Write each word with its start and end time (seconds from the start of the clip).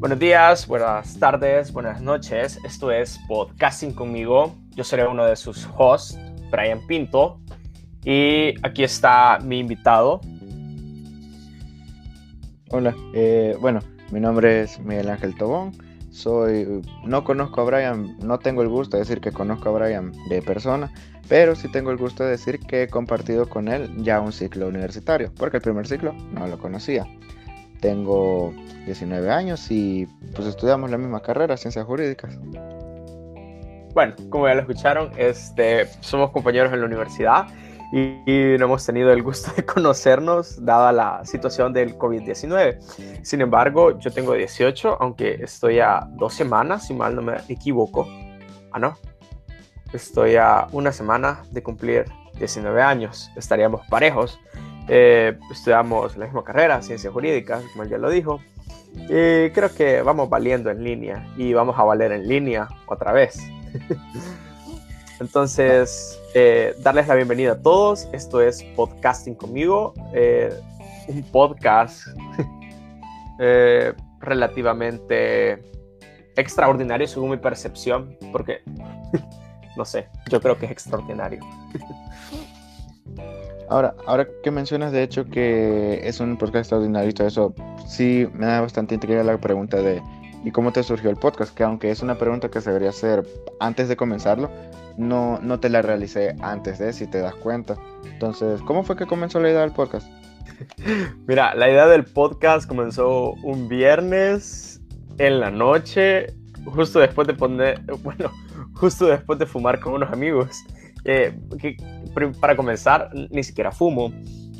Buenos 0.00 0.18
días, 0.18 0.66
buenas 0.66 1.18
tardes, 1.18 1.74
buenas 1.74 2.00
noches. 2.00 2.58
Esto 2.64 2.90
es 2.90 3.20
Podcasting 3.28 3.92
conmigo. 3.92 4.56
Yo 4.70 4.82
seré 4.82 5.06
uno 5.06 5.26
de 5.26 5.36
sus 5.36 5.68
hosts, 5.76 6.18
Brian 6.50 6.80
Pinto. 6.86 7.38
Y 8.02 8.54
aquí 8.62 8.82
está 8.82 9.38
mi 9.44 9.58
invitado. 9.58 10.22
Hola, 12.70 12.96
eh, 13.12 13.54
bueno, 13.60 13.80
mi 14.10 14.20
nombre 14.20 14.62
es 14.62 14.80
Miguel 14.80 15.10
Ángel 15.10 15.36
Tobón. 15.36 15.72
Soy, 16.10 16.80
no 17.04 17.22
conozco 17.22 17.60
a 17.60 17.64
Brian, 17.64 18.16
no 18.20 18.38
tengo 18.38 18.62
el 18.62 18.70
gusto 18.70 18.96
de 18.96 19.02
decir 19.02 19.20
que 19.20 19.32
conozco 19.32 19.68
a 19.68 19.72
Brian 19.78 20.12
de 20.30 20.40
persona, 20.40 20.90
pero 21.28 21.54
sí 21.54 21.70
tengo 21.70 21.90
el 21.90 21.98
gusto 21.98 22.24
de 22.24 22.30
decir 22.30 22.58
que 22.60 22.84
he 22.84 22.88
compartido 22.88 23.50
con 23.50 23.68
él 23.68 23.92
ya 23.98 24.22
un 24.22 24.32
ciclo 24.32 24.66
universitario, 24.66 25.30
porque 25.36 25.58
el 25.58 25.62
primer 25.62 25.86
ciclo 25.86 26.14
no 26.32 26.46
lo 26.46 26.58
conocía. 26.58 27.06
Tengo 27.80 28.52
19 28.86 29.30
años 29.30 29.70
y 29.70 30.06
pues 30.34 30.46
estudiamos 30.46 30.90
la 30.90 30.98
misma 30.98 31.20
carrera, 31.20 31.56
ciencias 31.56 31.84
jurídicas. 31.86 32.38
Bueno, 33.94 34.14
como 34.28 34.46
ya 34.46 34.54
lo 34.54 34.60
escucharon, 34.60 35.10
este, 35.16 35.86
somos 36.00 36.30
compañeros 36.30 36.72
en 36.72 36.80
la 36.80 36.86
universidad 36.86 37.46
y, 37.92 38.56
no 38.58 38.66
hemos 38.66 38.86
tenido 38.86 39.12
el 39.12 39.22
gusto 39.22 39.50
de 39.56 39.64
conocernos 39.66 40.64
dada 40.64 40.92
la 40.92 41.24
situación 41.24 41.72
del 41.72 41.98
COVID-19. 41.98 42.80
Sin 43.22 43.40
embargo, 43.40 43.98
yo 43.98 44.12
tengo 44.12 44.34
18, 44.34 44.98
aunque 45.00 45.42
estoy 45.42 45.80
a 45.80 46.06
dos 46.12 46.34
semanas, 46.34 46.86
si 46.86 46.94
mal 46.94 47.16
no 47.16 47.22
me 47.22 47.36
equivoco. 47.48 48.06
Ah, 48.70 48.78
no. 48.78 48.96
Estoy 49.92 50.36
a 50.36 50.68
una 50.70 50.92
semana 50.92 51.42
de 51.50 51.62
cumplir 51.64 52.04
19 52.38 52.80
años. 52.80 53.30
Estaríamos 53.34 53.80
parejos. 53.88 54.38
Eh, 54.88 55.38
estudiamos 55.50 56.16
la 56.16 56.26
misma 56.26 56.42
carrera, 56.42 56.82
ciencias 56.82 57.12
jurídicas, 57.12 57.62
como 57.72 57.84
él 57.84 57.90
ya 57.90 57.98
lo 57.98 58.10
dijo. 58.10 58.40
Y 58.94 59.50
creo 59.50 59.72
que 59.74 60.02
vamos 60.02 60.28
valiendo 60.28 60.70
en 60.70 60.82
línea 60.82 61.26
y 61.36 61.52
vamos 61.52 61.78
a 61.78 61.84
valer 61.84 62.12
en 62.12 62.28
línea 62.28 62.68
otra 62.86 63.12
vez. 63.12 63.38
Entonces, 65.20 66.18
eh, 66.34 66.74
darles 66.78 67.06
la 67.06 67.14
bienvenida 67.14 67.52
a 67.52 67.60
todos. 67.60 68.08
Esto 68.12 68.40
es 68.40 68.62
Podcasting 68.74 69.34
conmigo, 69.34 69.92
eh, 70.14 70.50
un 71.08 71.22
podcast 71.24 72.06
eh, 73.38 73.92
relativamente 74.20 75.62
extraordinario 76.36 77.06
según 77.06 77.30
mi 77.30 77.36
percepción, 77.36 78.16
porque, 78.32 78.62
no 79.76 79.84
sé, 79.84 80.08
yo 80.30 80.40
creo 80.40 80.58
que 80.58 80.64
es 80.64 80.72
extraordinario. 80.72 81.40
Ahora, 83.70 83.94
ahora 84.04 84.26
que 84.42 84.50
mencionas 84.50 84.90
de 84.90 85.04
hecho 85.04 85.26
que 85.26 86.00
es 86.02 86.18
un 86.18 86.36
podcast 86.36 86.72
extraordinario 86.72 87.12
eso, 87.24 87.54
sí 87.86 88.28
me 88.34 88.46
da 88.46 88.60
bastante 88.60 88.94
intriga 88.94 89.22
la 89.22 89.38
pregunta 89.38 89.76
de 89.76 90.02
¿y 90.44 90.50
cómo 90.50 90.72
te 90.72 90.82
surgió 90.82 91.08
el 91.08 91.16
podcast? 91.16 91.54
Que 91.54 91.62
aunque 91.62 91.90
es 91.92 92.02
una 92.02 92.18
pregunta 92.18 92.48
que 92.50 92.60
se 92.60 92.70
debería 92.70 92.90
hacer 92.90 93.24
antes 93.60 93.88
de 93.88 93.96
comenzarlo, 93.96 94.50
no, 94.96 95.38
no 95.40 95.60
te 95.60 95.68
la 95.68 95.82
realicé 95.82 96.34
antes 96.40 96.80
de, 96.80 96.92
si 96.92 97.06
te 97.06 97.18
das 97.18 97.36
cuenta. 97.36 97.76
Entonces, 98.04 98.60
¿cómo 98.62 98.82
fue 98.82 98.96
que 98.96 99.06
comenzó 99.06 99.38
la 99.38 99.50
idea 99.50 99.60
del 99.60 99.72
podcast? 99.72 100.08
Mira, 101.28 101.54
la 101.54 101.70
idea 101.70 101.86
del 101.86 102.04
podcast 102.04 102.68
comenzó 102.68 103.34
un 103.44 103.68
viernes 103.68 104.80
en 105.18 105.38
la 105.38 105.52
noche, 105.52 106.34
justo 106.64 106.98
después 106.98 107.28
de 107.28 107.34
poner, 107.34 107.80
bueno, 108.02 108.32
justo 108.74 109.06
después 109.06 109.38
de 109.38 109.46
fumar 109.46 109.78
con 109.78 109.94
unos 109.94 110.10
amigos. 110.10 110.64
Eh, 111.04 111.38
que, 111.60 111.76
para 112.40 112.56
comenzar, 112.56 113.10
ni 113.30 113.42
siquiera 113.42 113.72
fumo. 113.72 114.12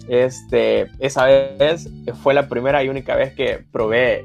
Este, 0.08 0.90
esa 0.98 1.26
vez 1.26 1.88
fue 2.22 2.34
la 2.34 2.48
primera 2.48 2.82
y 2.82 2.88
única 2.88 3.14
vez 3.14 3.32
que 3.34 3.64
probé 3.70 4.24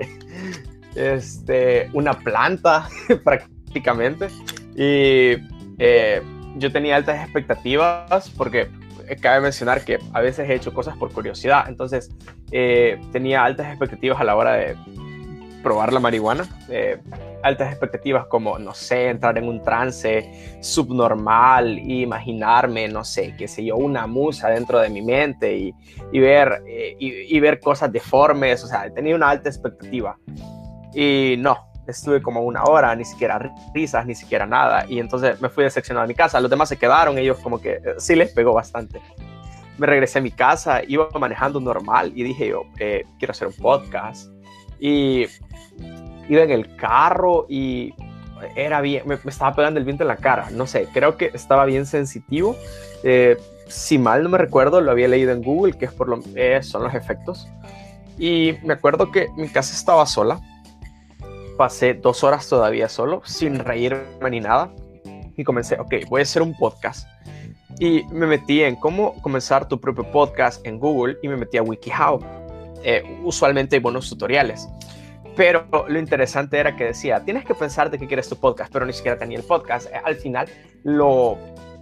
este, 0.96 1.90
una 1.94 2.14
planta 2.14 2.88
prácticamente. 3.24 4.28
Y 4.76 5.38
eh, 5.78 6.22
yo 6.58 6.72
tenía 6.72 6.96
altas 6.96 7.24
expectativas 7.24 8.30
porque 8.32 8.70
cabe 9.22 9.42
mencionar 9.42 9.86
que 9.86 10.00
a 10.14 10.22
veces 10.22 10.50
he 10.50 10.56
hecho 10.56 10.74
cosas 10.74 10.98
por 10.98 11.12
curiosidad. 11.12 11.66
Entonces 11.68 12.10
eh, 12.52 13.00
tenía 13.12 13.44
altas 13.44 13.68
expectativas 13.68 14.20
a 14.20 14.24
la 14.24 14.36
hora 14.36 14.54
de 14.54 14.76
probar 15.62 15.94
la 15.94 16.00
marihuana. 16.00 16.48
Eh, 16.70 16.98
altas 17.46 17.70
expectativas 17.70 18.26
como, 18.26 18.58
no 18.58 18.74
sé, 18.74 19.10
entrar 19.10 19.38
en 19.38 19.48
un 19.48 19.62
trance 19.62 20.58
subnormal 20.62 21.78
e 21.78 22.02
imaginarme, 22.02 22.88
no 22.88 23.04
sé, 23.04 23.36
qué 23.38 23.48
sé 23.48 23.64
yo, 23.64 23.76
una 23.76 24.08
musa 24.08 24.50
dentro 24.50 24.80
de 24.80 24.90
mi 24.90 25.02
mente 25.02 25.56
y, 25.56 25.76
y 26.12 26.20
ver, 26.20 26.64
eh, 26.68 26.96
y, 27.00 27.36
y, 27.36 27.40
ver 27.40 27.60
cosas 27.60 27.92
deformes, 27.92 28.64
o 28.64 28.68
sea, 28.68 28.92
tenía 28.92 29.16
una 29.16 29.30
alta 29.30 29.48
expectativa. 29.50 30.18
Y 30.94 31.36
no, 31.38 31.70
estuve 31.88 32.22
como 32.22 32.42
una 32.42 32.64
hora, 32.64 32.96
ni 32.96 33.06
siquiera 33.06 33.54
risas, 33.74 34.06
ni 34.06 34.16
siquiera 34.16 34.46
nada. 34.48 34.86
Y 34.90 35.00
entonces 35.00 35.40
me 35.40 35.50
fui 35.50 35.64
decepcionado 35.64 36.06
a 36.06 36.08
mi 36.08 36.16
casa. 36.16 36.40
Los 36.40 36.50
demás 36.50 36.70
se 36.70 36.78
quedaron, 36.78 37.18
ellos 37.18 37.38
como 37.40 37.62
que 37.62 37.74
eh, 37.74 37.96
sí 37.98 38.16
les 38.16 38.32
pegó 38.32 38.54
bastante. 38.54 39.00
Me 39.78 39.86
regresé 39.86 40.20
a 40.20 40.22
mi 40.22 40.32
casa, 40.32 40.82
iba 40.88 41.10
manejando 41.20 41.60
normal 41.60 42.12
y 42.16 42.24
dije 42.24 42.48
yo, 42.48 42.64
eh, 42.80 43.04
quiero 43.20 43.32
hacer 43.32 43.48
un 43.48 43.56
podcast. 43.56 44.32
Y 44.80 45.26
iba 46.30 46.44
en 46.44 46.52
el 46.52 46.76
carro 46.76 47.46
y 47.50 47.94
era 48.56 48.82
bien, 48.82 49.04
me, 49.06 49.16
estaba 49.26 49.56
pegando 49.56 49.80
el 49.80 49.86
viento 49.86 50.04
en 50.04 50.10
la 50.10 50.18
cara, 50.18 50.50
no 50.52 50.68
sé, 50.68 50.88
creo 50.94 51.18
que 51.18 51.32
estaba 51.34 51.66
bien 51.66 51.86
sensitivo. 51.86 52.56
Eh, 53.04 53.38
si 53.68 53.98
mal 53.98 54.24
no 54.24 54.30
me 54.30 54.38
recuerdo, 54.38 54.82
lo 54.82 54.92
había 54.92 55.08
leído 55.08 55.32
en 55.32 55.42
Google, 55.42 55.74
que 55.74 55.86
es 55.86 55.94
por 55.94 56.08
lo, 56.08 56.20
eh, 56.36 56.62
son 56.62 56.84
los 56.84 56.94
efectos. 56.94 57.48
Y 58.18 58.54
me 58.64 58.74
acuerdo 58.74 59.12
que 59.12 59.28
mi 59.36 59.50
casa 59.50 59.74
estaba 59.74 60.06
sola. 60.06 60.40
Pasé 61.58 61.94
dos 61.94 62.24
horas 62.24 62.48
todavía 62.48 62.90
solo, 62.90 63.22
sin 63.26 63.60
reírme 63.60 64.30
ni 64.30 64.40
nada. 64.40 64.72
Y 65.38 65.44
comencé, 65.44 65.80
ok, 65.80 65.96
voy 66.10 66.22
a 66.22 66.24
hacer 66.24 66.42
un 66.42 66.56
podcast. 66.56 67.08
Y 67.80 68.04
me 68.12 68.26
metí 68.26 68.62
en 68.62 68.76
cómo 68.76 69.22
comenzar 69.22 69.68
tu 69.68 69.80
propio 69.80 70.10
podcast 70.12 70.66
en 70.66 70.80
Google 70.80 71.18
y 71.22 71.28
me 71.28 71.36
metí 71.36 71.58
a 71.58 71.64
WikiHow. 71.64 72.20
Eh, 72.84 73.04
usualmente 73.24 73.76
hay 73.76 73.82
buenos 73.82 74.10
tutoriales. 74.10 74.68
Pero 75.36 75.68
lo 75.88 76.00
interesante 76.00 76.58
era 76.58 76.76
que 76.76 76.86
decía, 76.86 77.24
tienes 77.24 77.46
que 77.46 77.54
pensar 77.54 77.92
de 77.92 77.98
qué 77.98 78.08
quieres 78.08 78.30
tu 78.30 78.38
podcast, 78.38 78.72
pero 78.72 78.86
ni 78.86 78.94
siquiera 78.94 79.18
tenía 79.18 79.38
el 79.38 79.44
podcast. 79.44 79.88
Eh, 79.88 80.02
al 80.04 80.16
final 80.16 80.48
lo, 80.84 81.38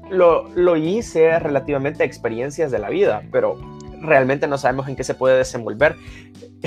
lo, 0.09 0.49
lo 0.55 0.75
hice 0.75 1.37
relativamente 1.39 2.03
a 2.03 2.05
experiencias 2.05 2.71
de 2.71 2.79
la 2.79 2.89
vida, 2.89 3.23
pero 3.31 3.57
realmente 4.01 4.47
no 4.47 4.57
sabemos 4.57 4.87
en 4.87 4.95
qué 4.95 5.03
se 5.03 5.13
puede 5.13 5.37
desenvolver 5.37 5.95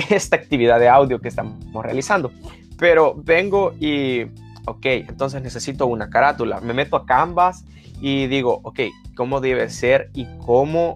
esta 0.09 0.35
actividad 0.35 0.79
de 0.79 0.89
audio 0.89 1.19
que 1.19 1.27
estamos 1.27 1.57
realizando. 1.83 2.31
Pero 2.77 3.15
vengo 3.15 3.73
y, 3.79 4.23
ok, 4.65 4.85
entonces 4.85 5.41
necesito 5.41 5.87
una 5.87 6.09
carátula. 6.09 6.61
Me 6.61 6.73
meto 6.73 6.95
a 6.95 7.05
Canvas 7.05 7.65
y 8.01 8.27
digo, 8.27 8.59
ok, 8.63 8.81
¿cómo 9.15 9.41
debe 9.41 9.69
ser 9.69 10.09
y 10.13 10.27
cómo, 10.45 10.95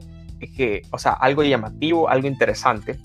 que, 0.56 0.84
o 0.92 1.00
sea, 1.00 1.14
algo 1.14 1.44
llamativo, 1.44 2.10
algo 2.10 2.28
interesante? 2.28 3.00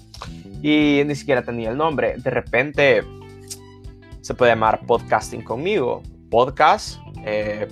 Y 0.63 1.03
ni 1.05 1.15
siquiera 1.15 1.43
tenía 1.43 1.71
el 1.71 1.77
nombre. 1.77 2.17
De 2.19 2.31
repente 2.31 3.03
se 4.21 4.35
puede 4.35 4.53
llamar 4.53 4.81
podcasting 4.87 5.43
conmigo. 5.43 6.03
Podcast, 6.31 6.99
eh, 7.25 7.69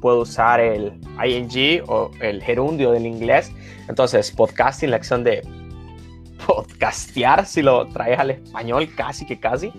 puedo 0.00 0.20
usar 0.20 0.60
el 0.60 1.00
ing 1.24 1.82
o 1.86 2.10
el 2.20 2.42
gerundio 2.42 2.90
del 2.90 3.06
inglés. 3.06 3.52
Entonces, 3.88 4.30
podcasting, 4.32 4.90
la 4.90 4.96
acción 4.96 5.24
de 5.24 5.42
podcastear, 6.46 7.46
si 7.46 7.62
lo 7.62 7.86
traes 7.86 8.18
al 8.18 8.32
español, 8.32 8.88
casi 8.96 9.24
que 9.24 9.38
casi. 9.38 9.72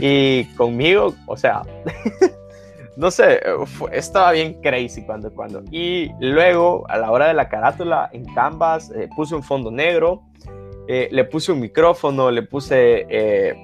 Y 0.00 0.44
conmigo, 0.56 1.14
o 1.26 1.36
sea, 1.36 1.62
no 2.96 3.10
sé, 3.10 3.40
estaba 3.92 4.32
bien 4.32 4.60
crazy 4.60 5.02
cuando, 5.04 5.32
cuando. 5.32 5.62
Y 5.70 6.10
luego, 6.20 6.84
a 6.88 6.98
la 6.98 7.10
hora 7.10 7.28
de 7.28 7.34
la 7.34 7.48
carátula, 7.48 8.10
en 8.12 8.24
Canvas, 8.34 8.90
eh, 8.94 9.08
puse 9.14 9.34
un 9.34 9.42
fondo 9.42 9.70
negro 9.70 10.22
eh, 10.88 11.08
le 11.10 11.24
puse 11.24 11.52
un 11.52 11.60
micrófono, 11.60 12.30
le 12.30 12.42
puse 12.42 13.06
eh, 13.08 13.54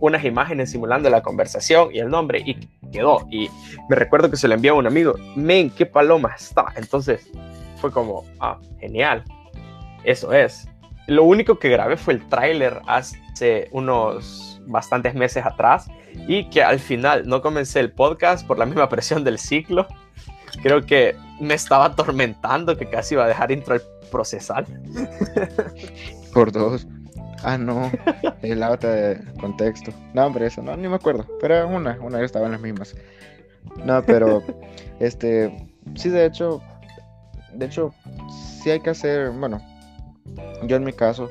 unas 0.00 0.24
imágenes 0.24 0.70
simulando 0.70 1.10
la 1.10 1.22
conversación 1.22 1.90
y 1.92 1.98
el 1.98 2.08
nombre 2.08 2.42
y 2.44 2.54
quedó. 2.90 3.26
Y 3.30 3.48
me 3.88 3.96
recuerdo 3.96 4.30
que 4.30 4.36
se 4.36 4.48
lo 4.48 4.54
envió 4.54 4.72
a 4.72 4.76
un 4.76 4.86
amigo, 4.86 5.14
men, 5.36 5.70
qué 5.70 5.86
paloma 5.86 6.34
está. 6.36 6.66
Entonces 6.76 7.30
fue 7.76 7.90
como, 7.90 8.24
ah, 8.40 8.58
genial, 8.80 9.22
eso 10.04 10.32
es. 10.32 10.68
Lo 11.06 11.24
único 11.24 11.58
que 11.58 11.68
grabé 11.68 11.96
fue 11.96 12.14
el 12.14 12.28
tráiler 12.28 12.80
hace 12.86 13.68
unos 13.72 14.60
bastantes 14.66 15.14
meses 15.14 15.44
atrás 15.44 15.88
y 16.26 16.48
que 16.48 16.62
al 16.62 16.78
final 16.78 17.26
no 17.26 17.42
comencé 17.42 17.80
el 17.80 17.92
podcast 17.92 18.46
por 18.46 18.58
la 18.58 18.66
misma 18.66 18.88
presión 18.88 19.24
del 19.24 19.38
ciclo. 19.38 19.86
Creo 20.62 20.86
que 20.86 21.16
me 21.40 21.54
estaba 21.54 21.86
atormentando 21.86 22.76
que 22.76 22.88
casi 22.88 23.14
iba 23.14 23.24
a 23.24 23.28
dejar 23.28 23.50
intro 23.50 23.74
al 23.74 23.82
procesal. 24.10 24.66
Por 26.32 26.52
dos. 26.52 26.86
Ah, 27.42 27.58
no. 27.58 27.90
El 28.42 28.62
auto 28.62 28.88
de 28.88 29.20
contexto. 29.40 29.92
No, 30.14 30.26
hombre, 30.26 30.46
eso 30.46 30.62
no, 30.62 30.76
ni 30.76 30.88
me 30.88 30.96
acuerdo. 30.96 31.26
Pero 31.40 31.68
una, 31.68 31.98
una 32.00 32.18
que 32.18 32.24
estaba 32.24 32.46
en 32.46 32.52
las 32.52 32.60
mismas. 32.60 32.94
No, 33.84 34.02
pero, 34.02 34.42
este, 35.00 35.68
sí, 35.94 36.08
de 36.08 36.26
hecho, 36.26 36.60
de 37.54 37.66
hecho, 37.66 37.92
sí 38.62 38.70
hay 38.70 38.80
que 38.80 38.90
hacer, 38.90 39.30
bueno, 39.30 39.60
yo 40.64 40.76
en 40.76 40.84
mi 40.84 40.92
caso, 40.92 41.30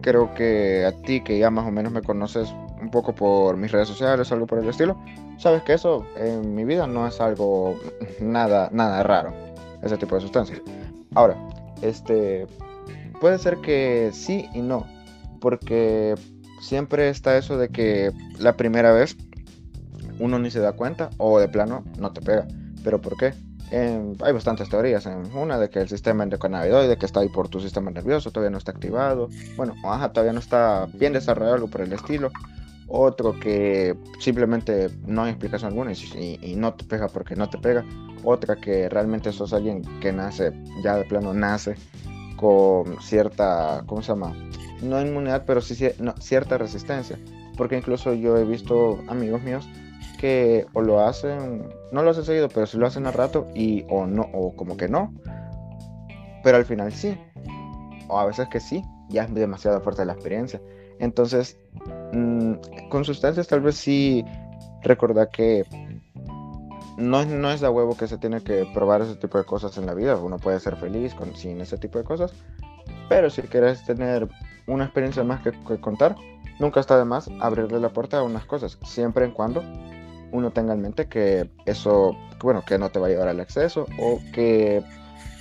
creo 0.00 0.34
que 0.34 0.84
a 0.84 0.92
ti 1.02 1.22
que 1.22 1.38
ya 1.38 1.50
más 1.50 1.66
o 1.66 1.70
menos 1.70 1.92
me 1.92 2.02
conoces 2.02 2.52
un 2.80 2.90
poco 2.90 3.14
por 3.14 3.56
mis 3.56 3.72
redes 3.72 3.88
sociales 3.88 4.30
algo 4.30 4.46
por 4.46 4.58
el 4.58 4.68
estilo, 4.68 4.96
sabes 5.38 5.62
que 5.62 5.74
eso 5.74 6.04
en 6.16 6.54
mi 6.54 6.64
vida 6.64 6.86
no 6.86 7.06
es 7.06 7.20
algo 7.20 7.78
nada, 8.20 8.68
nada 8.72 9.02
raro, 9.02 9.32
ese 9.82 9.96
tipo 9.96 10.16
de 10.16 10.20
sustancias. 10.22 10.60
Ahora, 11.14 11.36
este, 11.82 12.46
puede 13.20 13.38
ser 13.38 13.58
que 13.58 14.10
sí 14.12 14.48
y 14.54 14.60
no, 14.60 14.86
porque 15.40 16.14
siempre 16.60 17.08
está 17.08 17.36
eso 17.36 17.58
de 17.58 17.68
que 17.68 18.12
la 18.38 18.56
primera 18.56 18.92
vez 18.92 19.16
uno 20.18 20.38
ni 20.38 20.50
se 20.50 20.60
da 20.60 20.72
cuenta 20.72 21.10
o 21.18 21.38
de 21.38 21.48
plano 21.48 21.84
no 21.98 22.12
te 22.12 22.20
pega. 22.20 22.46
¿Pero 22.82 23.00
por 23.00 23.16
qué? 23.16 23.34
hay 23.72 24.32
bastantes 24.32 24.68
teorías. 24.68 25.06
En 25.06 25.26
una 25.34 25.58
de 25.58 25.70
que 25.70 25.80
el 25.80 25.88
sistema 25.88 26.22
endocannabinoide 26.22 26.96
que 26.96 27.06
está 27.06 27.20
ahí 27.20 27.28
por 27.28 27.48
tu 27.48 27.60
sistema 27.60 27.90
nervioso 27.90 28.30
todavía 28.30 28.50
no 28.50 28.58
está 28.58 28.70
activado. 28.70 29.28
Bueno, 29.56 29.74
ajá, 29.84 30.12
todavía 30.12 30.32
no 30.32 30.38
está 30.38 30.86
bien 30.94 31.12
desarrollado 31.12 31.54
algo 31.56 31.68
por 31.68 31.80
el 31.80 31.92
estilo. 31.92 32.30
Otro 32.88 33.38
que 33.40 33.96
simplemente 34.20 34.90
no 35.04 35.24
hay 35.24 35.30
explicación 35.30 35.72
alguna 35.72 35.92
y, 35.92 36.38
y, 36.40 36.54
no 36.54 36.74
te 36.74 36.84
pega 36.84 37.08
porque 37.08 37.34
no 37.34 37.50
te 37.50 37.58
pega. 37.58 37.84
Otra 38.22 38.56
que 38.56 38.88
realmente 38.88 39.32
sos 39.32 39.52
alguien 39.52 39.82
que 40.00 40.12
nace, 40.12 40.52
ya 40.84 40.96
de 40.96 41.04
plano 41.04 41.34
nace 41.34 41.74
con 42.36 43.00
cierta, 43.00 43.82
¿cómo 43.86 44.02
se 44.02 44.08
llama? 44.08 44.34
No 44.82 45.00
inmunidad, 45.00 45.44
pero 45.46 45.60
sí 45.60 45.74
cierta 46.20 46.58
resistencia. 46.58 47.18
Porque 47.56 47.76
incluso 47.76 48.12
yo 48.12 48.36
he 48.36 48.44
visto 48.44 49.00
amigos 49.08 49.42
míos 49.42 49.66
que 50.18 50.66
o 50.72 50.82
lo 50.82 51.00
hacen, 51.00 51.68
no 51.92 52.02
lo 52.02 52.10
hacen 52.10 52.24
seguido, 52.24 52.48
pero 52.48 52.66
sí 52.66 52.78
lo 52.78 52.86
hacen 52.86 53.06
a 53.06 53.12
rato 53.12 53.46
y 53.54 53.84
o 53.88 54.06
no, 54.06 54.28
o 54.32 54.54
como 54.54 54.76
que 54.76 54.88
no. 54.88 55.12
Pero 56.42 56.56
al 56.56 56.64
final 56.64 56.92
sí. 56.92 57.18
O 58.08 58.18
a 58.18 58.26
veces 58.26 58.48
que 58.48 58.60
sí, 58.60 58.82
ya 59.08 59.24
es 59.24 59.34
demasiado 59.34 59.80
fuerte 59.80 60.04
la 60.04 60.12
experiencia. 60.12 60.60
Entonces, 60.98 61.58
mm, 62.12 62.54
con 62.88 63.04
sustancias 63.04 63.48
tal 63.48 63.60
vez 63.60 63.76
sí 63.76 64.24
recordar 64.82 65.30
que 65.30 65.64
no, 66.96 67.24
no 67.24 67.50
es 67.50 67.60
de 67.60 67.68
huevo 67.68 67.96
que 67.96 68.08
se 68.08 68.18
tiene 68.18 68.42
que 68.42 68.66
probar 68.72 69.02
ese 69.02 69.16
tipo 69.16 69.38
de 69.38 69.44
cosas 69.44 69.76
en 69.78 69.86
la 69.86 69.94
vida. 69.94 70.16
Uno 70.16 70.38
puede 70.38 70.60
ser 70.60 70.76
feliz 70.76 71.14
sin 71.34 71.60
ese 71.60 71.78
tipo 71.78 71.98
de 71.98 72.04
cosas. 72.04 72.32
Pero 73.08 73.30
si 73.30 73.42
quieres 73.42 73.84
tener 73.84 74.28
una 74.66 74.84
experiencia 74.84 75.22
más 75.22 75.42
que, 75.42 75.52
contar, 75.80 76.16
nunca 76.58 76.80
está 76.80 76.98
de 76.98 77.04
más 77.04 77.30
abrirle 77.40 77.80
la 77.80 77.90
puerta 77.90 78.18
a 78.18 78.22
unas 78.22 78.44
cosas, 78.46 78.78
siempre 78.84 79.28
y 79.28 79.30
cuando 79.30 79.62
uno 80.32 80.50
tenga 80.50 80.74
en 80.74 80.82
mente 80.82 81.06
que 81.06 81.50
eso, 81.66 82.16
bueno, 82.42 82.62
que 82.66 82.78
no 82.78 82.90
te 82.90 82.98
va 82.98 83.06
a 83.06 83.10
llevar 83.10 83.28
al 83.28 83.40
exceso 83.40 83.86
o 83.98 84.20
que 84.32 84.82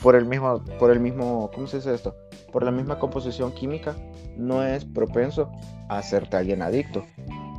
por 0.01 0.15
el 0.15 0.25
mismo, 0.25 0.63
por 0.77 0.91
el 0.91 0.99
mismo, 0.99 1.49
¿cómo 1.53 1.67
se 1.67 1.77
dice 1.77 1.93
esto? 1.93 2.15
Por 2.51 2.63
la 2.63 2.71
misma 2.71 2.99
composición 2.99 3.51
química 3.51 3.95
no 4.37 4.63
es 4.63 4.85
propenso 4.85 5.51
a 5.89 5.97
hacerte 5.97 6.37
alguien 6.37 6.61
adicto. 6.61 7.03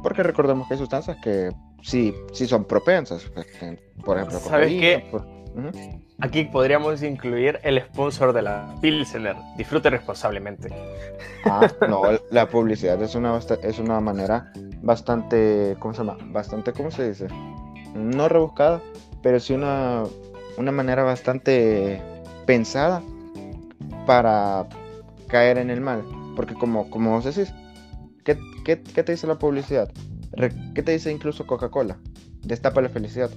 Porque 0.06 0.23
recordemos 0.23 0.69
que 0.69 0.75
hay 0.75 0.79
sustancias 0.79 1.17
que 1.20 1.50
sí, 1.82 2.14
sí 2.32 2.47
son 2.47 2.64
propensas. 2.64 3.25
Pues, 3.35 3.47
por 4.05 4.19
ejemplo, 4.19 4.38
¿sabes 4.38 4.69
qué? 4.69 5.05
Aquí 6.20 6.44
podríamos 6.44 7.03
incluir 7.03 7.58
el 7.64 7.81
sponsor 7.81 8.32
de 8.32 8.43
la 8.43 8.73
Pilsener. 8.81 9.35
Disfrute 9.56 9.91
responsablemente. 9.91 10.73
Ah, 11.44 11.69
no, 11.88 12.03
la 12.31 12.49
publicidad 12.49 13.03
es 13.03 13.17
una, 13.17 13.37
es 13.37 13.79
una 13.81 13.99
manera 13.99 14.53
bastante, 14.81 15.76
¿cómo 15.81 15.93
se 15.93 16.05
llama? 16.05 16.17
Bastante, 16.26 16.73
¿cómo 16.73 16.93
se 16.93 17.08
dice? 17.08 17.26
No 17.94 18.29
rebuscada, 18.29 18.81
pero 19.23 19.41
sí 19.41 19.55
una, 19.55 20.05
una 20.56 20.70
manera 20.70 21.03
bastante 21.03 22.00
pensada 22.47 23.03
para 24.06 24.69
caer 25.26 25.58
en 25.58 25.70
el 25.70 25.81
mal. 25.81 26.05
Porque 26.37 26.55
como, 26.55 26.88
como 26.91 27.11
vos 27.11 27.25
decís, 27.25 27.53
¿qué, 28.26 28.38
qué, 28.64 28.82
qué 28.82 29.02
te 29.02 29.12
dice 29.12 29.26
la 29.26 29.38
publicidad? 29.38 29.90
¿Qué 30.75 30.82
te 30.82 30.93
dice 30.93 31.11
incluso 31.11 31.46
Coca-Cola? 31.46 31.96
Destapa 32.43 32.82
la 32.82 32.90
felicidad. 32.90 33.31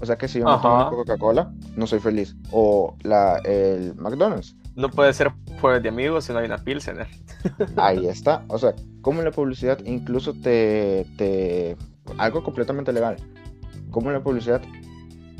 O 0.00 0.06
sea 0.06 0.18
que 0.18 0.26
si 0.26 0.40
yo 0.40 0.44
no 0.44 0.60
tomo 0.60 0.90
Coca-Cola, 0.90 1.52
no 1.76 1.86
soy 1.86 2.00
feliz. 2.00 2.34
O 2.50 2.96
la, 3.02 3.38
el 3.44 3.94
McDonald's. 3.94 4.56
No 4.74 4.90
puede 4.90 5.12
ser 5.12 5.32
jueves 5.60 5.82
de 5.82 5.88
amigos 5.88 6.24
si 6.24 6.32
no 6.32 6.40
hay 6.40 6.46
una 6.46 6.58
Pilsener. 6.58 7.06
Ahí 7.76 8.06
está. 8.06 8.44
O 8.48 8.58
sea, 8.58 8.74
como 9.00 9.22
la 9.22 9.30
publicidad 9.30 9.78
incluso 9.84 10.34
te, 10.34 11.06
te... 11.16 11.76
Algo 12.18 12.42
completamente 12.42 12.92
legal. 12.92 13.16
Como 13.90 14.10
la 14.10 14.22
publicidad 14.22 14.60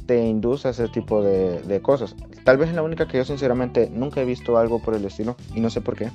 te 0.06 0.24
induce 0.24 0.68
a 0.68 0.70
ese 0.70 0.88
tipo 0.88 1.22
de, 1.22 1.60
de 1.62 1.82
cosas. 1.82 2.14
Tal 2.44 2.56
vez 2.56 2.70
es 2.70 2.74
la 2.74 2.82
única 2.82 3.08
que 3.08 3.18
yo 3.18 3.24
sinceramente 3.24 3.90
nunca 3.90 4.20
he 4.20 4.24
visto 4.24 4.56
algo 4.56 4.80
por 4.80 4.94
el 4.94 5.04
estilo 5.04 5.36
y 5.54 5.60
no 5.60 5.70
sé 5.70 5.80
por 5.80 5.96
qué. 5.96 6.10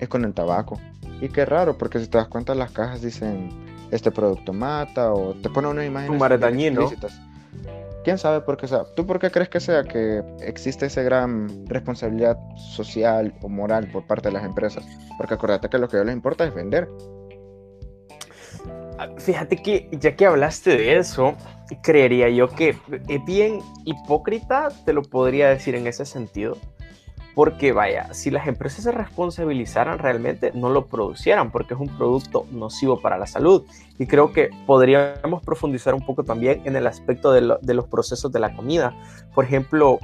Es 0.00 0.08
con 0.08 0.24
el 0.24 0.34
tabaco. 0.34 0.78
Y 1.20 1.28
qué 1.28 1.44
raro, 1.44 1.78
porque 1.78 1.98
si 1.98 2.08
te 2.08 2.18
das 2.18 2.28
cuenta 2.28 2.54
las 2.54 2.70
cajas 2.72 3.00
dicen 3.00 3.50
este 3.90 4.10
producto 4.10 4.52
mata 4.52 5.12
o 5.12 5.34
te 5.34 5.48
pone 5.48 5.68
una 5.68 5.84
imagen 5.84 6.14
explícitas 6.14 7.20
quién 8.06 8.18
sabe 8.18 8.40
por 8.40 8.56
qué 8.56 8.68
sea. 8.68 8.84
¿Tú 8.94 9.04
por 9.04 9.18
qué 9.18 9.32
crees 9.32 9.48
que 9.48 9.58
sea 9.58 9.82
que 9.82 10.22
existe 10.40 10.86
esa 10.86 11.02
gran 11.02 11.66
responsabilidad 11.66 12.38
social 12.56 13.34
o 13.42 13.48
moral 13.48 13.90
por 13.90 14.06
parte 14.06 14.28
de 14.28 14.34
las 14.34 14.44
empresas? 14.44 14.86
Porque 15.18 15.34
acuérdate 15.34 15.68
que 15.68 15.76
lo 15.76 15.88
que 15.88 15.96
a 15.96 15.98
ellos 15.98 16.06
les 16.06 16.14
importa 16.14 16.44
es 16.44 16.54
vender. 16.54 16.88
Ah, 19.00 19.08
fíjate 19.18 19.56
que 19.56 19.88
ya 19.90 20.14
que 20.14 20.24
hablaste 20.24 20.76
de 20.76 20.98
eso, 20.98 21.34
creería 21.82 22.28
yo 22.28 22.48
que 22.48 22.76
es 23.08 23.24
bien 23.24 23.58
hipócrita, 23.84 24.68
te 24.84 24.92
lo 24.92 25.02
podría 25.02 25.48
decir 25.48 25.74
en 25.74 25.88
ese 25.88 26.06
sentido, 26.06 26.56
porque 27.36 27.72
vaya, 27.72 28.14
si 28.14 28.30
las 28.30 28.46
empresas 28.46 28.84
se 28.84 28.92
responsabilizaran 28.92 29.98
realmente, 29.98 30.52
no 30.54 30.70
lo 30.70 30.86
producieran, 30.86 31.52
porque 31.52 31.74
es 31.74 31.80
un 31.80 31.94
producto 31.94 32.46
nocivo 32.50 33.02
para 33.02 33.18
la 33.18 33.26
salud. 33.26 33.66
Y 33.98 34.06
creo 34.06 34.32
que 34.32 34.48
podríamos 34.66 35.42
profundizar 35.42 35.94
un 35.94 36.00
poco 36.00 36.24
también 36.24 36.62
en 36.64 36.76
el 36.76 36.86
aspecto 36.86 37.32
de, 37.32 37.42
los 37.42 37.86
procesos 37.88 38.32
de 38.32 38.40
la 38.40 38.56
comida. 38.56 38.94
Por 39.34 39.44
ejemplo, 39.44 39.98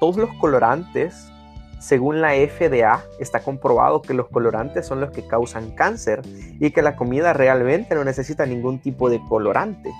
todos 0.00 0.16
los 0.16 0.32
colorantes, 0.40 1.30
según 1.78 2.22
la 2.22 2.30
FDA, 2.30 3.04
está 3.20 3.40
comprobado 3.40 4.00
que 4.00 4.14
los 4.14 4.28
colorantes 4.28 4.86
son 4.86 5.02
los 5.02 5.10
que 5.10 5.26
causan 5.26 5.72
cáncer 5.72 6.22
y 6.58 6.70
que 6.70 6.80
la 6.80 6.96
comida 6.96 7.34
realmente 7.34 7.94
no 7.96 8.02
necesita 8.02 8.46
ningún 8.46 8.78
tipo 8.78 9.10
de 9.10 9.20
colorante. 9.28 9.90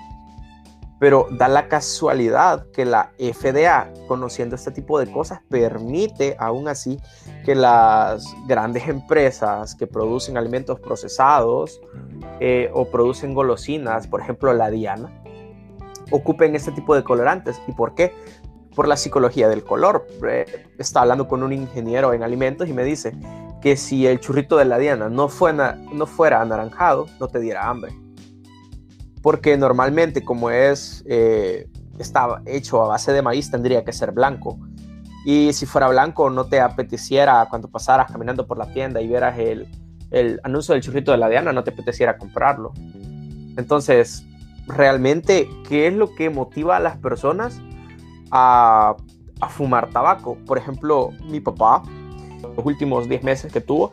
Pero 0.99 1.27
da 1.31 1.47
la 1.47 1.67
casualidad 1.67 2.67
que 2.73 2.83
la 2.83 3.11
FDA, 3.17 3.91
conociendo 4.07 4.55
este 4.55 4.71
tipo 4.71 4.99
de 4.99 5.09
cosas, 5.09 5.39
permite 5.49 6.35
aún 6.37 6.67
así 6.67 6.99
que 7.45 7.55
las 7.55 8.25
grandes 8.47 8.87
empresas 8.87 9.75
que 9.75 9.87
producen 9.87 10.37
alimentos 10.37 10.79
procesados 10.79 11.79
eh, 12.41 12.69
o 12.73 12.85
producen 12.89 13.33
golosinas, 13.33 14.07
por 14.07 14.19
ejemplo 14.19 14.53
la 14.53 14.69
Diana, 14.69 15.09
ocupen 16.11 16.55
este 16.55 16.71
tipo 16.73 16.95
de 16.95 17.03
colorantes. 17.03 17.61
¿Y 17.67 17.71
por 17.71 17.95
qué? 17.95 18.13
Por 18.75 18.87
la 18.87 18.97
psicología 18.97 19.47
del 19.47 19.63
color. 19.63 20.05
Eh, 20.27 20.67
está 20.77 21.01
hablando 21.01 21.29
con 21.29 21.43
un 21.43 21.53
ingeniero 21.53 22.13
en 22.13 22.23
alimentos 22.23 22.67
y 22.67 22.73
me 22.73 22.83
dice 22.83 23.13
que 23.61 23.77
si 23.77 24.05
el 24.05 24.19
churrito 24.19 24.57
de 24.57 24.65
la 24.65 24.77
Diana 24.77 25.09
no, 25.09 25.29
no 25.93 26.05
fuera 26.07 26.41
anaranjado, 26.41 27.05
no 27.19 27.27
te 27.29 27.39
diera 27.39 27.69
hambre 27.69 27.93
porque 29.21 29.57
normalmente 29.57 30.23
como 30.23 30.49
es, 30.49 31.03
eh, 31.07 31.67
hecho 32.45 32.83
a 32.83 32.87
base 32.87 33.11
de 33.11 33.21
maíz, 33.21 33.51
tendría 33.51 33.83
que 33.83 33.91
ser 33.91 34.11
blanco. 34.11 34.57
Y 35.25 35.51
si 35.53 35.65
fuera 35.65 35.89
blanco, 35.89 36.29
no 36.29 36.45
te 36.45 36.61
apeteciera 36.61 37.45
cuando 37.49 37.67
pasaras 37.67 38.11
caminando 38.11 38.47
por 38.47 38.57
la 38.57 38.71
tienda 38.71 39.01
y 39.01 39.07
vieras 39.07 39.37
el, 39.37 39.67
anuncio 40.43 40.73
del 40.73 40.81
churrito 40.81 41.11
de 41.11 41.17
la 41.17 41.29
Diana, 41.29 41.51
no 41.51 41.63
te 41.63 41.71
apeteciera 41.71 42.17
comprarlo. 42.17 42.71
Entonces, 43.57 44.25
realmente, 44.65 45.49
¿qué 45.67 45.87
es 45.87 45.93
lo 45.93 46.15
que 46.15 46.29
motiva 46.29 46.77
a 46.77 46.79
las 46.79 46.97
personas 46.97 47.59
a, 48.31 48.95
a 49.41 49.49
fumar 49.49 49.89
tabaco? 49.89 50.37
Por 50.47 50.57
ejemplo, 50.57 51.11
mi 51.25 51.41
papá, 51.41 51.83
los 52.41 52.65
últimos 52.65 53.09
10 53.09 53.23
meses 53.23 53.51
que 53.51 53.59
tuvo, 53.59 53.91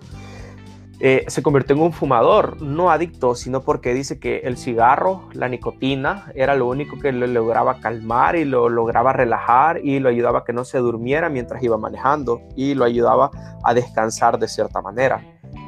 eh, 0.99 1.25
se 1.29 1.43
convirtió 1.43 1.77
en 1.77 1.83
un 1.83 1.93
fumador, 1.93 2.63
no 2.63 2.91
adicto, 2.91 3.35
sino 3.35 3.61
porque 3.61 3.93
dice 3.93 4.19
que 4.19 4.39
el 4.39 4.57
cigarro, 4.57 5.29
la 5.35 5.49
nicotina, 5.49 6.33
era 6.35 6.55
lo 6.55 6.67
único 6.67 6.99
que 6.99 7.13
le 7.13 7.27
lograba 7.27 7.81
calmar 7.81 8.37
y 8.37 8.47
lo 8.47 8.71
lograba 8.71 9.13
relajar 9.13 9.85
y 9.85 10.01
lo 10.01 10.09
ayudaba 10.09 10.41
a 10.41 10.45
que 10.45 10.55
no 10.55 10.65
se 10.65 10.79
durmiera 10.79 11.29
mientras 11.29 11.63
iba 11.63 11.77
manejando 11.77 12.41
y 12.57 12.75
lo 12.75 12.85
ayudaba 12.85 13.31
a 13.63 13.75
descansar 13.75 14.39
de 14.39 14.49
cierta 14.49 14.81
manera. 14.81 15.23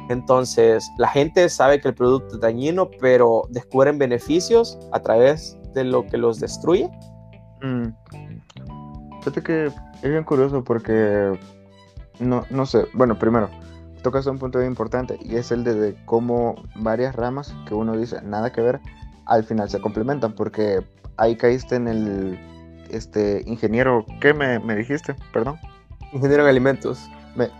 Entonces, 0.09 0.89
la 0.97 1.07
gente 1.07 1.47
sabe 1.49 1.79
que 1.79 1.89
el 1.89 1.93
producto 1.93 2.35
es 2.35 2.41
dañino, 2.41 2.89
pero 2.99 3.43
descubren 3.49 3.99
beneficios 3.99 4.79
a 4.91 4.99
través 4.99 5.59
de 5.75 5.83
lo 5.83 6.07
que 6.07 6.17
los 6.17 6.39
destruye. 6.39 6.89
Mm. 7.61 7.89
Fíjate 9.19 9.43
que 9.43 9.65
es 10.01 10.09
bien 10.09 10.23
curioso 10.23 10.63
porque, 10.63 11.39
no, 12.19 12.43
no 12.49 12.65
sé, 12.65 12.87
bueno, 12.93 13.19
primero, 13.19 13.49
tocas 14.01 14.25
un 14.25 14.39
punto 14.39 14.59
muy 14.59 14.67
importante 14.67 15.17
y 15.21 15.35
es 15.35 15.51
el 15.51 15.63
de, 15.63 15.95
cómo 16.05 16.55
varias 16.75 17.15
ramas 17.15 17.53
que 17.67 17.73
uno 17.73 17.97
dice 17.97 18.21
nada 18.21 18.51
que 18.51 18.61
ver 18.61 18.79
al 19.25 19.43
final 19.43 19.69
se 19.69 19.79
complementan 19.79 20.33
porque 20.33 20.83
ahí 21.17 21.35
caíste 21.35 21.75
en 21.75 21.87
el 21.87 22.39
este 22.89 23.43
ingeniero 23.45 24.05
¿qué 24.19 24.33
me, 24.33 24.59
me 24.59 24.75
dijiste? 24.75 25.15
Perdón. 25.31 25.57
Ingeniero 26.11 26.43
en 26.43 26.49
alimentos. 26.49 27.07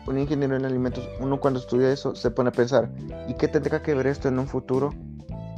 un 0.08 0.18
ingeniero 0.18 0.56
en 0.56 0.66
alimentos, 0.66 1.08
uno 1.20 1.40
cuando 1.40 1.60
estudia 1.60 1.92
eso 1.92 2.16
se 2.16 2.32
pone 2.32 2.50
a 2.50 2.52
pensar, 2.52 2.90
¿y 3.28 3.36
qué 3.36 3.48
tendrá 3.48 3.82
que 3.84 3.94
ver 3.94 4.08
esto 4.08 4.28
en 4.28 4.40
un 4.40 4.48
futuro 4.48 4.92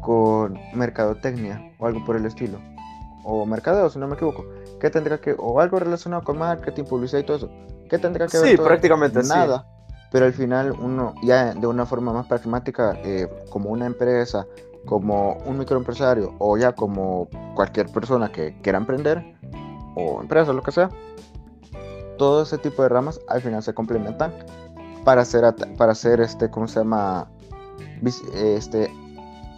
con 0.01 0.59
mercadotecnia 0.73 1.71
o 1.79 1.87
algo 1.87 2.03
por 2.03 2.17
el 2.17 2.25
estilo. 2.25 2.59
O 3.23 3.45
mercadeo, 3.45 3.89
si 3.89 3.99
no 3.99 4.07
me 4.07 4.15
equivoco. 4.15 4.45
¿Qué 4.79 4.89
tendría 4.89 5.19
que, 5.21 5.35
o 5.37 5.61
algo 5.61 5.79
relacionado 5.79 6.23
con 6.23 6.39
marketing, 6.39 6.83
publicidad 6.83 7.19
y 7.21 7.23
todo 7.23 7.37
eso? 7.37 7.51
¿Qué 7.89 7.99
tendría 7.99 8.27
que 8.27 8.39
ver? 8.39 8.49
Sí, 8.49 8.57
prácticamente 8.57 9.21
Nada. 9.23 9.65
Pero 10.11 10.25
al 10.25 10.33
final 10.33 10.71
uno 10.71 11.15
ya 11.23 11.53
de 11.53 11.67
una 11.67 11.85
forma 11.85 12.13
más 12.13 12.27
pragmática, 12.27 12.99
eh, 13.03 13.27
como 13.49 13.69
una 13.69 13.85
empresa, 13.85 14.45
como 14.85 15.37
un 15.45 15.57
microempresario 15.57 16.35
o 16.39 16.57
ya 16.57 16.73
como 16.73 17.27
cualquier 17.55 17.87
persona 17.87 18.31
que 18.31 18.59
quiera 18.61 18.77
emprender 18.77 19.35
o 19.95 20.21
empresa, 20.21 20.53
lo 20.53 20.63
que 20.63 20.71
sea, 20.71 20.89
todo 22.17 22.43
ese 22.43 22.57
tipo 22.57 22.83
de 22.83 22.89
ramas 22.89 23.19
al 23.27 23.41
final 23.41 23.63
se 23.63 23.73
complementan 23.73 24.33
para 25.03 25.21
hacer, 25.21 25.43
para 25.77 25.93
hacer 25.93 26.21
este, 26.21 26.49
¿cómo 26.49 26.67
se 26.67 26.79
llama? 26.79 27.27
Este, 28.33 28.91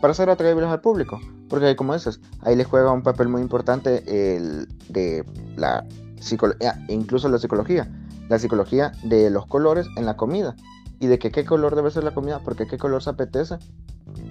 para 0.02 0.14
ser 0.14 0.30
atraíbles 0.30 0.70
al 0.70 0.82
público. 0.82 1.20
Porque 1.50 1.76
como 1.76 1.94
dices, 1.94 2.20
ahí 2.42 2.56
le 2.56 2.64
juega 2.64 2.92
un 2.92 3.04
papel 3.04 3.28
muy 3.28 3.42
importante 3.42 4.04
el 4.36 4.68
de 4.90 5.26
la 5.56 5.86
psicología, 6.20 6.84
incluso 6.88 7.30
la 7.30 7.38
psicología. 7.38 7.88
La 8.30 8.40
psicología 8.40 8.92
de 9.04 9.30
los 9.30 9.46
colores 9.46 9.88
en 9.98 10.06
la 10.06 10.16
comida. 10.16 10.56
Y 11.00 11.08
de 11.08 11.20
que 11.20 11.32
qué 11.32 11.44
color 11.44 11.76
debe 11.76 11.92
ser 11.92 12.04
la 12.04 12.12
comida, 12.12 12.40
porque 12.40 12.68
qué 12.68 12.78
color 12.78 13.04
se 13.04 13.10
apetece. 13.10 13.58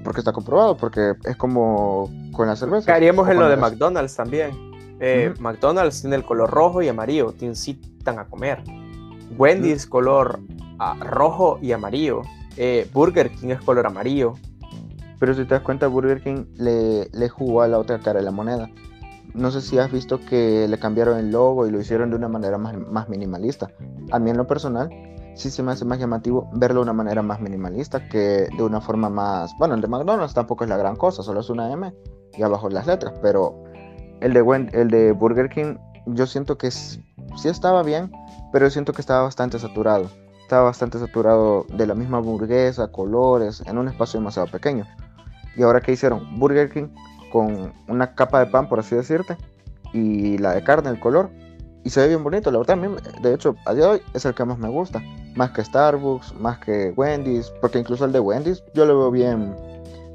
Porque 0.04 0.20
está 0.20 0.32
comprobado, 0.32 0.76
porque 0.76 1.14
es 1.25 1.37
como 1.37 2.11
con 2.32 2.46
la 2.46 2.56
cerveza. 2.56 2.87
Caeríamos 2.87 3.28
en 3.28 3.38
lo 3.38 3.49
de 3.49 3.56
McDonald's 3.56 4.14
también. 4.14 4.72
Eh, 5.00 5.34
McDonald's 5.40 6.00
tiene 6.00 6.16
el 6.16 6.25
color 6.25 6.49
rojo 6.50 6.80
y 6.80 6.88
amarillo, 6.88 7.32
te 7.32 7.44
incitan 7.44 8.18
a 8.18 8.26
comer. 8.26 8.62
Wendy's, 9.37 9.87
color 9.87 10.40
ah, 10.78 10.96
rojo 11.00 11.58
y 11.61 11.72
amarillo. 11.72 12.22
Eh, 12.56 12.88
Burger 12.92 13.30
King 13.30 13.49
es 13.49 13.61
color 13.61 13.87
amarillo. 13.87 14.34
Pero 15.18 15.34
si 15.34 15.44
te 15.44 15.54
das 15.54 15.62
cuenta, 15.62 15.87
Burger 15.88 16.22
King 16.22 16.44
le, 16.56 17.08
le 17.12 17.28
jugó 17.28 17.62
a 17.62 17.68
la 17.68 17.78
otra 17.78 17.99
cara 17.99 18.20
de 18.20 18.25
la 18.25 18.30
moneda. 18.30 18.70
No 19.34 19.50
sé 19.50 19.60
si 19.60 19.78
has 19.78 19.90
visto 19.90 20.20
que 20.20 20.66
le 20.68 20.78
cambiaron 20.78 21.18
el 21.18 21.30
logo 21.30 21.66
y 21.66 21.70
lo 21.70 21.80
hicieron 21.80 22.10
de 22.10 22.16
una 22.16 22.28
manera 22.28 22.58
más, 22.58 23.08
minimalista. 23.08 23.70
A 24.10 24.18
mí 24.18 24.30
en 24.30 24.36
lo 24.36 24.46
personal, 24.46 24.90
sí 25.34 25.50
se 25.50 25.62
me 25.62 25.72
hace 25.72 25.84
más 25.84 25.98
llamativo 25.98 26.50
verlo 26.52 26.80
de 26.80 26.82
una 26.82 26.92
manera 26.92 27.22
más 27.22 27.40
minimalista 27.40 28.08
que 28.08 28.48
de 28.54 28.62
una 28.62 28.80
forma 28.80 29.08
más... 29.08 29.52
Bueno, 29.58 29.74
el 29.74 29.80
de 29.80 29.88
McDonald's 29.88 30.34
tampoco 30.34 30.64
es 30.64 30.70
la 30.70 30.76
gran 30.76 30.96
cosa, 30.96 31.22
solo 31.22 31.40
es 31.40 31.48
una 31.48 31.72
M 31.72 31.94
y 32.36 32.42
abajo 32.42 32.68
las 32.68 32.86
letras, 32.86 33.14
pero 33.22 33.64
el 34.20 34.34
de, 34.34 34.68
el 34.72 34.90
de 34.90 35.12
Burger 35.12 35.48
King 35.48 35.76
yo 36.06 36.26
siento 36.26 36.58
que 36.58 36.70
sí 36.70 37.00
estaba 37.44 37.82
bien, 37.82 38.12
pero 38.52 38.68
siento 38.70 38.92
que 38.92 39.00
estaba 39.00 39.22
bastante 39.22 39.58
saturado. 39.58 40.10
Estaba 40.42 40.64
bastante 40.64 40.98
saturado 40.98 41.64
de 41.68 41.86
la 41.86 41.94
misma 41.94 42.18
hamburguesa, 42.18 42.92
colores, 42.92 43.62
en 43.66 43.78
un 43.78 43.88
espacio 43.88 44.20
demasiado 44.20 44.48
pequeño. 44.48 44.86
Y 45.56 45.62
ahora 45.62 45.80
que 45.80 45.92
hicieron 45.92 46.38
Burger 46.38 46.70
King 46.70 46.88
con 47.32 47.72
una 47.88 48.14
capa 48.14 48.40
de 48.40 48.46
pan, 48.46 48.68
por 48.68 48.78
así 48.78 48.94
decirte, 48.94 49.36
y 49.92 50.38
la 50.38 50.54
de 50.54 50.62
carne, 50.62 50.90
el 50.90 51.00
color, 51.00 51.30
y 51.84 51.90
se 51.90 52.00
ve 52.00 52.08
bien 52.08 52.22
bonito, 52.22 52.50
la 52.50 52.58
verdad, 52.58 52.78
a 52.78 52.88
mí, 52.88 52.94
de 53.22 53.34
hecho, 53.34 53.56
a 53.66 53.74
día 53.74 53.84
de 53.84 53.90
hoy 53.92 54.02
es 54.14 54.24
el 54.24 54.34
que 54.34 54.44
más 54.44 54.58
me 54.58 54.68
gusta, 54.68 55.02
más 55.34 55.50
que 55.50 55.64
Starbucks, 55.64 56.34
más 56.34 56.58
que 56.58 56.92
Wendy's, 56.96 57.52
porque 57.60 57.78
incluso 57.78 58.04
el 58.04 58.12
de 58.12 58.20
Wendy's 58.20 58.62
yo 58.74 58.84
lo 58.84 58.98
veo 58.98 59.10
bien, 59.10 59.56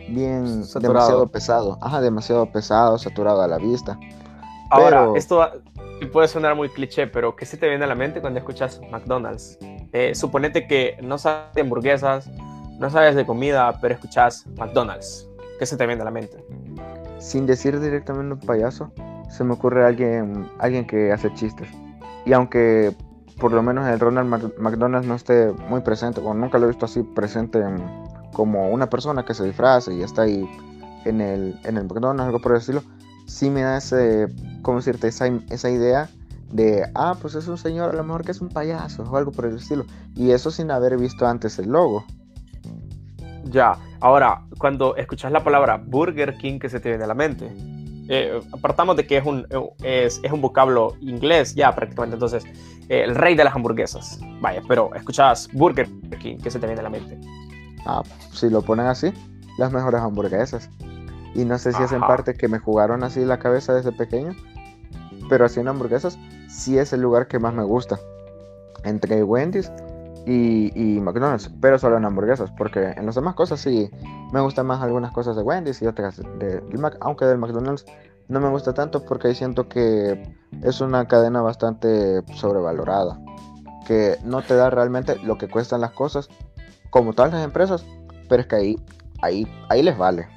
bien, 0.09 0.63
demasiado 0.79 1.27
pesado, 1.27 1.77
ajá, 1.81 2.00
demasiado 2.00 2.45
pesado, 2.51 2.97
saturado 2.97 3.41
a 3.41 3.47
la 3.47 3.57
vista. 3.57 4.00
Ahora, 4.69 5.09
esto 5.15 5.45
puede 6.13 6.27
sonar 6.27 6.55
muy 6.55 6.69
cliché, 6.69 7.07
pero 7.07 7.36
¿qué 7.36 7.45
se 7.45 7.57
te 7.57 7.67
viene 7.67 7.83
a 7.83 7.88
la 7.88 7.95
mente 7.95 8.21
cuando 8.21 8.39
escuchas 8.39 8.79
McDonald's? 8.91 9.57
Eh, 9.93 10.13
suponete 10.15 10.67
que 10.67 10.97
no 11.01 11.17
sabes 11.17 11.53
de 11.53 11.62
hamburguesas, 11.62 12.29
no 12.79 12.89
sabes 12.89 13.15
de 13.15 13.25
comida, 13.25 13.77
pero 13.81 13.95
escuchas 13.95 14.45
McDonald's. 14.57 15.27
¿Qué 15.59 15.65
se 15.65 15.75
te 15.75 15.88
viene 15.88 16.01
a 16.01 16.05
la 16.05 16.12
mente? 16.12 16.38
Sin 17.19 17.45
decir 17.45 17.79
directamente 17.79 18.36
un 18.36 18.39
payaso, 18.39 18.91
se 19.29 19.43
me 19.43 19.53
ocurre 19.53 19.86
alguien, 19.86 20.50
alguien 20.59 20.86
que 20.86 21.12
hace 21.12 21.33
chistes. 21.33 21.67
Y 22.25 22.33
aunque 22.33 22.95
por 23.39 23.51
lo 23.51 23.62
menos 23.62 23.88
el 23.88 24.00
Ronald 24.00 24.53
McDonald 24.57 25.05
no 25.05 25.15
esté 25.15 25.51
muy 25.69 25.81
presente, 25.81 26.21
o 26.21 26.33
nunca 26.33 26.57
lo 26.57 26.65
he 26.65 26.69
visto 26.69 26.86
así 26.86 27.03
presente 27.03 27.63
como 28.33 28.69
una 28.69 28.89
persona 28.89 29.24
que 29.24 29.33
se 29.33 29.43
disfraza 29.43 29.91
y 29.91 30.01
está 30.01 30.24
ahí 30.24 30.47
en 31.05 31.21
el, 31.21 31.59
en 31.63 31.77
el 31.77 31.83
McDonald's, 31.83 32.25
algo 32.25 32.39
por 32.39 32.53
el 32.53 32.59
estilo, 32.59 32.81
sí 33.25 33.50
me 33.50 33.62
da 33.62 33.77
ese, 33.77 34.27
¿cómo 34.62 34.77
decirte? 34.77 35.07
Esa, 35.07 35.27
esa 35.50 35.69
idea 35.69 36.09
de, 36.51 36.89
ah, 36.95 37.15
pues 37.21 37.36
es 37.36 37.47
un 37.47 37.57
señor, 37.57 37.91
a 37.91 37.93
lo 37.93 38.03
mejor 38.03 38.24
que 38.24 38.31
es 38.31 38.41
un 38.41 38.50
payaso 38.50 39.03
o 39.03 39.17
algo 39.17 39.31
por 39.31 39.45
el 39.45 39.57
estilo. 39.57 39.86
Y 40.15 40.31
eso 40.31 40.50
sin 40.50 40.71
haber 40.71 40.97
visto 40.97 41.27
antes 41.27 41.59
el 41.59 41.69
logo. 41.69 42.05
Ya, 43.50 43.77
ahora, 44.00 44.44
cuando 44.58 44.96
escuchas 44.96 45.32
la 45.32 45.44
palabra 45.44 45.82
Burger 45.84 46.38
King, 46.38 46.60
¿qué 46.60 46.70
se 46.70 46.80
te 46.80 46.89
viene 46.89 47.04
a 47.04 47.08
la 47.08 47.13
mente? 47.13 47.51
Eh, 48.10 48.42
apartamos 48.54 48.96
de 48.96 49.06
que 49.06 49.18
es 49.18 49.25
un, 49.25 49.46
es, 49.84 50.20
es, 50.24 50.32
un 50.32 50.42
vocablo 50.42 50.96
inglés 51.01 51.56
ya 51.56 51.75
prácticamente, 51.75 52.16
entonces, 52.16 52.46
eh, 52.89 53.04
el 53.04 53.16
rey 53.16 53.36
de 53.36 53.44
las 53.44 53.56
hamburguesas. 53.56 54.20
Vaya, 54.39 54.62
pero 54.68 54.94
escuchas 54.96 55.50
Burger 55.54 55.88
King, 56.20 56.38
¿qué 56.42 56.50
se 56.50 56.60
te 56.60 56.68
viene 56.68 56.80
a 56.80 56.84
la 56.84 56.89
mente? 56.89 57.20
Ah, 57.86 58.04
si 58.32 58.50
lo 58.50 58.62
ponen 58.62 58.86
así, 58.86 59.12
las 59.58 59.72
mejores 59.72 60.01
hamburguesas. 60.01 60.70
Y 61.36 61.46
no 61.46 61.58
sé 61.58 61.74
si 61.74 61.84
es 61.84 61.92
en 61.92 62.01
parte 62.01 62.34
que 62.34 62.48
me 62.48 62.60
jugaron 62.60 63.04
así 63.04 63.24
la 63.24 63.38
cabeza 63.38 63.74
desde 63.74 63.92
pequeño, 63.92 64.36
pero 65.30 65.46
así 65.46 65.60
en 65.60 65.68
hamburguesas, 65.68 66.18
sí 66.50 66.77
es 66.77 66.94
el 66.94 67.01
lugar 67.01 67.27
que 67.27 67.39
más 67.39 67.54
me 67.54 67.63
gusta. 67.63 68.00
Entre 68.84 69.24
Wendy's 69.24 69.72
y, 70.27 71.00
McDonald's, 71.00 71.50
pero 71.62 71.79
solo 71.79 71.98
en 71.98 72.05
hamburguesas, 72.05 72.51
porque 72.51 72.91
en 72.98 73.05
las 73.05 73.15
demás 73.15 73.36
cosas 73.36 73.62
sí 73.62 73.89
me 74.34 74.41
gustan 74.41 74.65
más 74.65 74.81
algunas 74.81 75.12
cosas 75.13 75.36
de 75.36 75.41
Wendy's 75.41 75.81
y 75.81 75.88
otras 75.88 76.17
de, 76.17 76.62
Mac, 76.77 76.98
aunque 77.00 77.25
del 77.25 77.38
McDonald's 77.38 77.86
no 78.27 78.41
me 78.41 78.50
gusta 78.50 78.74
tanto 78.74 79.05
porque 79.05 79.34
siento 79.34 79.69
que 79.69 80.36
es 80.63 80.81
una 80.81 81.07
cadena 81.07 81.41
bastante 81.41 82.24
sobrevalorada, 82.34 83.19
que 83.86 84.17
no 84.24 84.41
te 84.41 84.55
da 84.55 84.69
realmente 84.69 85.15
lo 85.24 85.38
que 85.38 85.48
cuestan 85.48 85.79
las 85.79 85.91
cosas, 85.91 86.27
como 86.89 87.13
todas 87.13 87.31
las 87.31 87.46
empresas, 87.46 87.86
pero 88.27 88.41
es 88.41 88.48
que 88.48 88.55
ahí, 88.57 88.75
ahí, 89.22 89.48
ahí 89.69 89.81
les 89.81 89.98
vale. 89.98 90.27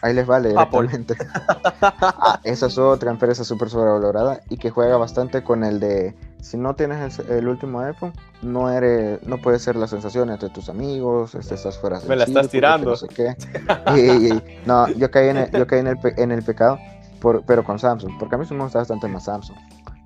Ahí 0.00 0.14
les 0.14 0.26
vale 0.26 0.50
directamente. 0.50 1.16
Ah, 1.80 2.40
esa 2.44 2.66
es 2.66 2.78
otra 2.78 3.10
empresa 3.10 3.44
súper 3.44 3.68
sobrevalorada 3.68 4.40
y 4.48 4.56
que 4.56 4.70
juega 4.70 4.96
bastante 4.96 5.42
con 5.42 5.64
el 5.64 5.80
de 5.80 6.14
si 6.40 6.56
no 6.56 6.74
tienes 6.74 7.18
el, 7.18 7.48
último 7.48 7.80
iPhone, 7.80 8.12
no 8.42 8.70
eres, 8.70 9.22
no 9.26 9.38
puedes 9.38 9.62
ser 9.62 9.76
la 9.76 9.86
sensación 9.86 10.30
entre 10.30 10.48
tus 10.50 10.68
amigos, 10.68 11.34
este, 11.34 11.54
estás 11.54 11.78
fuera 11.78 12.00
de 12.00 12.08
Me 12.08 12.16
la 12.16 12.24
estás 12.24 12.48
tirando. 12.48 12.90
No, 12.90 12.96
sé 12.96 13.08
qué. 13.08 13.34
no, 14.66 14.88
yo 14.88 15.10
caí 15.10 15.28
en 15.28 15.36
el, 15.38 15.50
yo 15.50 15.66
caí 15.66 15.80
en 15.80 15.88
el, 15.88 15.98
en 16.16 16.32
el 16.32 16.42
pecado, 16.42 16.78
por, 17.20 17.44
pero 17.44 17.64
con 17.64 17.78
Samsung, 17.78 18.18
porque 18.18 18.36
a 18.36 18.38
mí 18.38 18.46
me 18.50 18.62
gusta 18.62 18.78
bastante 18.78 19.08
más 19.08 19.24
Samsung. 19.24 19.58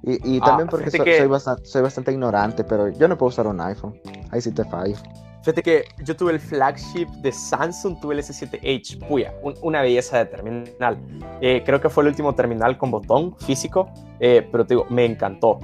Y, 0.03 0.37
y 0.37 0.41
ah, 0.43 0.47
también 0.47 0.69
porque 0.69 0.91
soy, 0.91 1.27
bastante, 1.27 1.65
soy 1.65 1.83
bastante 1.83 2.13
ignorante, 2.13 2.65
pero 2.65 2.89
yo 2.89 3.07
no 3.07 3.17
puedo 3.17 3.29
usar 3.29 3.47
un 3.47 3.61
iPhone. 3.61 4.01
Ahí 4.31 4.41
sí 4.41 4.51
te 4.51 4.65
fallo. 4.65 4.97
Fíjate 5.43 5.63
que 5.65 5.85
yo 6.05 6.15
tuve 6.17 6.33
el 6.33 6.41
flagship 6.41 7.09
de 7.21 7.33
Samsung, 7.33 7.99
tuve 8.01 8.15
el 8.15 8.21
S7H, 8.21 9.09
puya, 9.09 9.35
una 9.63 9.83
belleza 9.83 10.19
de 10.19 10.27
terminal. 10.27 10.97
Eh, 11.41 11.65
creo 11.67 11.81
que 11.81 11.89
fue 11.89 12.05
el 12.05 12.11
último 12.11 12.33
terminal 12.37 12.79
con 12.79 12.93
botón 12.93 13.37
físico, 13.39 13.91
eh, 14.21 14.49
pero 14.53 14.65
te 14.65 14.75
digo, 14.75 14.87
me 14.89 15.05
encantó. 15.05 15.59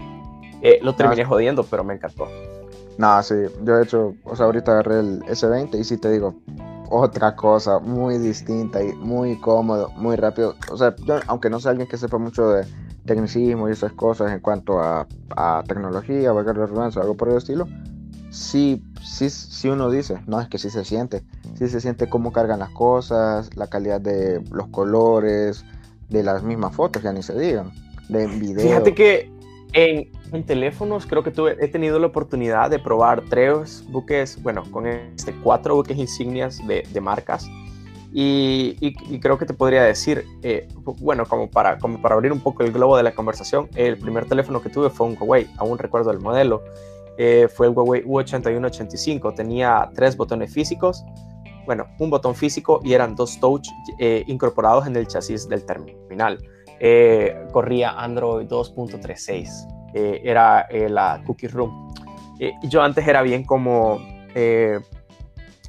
Eh, 0.63 0.81
lo 0.83 0.97
terminé 0.97 1.25
jodiendo, 1.25 1.63
pero 1.63 1.85
me 1.85 1.95
encantó. 1.95 2.27
No, 2.99 3.23
sí, 3.23 3.37
yo 3.63 3.77
de 3.77 3.85
hecho, 3.85 4.15
o 4.25 4.35
sea, 4.35 4.47
ahorita 4.47 4.73
agarré 4.73 4.99
el 4.99 5.21
S20 5.23 5.79
y 5.79 5.85
sí 5.85 5.97
te 5.97 6.11
digo, 6.11 6.35
otra 6.91 7.37
cosa 7.37 7.79
muy 7.79 8.19
distinta 8.19 8.83
y 8.83 8.93
muy 8.95 9.39
cómodo, 9.39 9.91
muy 9.91 10.17
rápido. 10.17 10.57
O 10.73 10.77
sea, 10.77 10.97
yo, 11.07 11.21
aunque 11.29 11.51
no 11.51 11.61
sea 11.61 11.71
alguien 11.71 11.87
que 11.87 11.97
sepa 11.97 12.19
mucho 12.19 12.49
de 12.49 12.67
tecnicismo 13.07 13.69
y 13.69 13.73
esas 13.73 13.93
cosas 13.93 14.33
en 14.33 14.41
cuanto 14.41 14.81
a, 14.81 15.07
a 15.37 15.63
tecnología, 15.69 16.33
valga 16.33 16.53
la 16.53 16.67
redundancia, 16.67 17.01
algo 17.01 17.17
por 17.17 17.29
el 17.29 17.37
estilo, 17.37 17.69
sí, 18.31 18.83
sí, 19.03 19.31
sí 19.31 19.69
uno 19.69 19.91
dice, 19.91 20.19
no, 20.27 20.41
es 20.41 20.49
que 20.49 20.59
sí 20.59 20.71
se 20.71 20.85
siente, 20.85 21.23
sí 21.57 21.69
se 21.69 21.81
siente 21.81 22.09
cómo 22.09 22.33
cargan 22.33 22.59
las 22.59 22.71
cosas, 22.71 23.57
la 23.57 23.69
calidad 23.69 24.01
de 24.01 24.43
los 24.51 24.69
colores, 24.69 25.65
de 26.09 26.23
las 26.23 26.43
mismas 26.43 26.75
fotos, 26.75 27.03
ya 27.03 27.13
ni 27.13 27.23
se 27.23 27.39
digan, 27.39 27.71
de 28.09 28.27
video. 28.27 28.61
Fíjate 28.61 28.95
que 28.95 29.31
en, 29.73 30.11
en 30.33 30.45
teléfonos 30.45 31.07
creo 31.07 31.23
que 31.23 31.31
tuve, 31.31 31.57
he 31.61 31.69
tenido 31.69 31.99
la 31.99 32.07
oportunidad 32.07 32.71
de 32.71 32.79
probar 32.79 33.23
tres 33.29 33.85
buques, 33.89 34.43
bueno, 34.43 34.65
con 34.71 34.87
este, 34.87 35.35
cuatro 35.43 35.75
buques 35.75 35.97
insignias 35.97 36.67
de, 36.67 36.87
de 36.91 37.01
marcas. 37.01 37.49
Y, 38.11 38.77
y, 38.81 39.21
creo 39.21 39.37
que 39.37 39.45
te 39.45 39.53
podría 39.53 39.83
decir, 39.83 40.25
eh, 40.43 40.67
bueno, 40.99 41.27
como 41.27 41.51
para, 41.51 41.79
como 41.79 42.01
para 42.01 42.15
abrir 42.15 42.33
un 42.33 42.41
poco 42.41 42.63
el 42.63 42.73
globo 42.73 42.97
de 42.97 43.03
la 43.03 43.15
conversación, 43.15 43.69
el 43.75 43.99
primer 43.99 44.25
teléfono 44.25 44.63
que 44.63 44.71
tuve 44.71 44.89
fue 44.89 45.07
un 45.07 45.17
Huawei, 45.21 45.47
aún 45.59 45.77
recuerdo 45.77 46.11
el 46.11 46.19
modelo, 46.19 46.63
eh, 47.19 47.49
fue 47.53 47.67
el 47.67 47.73
Huawei 47.75 48.05
U8185. 48.05 49.35
Tenía 49.35 49.91
tres 49.95 50.17
botones 50.17 50.53
físicos, 50.53 51.05
bueno, 51.67 51.87
un 51.99 52.09
botón 52.09 52.35
físico 52.35 52.81
y 52.83 52.95
eran 52.95 53.15
dos 53.15 53.39
touch 53.41 53.69
eh, 53.99 54.25
incorporados 54.27 54.87
en 54.87 54.97
el 54.97 55.07
chasis 55.07 55.49
del 55.49 55.67
terminal. 55.67 56.39
Eh, 56.81 57.47
corría 57.53 57.91
Android 57.91 58.47
2.36, 58.47 59.91
era 59.95 60.67
la 60.89 61.21
Cookie 61.27 61.49
Room. 61.49 61.93
yo 62.65 62.83
antes 62.83 63.07
era 63.07 63.23
bien 63.23 63.45
como 63.45 63.99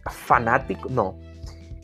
fanático, 0.06 0.88
no, 0.90 1.18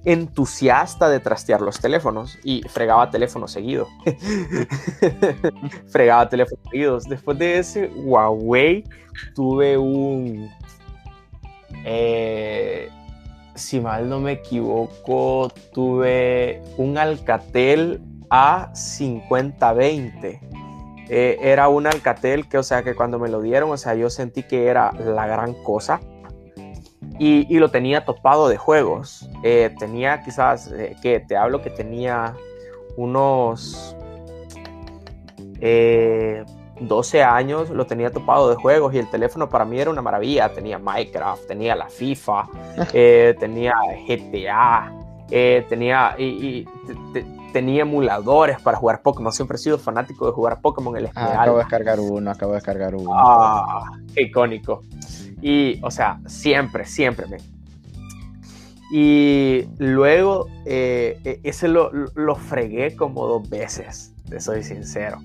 entusiasta 0.06 1.10
de 1.10 1.20
trastear 1.20 1.62
los 1.62 1.80
teléfonos 1.80 2.38
y 2.44 2.62
fregaba 2.70 3.10
teléfonos 3.10 3.52
seguido. 3.52 3.88
fregaba 5.88 6.30
teléfonos 6.30 6.64
seguidos. 6.70 7.06
Después 7.06 7.40
de 7.40 7.60
ese 7.60 7.88
Huawei 7.88 8.84
tuve 9.34 9.78
un... 9.78 10.50
Eh, 11.84 12.90
si 13.56 13.80
mal 13.80 14.10
no 14.10 14.20
me 14.20 14.34
equivoco, 14.34 15.50
tuve 15.74 16.62
un 16.78 16.98
Alcatel 16.98 18.02
A5020. 18.30 20.40
Eh, 21.08 21.38
era 21.42 21.70
un 21.70 21.86
Alcatel 21.88 22.48
que, 22.48 22.58
o 22.58 22.64
sea, 22.64 22.84
que 22.84 22.96
cuando 22.96 23.20
me 23.20 23.30
lo 23.30 23.42
dieron, 23.42 23.72
o 23.72 23.78
sea, 23.78 23.96
yo 23.96 24.10
sentí 24.10 24.44
que 24.44 24.68
era 24.68 24.92
la 24.94 25.28
gran 25.28 25.54
cosa. 25.64 26.02
Y, 27.18 27.54
y 27.54 27.60
lo 27.60 27.70
tenía 27.70 28.06
topado 28.06 28.50
de 28.50 28.58
juegos. 28.58 29.30
Eh, 29.44 29.74
tenía 29.80 30.22
quizás, 30.24 30.72
eh, 30.72 30.96
que 31.02 31.20
te 31.20 31.38
hablo 31.38 31.62
que 31.62 31.70
tenía 31.70 32.36
unos 32.98 33.96
12 36.80 37.24
años, 37.24 37.70
lo 37.70 37.86
tenía 37.86 38.12
topado 38.12 38.50
de 38.50 38.56
juegos 38.56 38.94
y 38.94 39.00
el 39.00 39.10
teléfono 39.10 39.50
para 39.50 39.66
mí 39.66 39.80
era 39.80 39.90
una 39.90 40.02
maravilla. 40.02 40.54
Tenía 40.54 40.78
Minecraft, 40.78 41.48
tenía 41.48 41.76
la 41.76 41.88
FIFA, 41.88 42.48
tenía 43.40 43.74
GTA, 44.08 44.92
tenía... 45.70 46.16
Y, 46.18 46.68
tenía 47.56 47.84
emuladores 47.84 48.60
para 48.60 48.76
jugar 48.76 49.02
Pokémon. 49.02 49.32
Siempre 49.32 49.56
he 49.56 49.58
sido 49.58 49.78
fanático 49.78 50.26
de 50.26 50.34
jugar 50.34 50.60
Pokémon. 50.60 50.98
El 50.98 51.10
ah, 51.16 51.42
acabo 51.42 51.56
de 51.56 51.64
descargar 51.64 52.02
uno, 52.02 52.30
acabo 52.30 52.52
de 52.52 52.58
descargar 52.58 52.94
uno. 52.94 53.12
Ah, 53.14 53.92
qué 54.14 54.24
icónico. 54.24 54.82
Y, 55.42 55.80
o 55.84 55.92
sea, 55.92 56.20
siempre, 56.28 56.86
siempre 56.86 57.28
me. 57.28 57.38
Y 58.92 59.66
luego, 59.78 60.48
eh, 60.66 61.20
e, 61.24 61.40
ese 61.44 61.68
lo, 61.68 61.92
lo 61.92 62.36
fregué 62.36 62.96
como 62.96 63.28
dos 63.28 63.50
veces, 63.50 64.14
te 64.30 64.40
soy 64.40 64.64
sincero. 64.64 65.20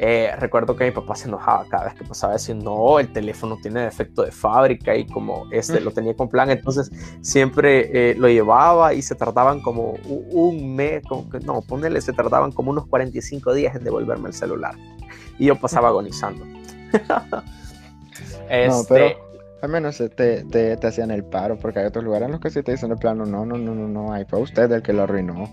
Eh, 0.00 0.30
recuerdo 0.38 0.76
que 0.76 0.84
mi 0.84 0.92
papá 0.92 1.16
se 1.16 1.26
enojaba 1.26 1.64
cada 1.68 1.86
vez 1.86 1.94
que 1.94 2.04
pasaba 2.04 2.36
eso 2.36 2.54
no, 2.54 3.00
el 3.00 3.12
teléfono 3.12 3.58
tiene 3.60 3.80
defecto 3.80 4.22
de 4.22 4.30
fábrica 4.30 4.94
y 4.94 5.04
como 5.04 5.46
este 5.50 5.80
lo 5.80 5.90
tenía 5.90 6.14
con 6.14 6.28
plan, 6.28 6.50
entonces 6.50 6.92
siempre 7.20 8.10
eh, 8.10 8.14
lo 8.14 8.28
llevaba 8.28 8.94
y 8.94 9.02
se 9.02 9.16
tardaban 9.16 9.60
como 9.60 9.94
un 10.04 10.76
mes, 10.76 11.02
como 11.08 11.28
que, 11.28 11.40
no, 11.40 11.62
ponele, 11.62 12.00
se 12.00 12.12
tardaban 12.12 12.52
como 12.52 12.70
unos 12.70 12.86
45 12.86 13.52
días 13.54 13.74
en 13.74 13.82
devolverme 13.82 14.28
el 14.28 14.34
celular 14.34 14.76
y 15.36 15.46
yo 15.46 15.56
pasaba 15.56 15.88
agonizando. 15.88 16.46
Este... 18.48 18.68
No, 18.68 18.84
pero 18.88 19.28
al 19.62 19.68
menos 19.68 19.98
te, 19.98 20.08
te, 20.08 20.76
te, 20.76 20.86
hacían 20.86 21.10
el 21.10 21.24
paro 21.24 21.58
porque 21.58 21.80
hay 21.80 21.86
otros 21.86 22.04
lugares 22.04 22.26
en 22.26 22.32
los 22.32 22.40
que 22.40 22.50
sí 22.50 22.62
te 22.62 22.72
dicen 22.72 22.92
el 22.92 22.98
plano, 22.98 23.24
no, 23.24 23.44
no, 23.44 23.58
no, 23.58 23.74
no, 23.74 23.88
no, 23.88 24.12
ahí 24.12 24.24
fue 24.24 24.40
usted 24.40 24.70
el 24.70 24.82
que 24.82 24.92
lo 24.92 25.02
arruinó. 25.02 25.48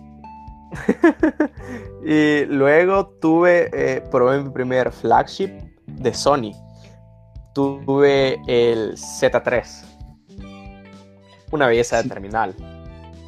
y 2.06 2.46
luego 2.46 3.08
tuve, 3.22 3.70
eh, 3.74 4.04
probé 4.12 4.42
mi 4.42 4.50
primer 4.50 4.92
flagship 4.92 5.50
de 5.88 6.14
Sony. 6.14 6.52
Tuve 7.54 8.38
el 8.48 8.96
Z3. 8.96 9.84
Una 11.52 11.68
belleza 11.68 12.02
de 12.02 12.10
terminal. 12.10 12.54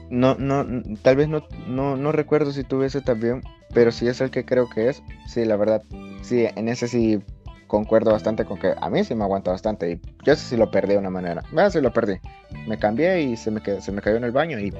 No, 0.09 0.35
no, 0.35 0.65
tal 1.01 1.15
vez 1.15 1.27
no, 1.27 1.43
no, 1.67 1.95
no 1.97 2.11
recuerdo 2.11 2.51
si 2.51 2.63
tuve 2.63 2.87
ese 2.87 3.01
también, 3.01 3.41
pero 3.73 3.91
si 3.91 4.07
es 4.07 4.21
el 4.21 4.31
que 4.31 4.45
creo 4.45 4.69
que 4.69 4.89
es. 4.89 5.01
Sí, 5.27 5.45
la 5.45 5.55
verdad, 5.55 5.81
sí, 6.21 6.45
en 6.55 6.69
ese 6.69 6.87
sí 6.87 7.21
concuerdo 7.67 8.11
bastante 8.11 8.45
con 8.45 8.57
que 8.57 8.73
a 8.79 8.89
mí 8.89 9.03
sí 9.03 9.13
me 9.13 9.23
aguanta 9.23 9.51
bastante. 9.51 9.91
Y 9.91 10.01
yo 10.23 10.35
sé 10.35 10.41
si 10.41 10.57
lo 10.57 10.71
perdí 10.71 10.93
de 10.93 10.99
una 10.99 11.09
manera. 11.09 11.43
Bueno, 11.51 11.69
sí 11.69 11.81
lo 11.81 11.91
perdí. 11.91 12.19
Me 12.67 12.79
cambié 12.79 13.21
y 13.21 13.37
se 13.37 13.51
me, 13.51 13.61
quedó, 13.61 13.81
se 13.81 13.91
me 13.91 14.01
cayó 14.01 14.17
en 14.17 14.23
el 14.23 14.31
baño 14.31 14.59
y 14.59 14.73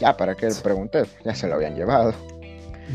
ya, 0.00 0.16
¿para 0.16 0.34
qué 0.34 0.48
pregunté? 0.62 1.04
Ya 1.24 1.34
se 1.34 1.48
lo 1.48 1.54
habían 1.54 1.74
llevado. 1.74 2.12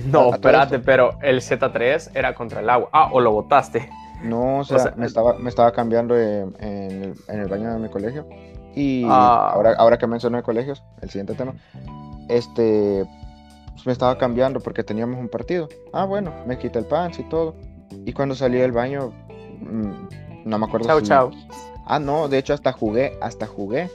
No, 0.05 0.33
espérate, 0.33 0.79
pero 0.79 1.17
el 1.21 1.41
Z3 1.41 2.11
era 2.13 2.35
contra 2.35 2.59
el 2.59 2.69
agua. 2.69 2.89
Ah, 2.93 3.09
o 3.11 3.19
lo 3.19 3.31
botaste. 3.31 3.89
No, 4.23 4.59
o 4.59 4.63
sea, 4.63 4.93
me, 4.97 5.05
estaba, 5.05 5.37
me 5.39 5.49
estaba 5.49 5.71
cambiando 5.71 6.17
en, 6.17 6.53
el, 7.27 7.47
baño 7.47 7.73
de 7.73 7.79
mi 7.79 7.89
colegio. 7.89 8.27
Y 8.75 9.05
ah. 9.07 9.51
ahora, 9.53 9.73
ahora 9.77 9.97
que 9.97 10.07
mencioné 10.07 10.43
colegios, 10.43 10.83
el 11.01 11.09
siguiente 11.09 11.33
tema, 11.33 11.53
este, 12.27 13.05
pues 13.73 13.85
me 13.85 13.93
estaba 13.93 14.17
cambiando 14.17 14.59
porque 14.59 14.83
teníamos 14.83 15.19
un 15.19 15.29
partido. 15.29 15.69
Ah, 15.93 16.05
bueno, 16.05 16.33
me 16.45 16.57
quité 16.57 16.79
el 16.79 16.85
pants 16.85 17.19
y 17.19 17.23
todo. 17.23 17.55
Y 18.05 18.13
cuando 18.13 18.35
salí 18.35 18.57
del 18.57 18.71
baño, 18.71 19.13
no 19.61 20.57
me 20.57 20.65
acuerdo. 20.65 20.87
Chao, 20.87 21.01
chao. 21.01 21.31
Ah, 21.85 21.99
no, 21.99 22.27
de 22.27 22.37
hecho 22.37 22.53
hasta 22.53 22.71
jugué, 22.71 23.17
hasta 23.21 23.47
jugué 23.47 23.89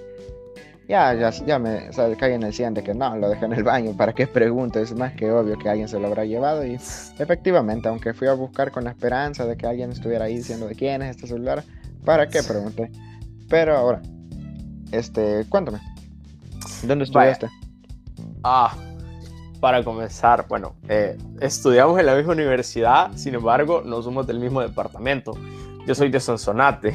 ya, 0.88 1.14
ya, 1.14 1.30
ya 1.30 1.58
me 1.58 1.88
o 1.88 1.92
sea, 1.92 2.14
cae 2.16 2.34
en 2.34 2.42
el 2.42 2.52
100 2.52 2.74
de 2.74 2.82
que 2.82 2.94
no, 2.94 3.16
lo 3.16 3.28
dejé 3.28 3.46
en 3.46 3.54
el 3.54 3.62
baño, 3.62 3.96
¿para 3.96 4.12
qué 4.12 4.26
pregunto? 4.26 4.80
Es 4.80 4.94
más 4.94 5.14
que 5.14 5.30
obvio 5.30 5.58
que 5.58 5.68
alguien 5.68 5.88
se 5.88 5.98
lo 5.98 6.08
habrá 6.08 6.24
llevado 6.24 6.64
y 6.66 6.74
efectivamente, 6.74 7.88
aunque 7.88 8.12
fui 8.12 8.28
a 8.28 8.34
buscar 8.34 8.70
con 8.70 8.84
la 8.84 8.90
esperanza 8.90 9.46
de 9.46 9.56
que 9.56 9.66
alguien 9.66 9.90
estuviera 9.92 10.26
ahí 10.26 10.36
diciendo 10.36 10.68
de 10.68 10.74
quién 10.74 11.02
es 11.02 11.16
este 11.16 11.26
celular, 11.26 11.64
¿para 12.04 12.28
qué 12.28 12.42
pregunté? 12.42 12.90
Pero 13.48 13.76
ahora, 13.76 14.02
este, 14.92 15.46
cuéntame, 15.48 15.80
¿dónde 16.82 17.04
estudiaste? 17.04 17.48
Ah, 18.42 18.76
para 19.64 19.82
comenzar, 19.82 20.44
bueno, 20.46 20.74
eh, 20.90 21.16
estudiamos 21.40 21.98
en 21.98 22.04
la 22.04 22.14
misma 22.14 22.34
universidad, 22.34 23.12
sin 23.16 23.34
embargo, 23.34 23.80
no 23.82 24.02
somos 24.02 24.26
del 24.26 24.38
mismo 24.38 24.60
departamento. 24.60 25.32
Yo 25.86 25.94
soy 25.94 26.10
de 26.10 26.20
Sonsonate. 26.20 26.94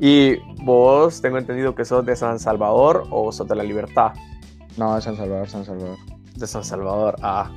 Y 0.00 0.36
vos, 0.64 1.20
tengo 1.20 1.36
entendido 1.36 1.74
que 1.74 1.84
sos 1.84 2.06
de 2.06 2.16
San 2.16 2.38
Salvador 2.38 3.06
o 3.10 3.30
sos 3.30 3.46
de 3.46 3.56
la 3.56 3.62
Libertad. 3.62 4.12
No, 4.78 4.94
de 4.94 5.02
San 5.02 5.16
Salvador, 5.16 5.50
San 5.50 5.66
Salvador. 5.66 5.98
De 6.34 6.46
San 6.46 6.64
Salvador, 6.64 7.16
ah, 7.20 7.50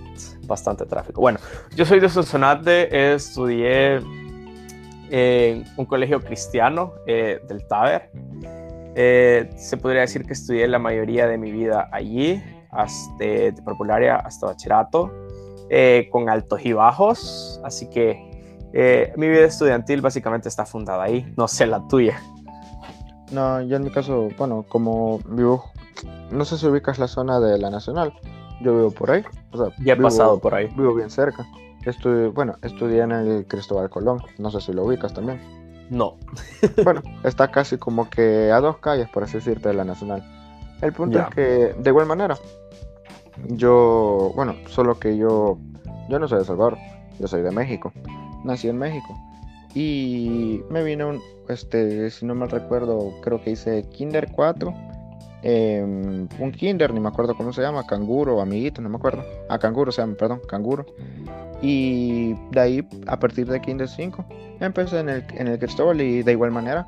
bastante 0.45 0.86
tráfico. 0.86 1.21
Bueno, 1.21 1.39
yo 1.73 1.86
soy 1.86 2.01
de 2.01 2.10
Sonsonate, 2.10 3.13
estudié 3.13 4.01
en 5.10 5.63
un 5.77 5.86
colegio 5.86 6.19
cristiano 6.19 6.95
eh, 7.08 7.39
del 7.47 7.65
Taber. 7.69 8.12
Eh, 8.95 9.49
se 9.56 9.77
podría 9.77 10.01
decir 10.01 10.25
que 10.25 10.34
estudié 10.34 10.67
la 10.67 10.77
mayoría 10.77 11.25
de 11.25 11.38
mi 11.38 11.54
vida 11.54 11.88
allí, 11.93 12.43
hasta, 12.71 13.17
de 13.17 13.53
prepararia 13.63 14.15
hasta 14.15 14.47
bachillerato, 14.47 15.12
eh, 15.69 16.10
con 16.12 16.29
altos 16.29 16.65
y 16.65 16.73
bajos, 16.73 17.62
así 17.63 17.89
que 17.89 18.29
mi 19.17 19.27
vida 19.27 19.45
estudiantil 19.45 20.01
básicamente 20.01 20.47
está 20.47 20.65
fundada 20.65 21.03
ahí, 21.03 21.34
no 21.36 21.47
sé 21.47 21.65
la 21.65 21.86
tuya. 21.88 22.21
No, 23.31 23.62
yo 23.62 23.77
en 23.77 23.84
mi 23.84 23.91
caso, 23.91 24.27
bueno, 24.38 24.65
como 24.67 25.19
vivo, 25.25 25.71
no 26.31 26.43
sé 26.45 26.57
si 26.57 26.67
ubicas 26.67 26.99
la 26.99 27.07
zona 27.07 27.39
de 27.39 27.57
la 27.57 27.69
Nacional, 27.69 28.13
yo 28.62 28.75
vivo 28.75 28.91
por 28.91 29.12
ahí. 29.12 29.23
O 29.51 29.57
sea, 29.57 29.67
ya 29.84 29.93
he 29.93 29.95
pasado 29.97 30.39
por 30.39 30.53
ahí. 30.53 30.67
Vivo 30.75 30.93
bien 30.93 31.10
cerca. 31.10 31.45
Estudié, 31.86 32.27
bueno, 32.27 32.55
estudié 32.62 33.01
en 33.01 33.12
el 33.12 33.47
Cristóbal 33.47 33.89
Colón, 33.89 34.21
no 34.38 34.51
sé 34.51 34.62
si 34.62 34.73
lo 34.73 34.84
ubicas 34.84 35.13
también. 35.13 35.39
No. 35.89 36.17
bueno, 36.84 37.01
está 37.23 37.49
casi 37.49 37.77
como 37.77 38.10
que 38.10 38.51
a 38.51 38.60
dos 38.60 38.77
calles, 38.77 39.10
por 39.10 39.23
así 39.23 39.38
decirte, 39.38 39.69
de 39.69 39.75
la 39.75 39.86
Nacional. 39.86 40.23
El 40.81 40.93
punto 40.93 41.19
es 41.19 41.27
que, 41.27 41.75
de 41.77 41.89
igual 41.89 42.07
manera, 42.07 42.38
yo, 43.48 44.32
bueno, 44.36 44.56
solo 44.67 45.00
que 45.00 45.17
yo, 45.17 45.58
yo 46.10 46.20
no 46.20 46.28
soy 46.28 46.39
de 46.39 46.46
Salvador, 46.46 46.78
yo 47.20 47.28
soy 47.28 47.41
de 47.41 47.52
México. 47.52 47.91
Nací 48.44 48.67
en 48.67 48.78
México. 48.78 49.17
Y 49.74 50.62
me 50.70 50.84
vino 50.84 51.10
un, 51.10 51.22
este, 51.48 52.10
si 52.10 52.26
no 52.26 52.36
mal 52.36 52.50
recuerdo, 52.50 53.13
creo 53.22 53.41
que 53.41 53.52
hice 53.52 53.84
Kinder 53.89 54.30
4. 54.32 54.74
Em, 55.44 56.28
un 56.39 56.52
Kinder, 56.52 56.94
ni 56.94 57.00
me 57.00 57.10
acuerdo 57.10 57.36
cómo 57.36 57.52
se 57.54 57.62
llama, 57.62 57.86
canguro, 57.88 58.41
amiguito, 58.41 58.82
no 58.82 58.89
me 58.89 58.98
acuerdo. 58.98 59.24
Ah, 59.50 59.60
canguro 59.60 59.91
se 59.91 60.02
llama, 60.02 60.15
perdón, 60.15 60.41
canguro. 60.48 60.86
Y 61.62 62.34
de 62.52 62.60
ahí, 62.60 62.88
a 63.08 63.20
partir 63.20 63.48
de 63.48 63.62
Kinder 63.62 63.88
5, 63.88 64.26
empecé 64.60 65.00
en 65.00 65.10
el, 65.10 65.26
en 65.36 65.48
el 65.48 65.60
Cristóbal 65.60 66.02
y 66.02 66.24
de 66.24 66.32
igual 66.32 66.52
manera, 66.52 66.88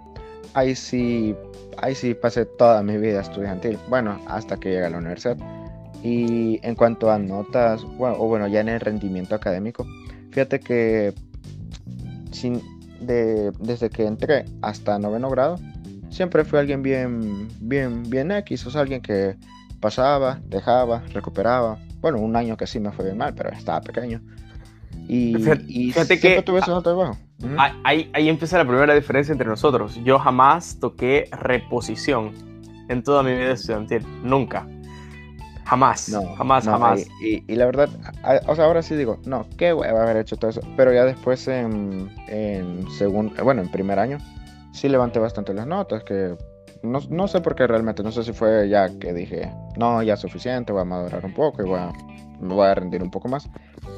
ahí 0.53 0.75
sí, 0.75 1.35
ahí 1.77 1.95
sí 1.95 2.13
pasé 2.13 2.45
toda 2.45 2.81
mi 2.83 2.97
vida 2.97 3.21
estudiantil. 3.21 3.77
Bueno, 3.89 4.19
hasta 4.27 4.57
que 4.57 4.69
llegué 4.69 4.85
a 4.85 4.89
la 4.89 4.97
universidad. 4.97 5.37
Y 6.01 6.59
en 6.63 6.75
cuanto 6.75 7.11
a 7.11 7.19
notas, 7.19 7.83
bueno, 7.83 8.17
o 8.19 8.27
bueno, 8.27 8.47
ya 8.47 8.61
en 8.61 8.69
el 8.69 8.79
rendimiento 8.79 9.35
académico, 9.35 9.85
fíjate 10.31 10.59
que 10.59 11.13
sin, 12.31 12.61
desde 12.99 13.89
que 13.89 14.05
entré 14.05 14.45
hasta 14.61 14.99
noveno 14.99 15.29
grado, 15.29 15.57
siempre 16.09 16.43
fui 16.43 16.59
alguien 16.59 16.81
bien, 16.81 17.47
bien, 17.61 18.03
bien 18.09 18.31
X, 18.31 18.65
o 18.65 18.71
sea, 18.71 18.81
alguien 18.81 19.01
que 19.01 19.35
pasaba, 19.79 20.39
dejaba, 20.45 21.03
recuperaba. 21.13 21.77
Bueno, 22.01 22.19
un 22.19 22.35
año 22.35 22.57
que 22.57 22.67
sí 22.67 22.79
me 22.79 22.91
fue 22.91 23.05
bien 23.05 23.17
mal, 23.17 23.33
pero 23.33 23.49
estaba 23.49 23.81
pequeño. 23.81 24.21
Y, 25.07 25.35
fíjate, 25.35 26.19
que 26.19 26.41
tuve 26.41 26.61
Ahí, 27.83 28.09
ahí 28.13 28.29
empieza 28.29 28.57
la 28.57 28.65
primera 28.65 28.93
diferencia 28.93 29.31
entre 29.31 29.47
nosotros. 29.47 29.99
Yo 30.03 30.17
jamás 30.17 30.79
toqué 30.79 31.29
reposición 31.31 32.31
en 32.87 33.03
toda 33.03 33.23
mi 33.23 33.31
vida 33.31 33.51
estudiantil, 33.51 34.05
nunca. 34.23 34.65
Jamás, 35.65 36.09
no, 36.09 36.35
jamás, 36.35 36.65
jamás. 36.65 37.07
Y, 37.21 37.55
la 37.55 37.65
verdad, 37.65 37.89
o 38.47 38.55
sea, 38.55 38.65
ahora 38.65 38.81
sí 38.81 38.95
digo, 38.95 39.19
no, 39.25 39.45
qué 39.57 39.71
voy 39.71 39.87
a 39.87 39.91
haber 39.91 40.17
hecho 40.17 40.35
todo 40.35 40.51
eso. 40.51 40.61
Pero 40.75 40.93
ya 40.93 41.05
después 41.05 41.47
en, 41.47 42.11
en 42.27 42.89
segundo, 42.91 43.41
bueno, 43.43 43.61
en 43.61 43.71
primer 43.71 43.97
año, 43.99 44.17
sí 44.73 44.89
levanté 44.89 45.19
bastante 45.19 45.53
las 45.53 45.65
notas, 45.65 46.03
que 46.03 46.35
no, 46.83 46.99
no, 47.09 47.27
sé 47.27 47.39
por 47.39 47.55
qué 47.55 47.65
realmente, 47.65 48.03
no 48.03 48.11
sé 48.11 48.23
si 48.23 48.33
fue 48.33 48.67
ya 48.67 48.89
que 48.99 49.13
dije, 49.13 49.51
no, 49.77 50.03
ya 50.03 50.15
es 50.15 50.19
suficiente, 50.19 50.73
voy 50.73 50.81
a 50.81 50.85
madurar 50.85 51.25
un 51.25 51.33
poco 51.33 51.63
y 51.63 51.65
voy 51.65 51.79
a, 51.79 51.91
me 52.41 52.53
voy 52.53 52.67
a 52.67 52.75
rendir 52.75 53.01
un 53.01 53.09
poco 53.09 53.29
más. 53.29 53.49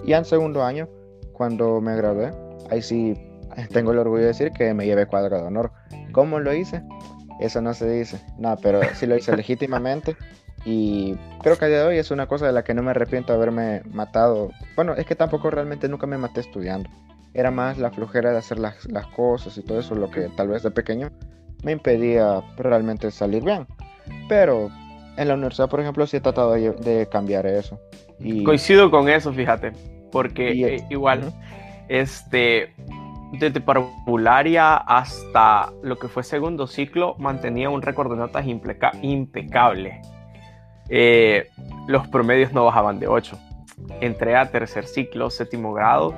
Y 0.06 0.13
en 0.13 0.23
segundo 0.23 0.63
año, 0.63 0.88
cuando 1.34 1.82
me 1.82 1.95
gradué, 1.95 2.32
ahí 2.69 2.82
sí 2.82 3.15
tengo 3.71 3.91
el 3.91 3.97
orgullo 3.97 4.21
de 4.21 4.28
decir 4.28 4.51
que 4.51 4.73
me 4.73 4.86
llevé 4.86 5.06
cuadro 5.08 5.38
de 5.38 5.43
honor. 5.43 5.71
¿Cómo 6.12 6.39
lo 6.39 6.54
hice? 6.54 6.84
Eso 7.39 7.62
no 7.62 7.73
se 7.73 7.89
dice. 7.89 8.19
No, 8.38 8.56
pero 8.58 8.82
sí 8.93 9.06
lo 9.06 9.15
hice 9.17 9.36
legítimamente. 9.36 10.15
Y 10.65 11.15
creo 11.41 11.58
que 11.58 11.65
a 11.65 11.67
día 11.67 11.80
de 11.82 11.88
hoy 11.88 11.97
es 11.97 12.10
una 12.10 12.28
cosa 12.28 12.47
de 12.47 12.51
la 12.51 12.63
que 12.63 12.73
no 12.73 12.82
me 12.82 12.91
arrepiento 12.91 13.32
de 13.32 13.38
haberme 13.38 13.84
matado. 13.93 14.49
Bueno, 14.75 14.93
es 14.93 15.06
que 15.06 15.15
tampoco 15.15 15.51
realmente 15.51 15.88
nunca 15.88 16.08
me 16.08 16.17
maté 16.17 16.41
estudiando. 16.41 16.89
Era 17.34 17.51
más 17.51 17.78
la 17.78 17.91
flojera 17.91 18.32
de 18.32 18.38
hacer 18.39 18.58
las, 18.58 18.86
las 18.89 19.06
cosas 19.08 19.58
y 19.58 19.62
todo 19.62 19.80
eso, 19.80 19.93
lo 19.93 20.10
que 20.10 20.30
tal 20.36 20.47
vez 20.47 20.63
de 20.63 20.71
pequeño 20.71 21.12
me 21.63 21.71
impedía 21.71 22.41
realmente 22.58 23.12
salir 23.12 23.43
bien. 23.43 23.67
Pero 24.28 24.69
en 25.17 25.28
la 25.28 25.34
universidad, 25.36 25.69
por 25.69 25.80
ejemplo, 25.80 26.06
sí 26.08 26.17
he 26.17 26.21
tratado 26.21 26.54
de, 26.54 27.08
cambiar 27.12 27.45
eso. 27.45 27.80
Y... 28.19 28.43
Coincido 28.43 28.89
con 28.91 29.10
eso, 29.10 29.34
fíjate, 29.34 29.71
porque 30.12 30.51
eh, 30.51 30.84
igual, 30.89 31.34
este, 31.88 32.73
desde 33.34 33.62
parvularia 33.62 34.75
hasta 34.75 35.71
lo 35.84 35.97
que 35.97 36.08
fue 36.08 36.23
segundo 36.23 36.67
ciclo, 36.67 37.15
mantenía 37.17 37.69
un 37.69 37.82
récord 37.82 38.12
de 38.12 38.17
notas 38.17 38.45
impecable. 38.47 40.01
Eh, 40.89 41.49
los 41.87 42.07
promedios 42.07 42.53
no 42.53 42.65
bajaban 42.65 42.99
de 42.99 43.07
8. 43.07 43.37
Entré 44.01 44.35
a 44.35 44.49
tercer 44.51 44.85
ciclo, 44.87 45.29
séptimo 45.29 45.73
grado. 45.73 46.13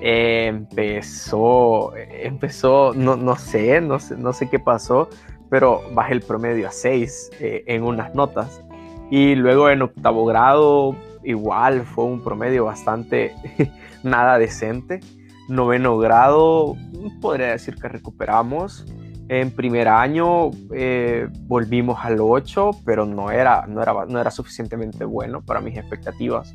empezó, 0.00 1.92
empezó, 1.96 2.92
no, 2.94 3.16
no, 3.16 3.36
sé, 3.36 3.80
no 3.80 4.00
sé, 4.00 4.16
no 4.16 4.32
sé 4.32 4.50
qué 4.50 4.58
pasó, 4.58 5.08
pero 5.48 5.82
bajé 5.94 6.14
el 6.14 6.22
promedio 6.22 6.68
a 6.68 6.72
6 6.72 7.30
eh, 7.40 7.64
en 7.66 7.82
unas 7.84 8.14
notas. 8.14 8.62
Y 9.10 9.34
luego 9.34 9.68
en 9.70 9.82
octavo 9.82 10.24
grado, 10.24 10.96
igual 11.22 11.82
fue 11.82 12.04
un 12.04 12.24
promedio 12.24 12.64
bastante 12.64 13.34
nada 14.02 14.38
decente 14.38 15.00
noveno 15.48 15.98
grado, 15.98 16.76
podría 17.20 17.48
decir 17.48 17.76
que 17.76 17.88
recuperamos. 17.88 18.86
En 19.32 19.50
primer 19.50 19.88
año 19.88 20.50
eh, 20.74 21.26
volvimos 21.46 22.04
al 22.04 22.18
8, 22.20 22.72
pero 22.84 23.06
no 23.06 23.30
era, 23.30 23.66
no, 23.66 23.80
era, 23.80 24.04
no 24.06 24.20
era 24.20 24.30
suficientemente 24.30 25.06
bueno 25.06 25.40
para 25.40 25.62
mis 25.62 25.74
expectativas. 25.78 26.54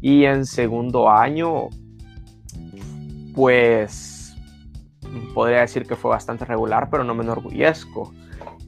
Y 0.00 0.24
en 0.24 0.44
segundo 0.44 1.08
año, 1.08 1.68
pues 3.32 4.36
podría 5.34 5.60
decir 5.60 5.86
que 5.86 5.94
fue 5.94 6.10
bastante 6.10 6.44
regular, 6.44 6.90
pero 6.90 7.04
no 7.04 7.14
me 7.14 7.22
enorgullezco. 7.22 8.12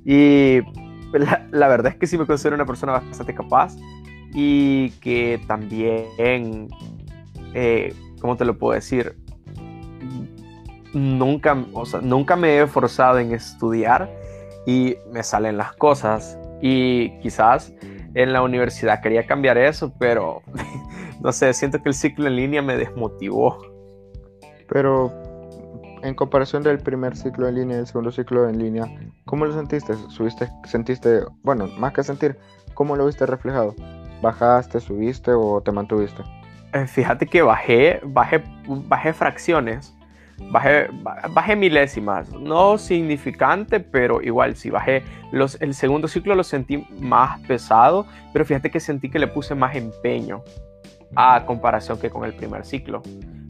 Y 0.05 0.61
la, 1.51 1.67
verdad 1.67 1.95
es 1.95 1.99
que 1.99 2.07
sí 2.07 2.17
me 2.17 2.27
considero 2.27 2.55
una 2.55 2.65
persona 2.65 2.93
bastante 2.93 3.35
capaz 3.35 3.75
y 4.35 4.91
que 5.01 5.41
también, 5.49 6.69
eh, 7.55 7.93
¿cómo 8.21 8.37
te 8.37 8.45
lo 8.45 8.57
puedo 8.57 8.75
decir? 8.75 9.17
Nunca, 10.99 11.57
o 11.73 11.87
sea, 11.87 12.01
nunca 12.01 12.37
me 12.37 12.57
he 12.57 12.63
esforzado 12.63 13.19
en 13.19 13.33
estudiar 13.33 14.11
y 14.67 14.97
me 15.11 15.23
salen 15.23 15.57
las 15.57 15.73
cosas. 15.73 16.39
Y 16.61 17.19
quizás 17.21 17.73
en 18.15 18.33
la 18.33 18.43
universidad 18.43 19.01
quería 19.01 19.27
cambiar 19.27 19.59
eso, 19.59 19.93
pero 19.99 20.43
no 21.21 21.33
sé, 21.33 21.53
siento 21.55 21.83
que 21.83 21.89
el 21.89 21.95
ciclo 21.95 22.27
en 22.27 22.37
línea 22.37 22.63
me 22.63 22.77
desmotivó. 22.77 23.59
Pero 24.69 25.13
en 26.03 26.15
comparación 26.15 26.63
del 26.63 26.79
primer 26.79 27.17
ciclo 27.17 27.49
en 27.49 27.55
línea 27.57 27.77
y 27.77 27.81
el 27.81 27.87
segundo 27.87 28.11
ciclo 28.11 28.49
en 28.49 28.59
línea, 28.59 28.87
¿cómo 29.25 29.47
lo 29.47 29.53
sentiste? 29.53 29.95
¿Subiste, 30.09 30.49
sentiste, 30.65 31.23
bueno, 31.43 31.69
más 31.79 31.93
que 31.93 32.03
sentir, 32.03 32.39
¿cómo 32.75 32.97
lo 32.97 33.07
viste 33.07 33.27
reflejado? 33.27 33.75
¿Bajaste, 34.21 34.81
subiste 34.81 35.33
o 35.33 35.61
te 35.61 35.73
mantuviste? 35.73 36.23
Eh, 36.75 36.87
fíjate 36.87 37.27
que 37.27 37.43
bajé, 37.43 38.01
bajé, 38.05 38.43
bajé 38.67 39.13
fracciones 39.13 39.98
bajé, 40.51 40.89
bajé 41.31 41.57
milésimas, 41.57 42.31
no 42.33 42.79
significante, 42.79 43.81
pero 43.81 44.23
igual 44.23 44.57
sí 44.57 44.71
bajé. 44.71 45.03
Los, 45.33 45.61
el 45.61 45.75
segundo 45.75 46.09
ciclo 46.09 46.35
lo 46.35 46.45
sentí 46.45 46.87
más 47.01 47.41
pesado, 47.41 48.07
pero 48.33 48.45
fíjate 48.45 48.71
que 48.71 48.81
sentí 48.81 49.11
que 49.11 49.19
le 49.19 49.27
puse 49.27 49.55
más 49.55 49.75
empeño 49.77 50.43
a 51.15 51.45
comparación 51.47 51.99
que 51.99 52.11
con 52.11 52.25
el 52.25 52.35
primer 52.35 52.65
ciclo. 52.65 53.03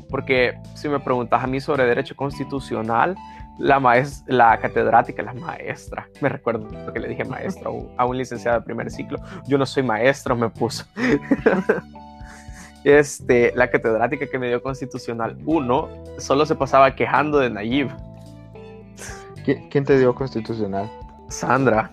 Porque 0.09 0.59
si 0.75 0.89
me 0.89 1.01
preguntas 1.01 1.43
a 1.43 1.47
mí 1.47 1.61
sobre 1.61 1.85
derecho 1.85 2.17
constitucional, 2.17 3.15
la, 3.59 4.07
la 4.27 4.59
catedrática, 4.59 5.23
la 5.23 5.35
maestra, 5.35 6.09
me 6.21 6.29
recuerdo 6.29 6.69
que 6.93 7.01
le 7.01 7.09
dije 7.09 7.25
maestro 7.25 7.91
a 7.97 8.07
un 8.07 8.17
licenciado 8.17 8.59
de 8.61 8.65
primer 8.65 8.91
ciclo, 8.91 9.19
yo 9.47 9.59
no 9.59 9.67
soy 9.67 9.83
maestro, 9.83 10.35
me 10.37 10.49
puso. 10.49 10.85
este, 12.85 13.53
la 13.55 13.71
catedrática 13.71 14.27
que 14.27 14.39
me 14.39 14.49
dio 14.49 14.63
Constitucional 14.63 15.37
1 15.45 15.89
solo 16.19 16.47
se 16.47 16.55
pasaba 16.55 16.95
quejando 16.95 17.39
de 17.39 17.51
Nayib. 17.51 17.89
¿Quién 19.45 19.85
te 19.85 19.99
dio 19.99 20.15
Constitucional? 20.15 20.91
Sandra. 21.29 21.93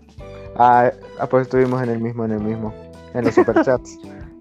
Ah, 0.58 0.92
ah, 1.20 1.28
pues 1.28 1.44
estuvimos 1.44 1.82
en 1.84 1.90
el 1.90 2.00
mismo, 2.00 2.26
en 2.26 2.32
el 2.32 2.42
mismo. 2.42 2.74
En 3.14 3.26
los 3.26 3.36
superchats. 3.36 3.98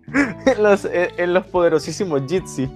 en, 0.47 0.63
los, 0.63 0.89
en 0.93 1.35
los 1.35 1.47
poderosísimos 1.47 2.23
Jitsi. 2.29 2.71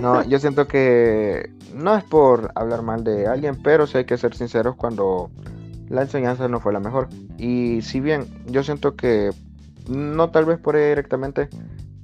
No, 0.00 0.22
yo 0.24 0.38
siento 0.38 0.66
que 0.66 1.52
no 1.74 1.96
es 1.96 2.04
por 2.04 2.50
hablar 2.54 2.82
mal 2.82 3.04
de 3.04 3.26
alguien, 3.26 3.60
pero 3.62 3.86
sí 3.86 3.98
hay 3.98 4.04
que 4.04 4.18
ser 4.18 4.34
sinceros 4.34 4.76
cuando 4.76 5.30
la 5.88 6.02
enseñanza 6.02 6.48
no 6.48 6.60
fue 6.60 6.72
la 6.72 6.80
mejor. 6.80 7.08
Y 7.38 7.82
si 7.82 8.00
bien 8.00 8.26
yo 8.46 8.62
siento 8.62 8.96
que 8.96 9.30
no 9.88 10.30
tal 10.30 10.44
vez 10.44 10.58
por 10.58 10.76
ahí 10.76 10.88
directamente, 10.88 11.48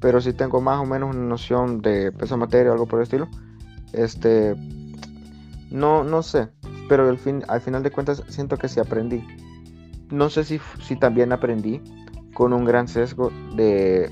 pero 0.01 0.21
sí 0.21 0.33
tengo 0.33 0.61
más 0.61 0.81
o 0.81 0.87
menos 0.87 1.15
una 1.15 1.25
noción 1.25 1.81
de 1.81 2.13
esa 2.21 2.37
materia 2.37 2.71
o 2.71 2.75
algo 2.75 2.87
por 2.87 3.01
el 3.01 3.05
estilo. 3.05 3.29
Este, 3.93 4.55
no, 5.71 6.05
no 6.05 6.23
sé, 6.23 6.49
pero 6.89 7.09
al, 7.09 7.19
fin, 7.19 7.43
al 7.49 7.61
final 7.61 7.83
de 7.83 7.91
cuentas 7.91 8.23
siento 8.29 8.57
que 8.57 8.69
sí 8.69 8.81
aprendí. 8.81 9.25
No 10.11 10.31
sé 10.31 10.45
si, 10.45 10.61
si 10.83 10.97
también 10.97 11.33
aprendí 11.33 11.83
con 12.35 12.53
un 12.53 12.65
gran 12.65 12.89
sesgo 12.89 13.31
de, 13.55 14.09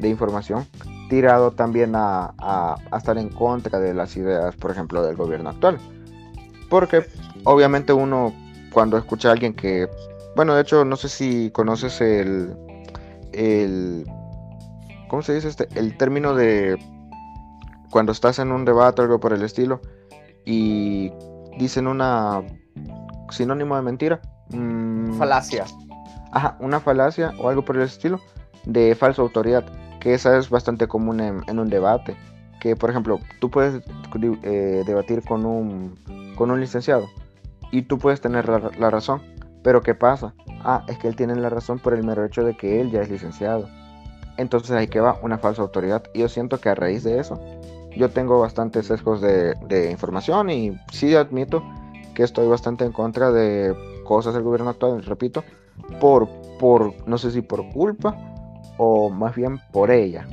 de, 0.00 0.08
información, 0.08 0.66
tirado 1.08 1.52
también 1.52 1.94
a, 1.94 2.34
a, 2.38 2.76
a, 2.90 2.98
estar 2.98 3.16
en 3.16 3.28
contra 3.28 3.78
de 3.78 3.94
las 3.94 4.16
ideas, 4.16 4.56
por 4.56 4.70
ejemplo, 4.70 5.02
del 5.02 5.16
gobierno 5.16 5.50
actual. 5.50 5.78
Porque 6.68 7.06
obviamente 7.44 7.92
uno 7.92 8.34
cuando 8.72 8.98
escucha 8.98 9.28
a 9.28 9.32
alguien 9.32 9.54
que, 9.54 9.88
bueno, 10.36 10.54
de 10.54 10.62
hecho 10.62 10.84
no 10.84 10.96
sé 10.96 11.08
si 11.08 11.50
conoces 11.50 12.00
el, 12.00 12.54
el 13.32 14.04
¿cómo 15.08 15.22
se 15.22 15.34
dice 15.34 15.48
este? 15.48 15.68
El 15.74 15.96
término 15.96 16.34
de 16.34 16.78
cuando 17.90 18.12
estás 18.12 18.38
en 18.38 18.52
un 18.52 18.64
debate 18.64 19.00
o 19.00 19.04
algo 19.04 19.18
por 19.18 19.32
el 19.32 19.42
estilo 19.42 19.80
y 20.44 21.12
dicen 21.58 21.86
una 21.86 22.42
sinónimo 23.30 23.76
de 23.76 23.82
mentira. 23.82 24.20
Mm, 24.50 25.14
falacia. 25.14 25.64
Ajá, 26.32 26.56
una 26.60 26.80
falacia 26.80 27.32
o 27.38 27.48
algo 27.48 27.64
por 27.64 27.76
el 27.76 27.82
estilo 27.82 28.20
de 28.64 28.94
falsa 28.94 29.22
autoridad, 29.22 29.64
que 30.00 30.14
esa 30.14 30.36
es 30.36 30.50
bastante 30.50 30.86
común 30.86 31.20
en, 31.20 31.58
un 31.58 31.68
debate. 31.68 32.16
Que, 32.60 32.76
por 32.76 32.90
ejemplo, 32.90 33.20
tú 33.40 33.50
puedes 33.50 33.82
eh, 34.42 34.82
debatir 34.84 35.22
con 35.22 35.46
un, 35.46 35.94
con 36.36 36.50
un 36.50 36.60
licenciado 36.60 37.08
y 37.70 37.82
tú 37.82 37.98
puedes 37.98 38.20
tener 38.20 38.48
la, 38.48 38.70
la 38.78 38.90
razón, 38.90 39.22
pero 39.62 39.80
¿qué 39.80 39.94
pasa? 39.94 40.34
Ah, 40.64 40.84
es 40.88 40.98
que 40.98 41.08
él 41.08 41.16
tiene 41.16 41.36
la 41.36 41.50
razón 41.50 41.78
por 41.78 41.94
el 41.94 42.04
mero 42.04 42.24
hecho 42.24 42.42
de 42.42 42.56
que 42.56 42.80
él 42.80 42.90
ya 42.90 43.00
es 43.00 43.10
licenciado 43.10 43.68
entonces 44.38 44.70
ahí 44.70 44.88
que 44.88 45.00
va 45.00 45.18
una 45.22 45.36
falsa 45.36 45.60
autoridad. 45.60 46.04
Y 46.14 46.20
yo 46.20 46.28
siento 46.28 46.58
que 46.58 46.70
a 46.70 46.74
raíz 46.74 47.04
de 47.04 47.18
eso, 47.18 47.38
yo 47.94 48.08
tengo 48.08 48.40
bastantes 48.40 48.86
sesgos 48.86 49.20
de, 49.20 49.90
información 49.90 50.48
y 50.48 50.78
sí 50.92 51.14
admito 51.14 51.62
que 52.14 52.22
estoy 52.22 52.48
bastante 52.48 52.84
en 52.84 52.92
contra 52.92 53.30
de 53.30 53.74
cosas 54.04 54.34
del 54.34 54.42
gobierno 54.42 54.70
actual, 54.70 55.02
repito, 55.04 55.44
por, 56.00 56.28
por, 56.58 56.94
no 57.06 57.18
sé 57.18 57.30
si 57.30 57.42
por 57.42 57.68
culpa 57.70 58.16
o 58.78 59.10
más 59.10 59.34
bien 59.34 59.60
por 59.72 59.90
ella. 59.90 60.26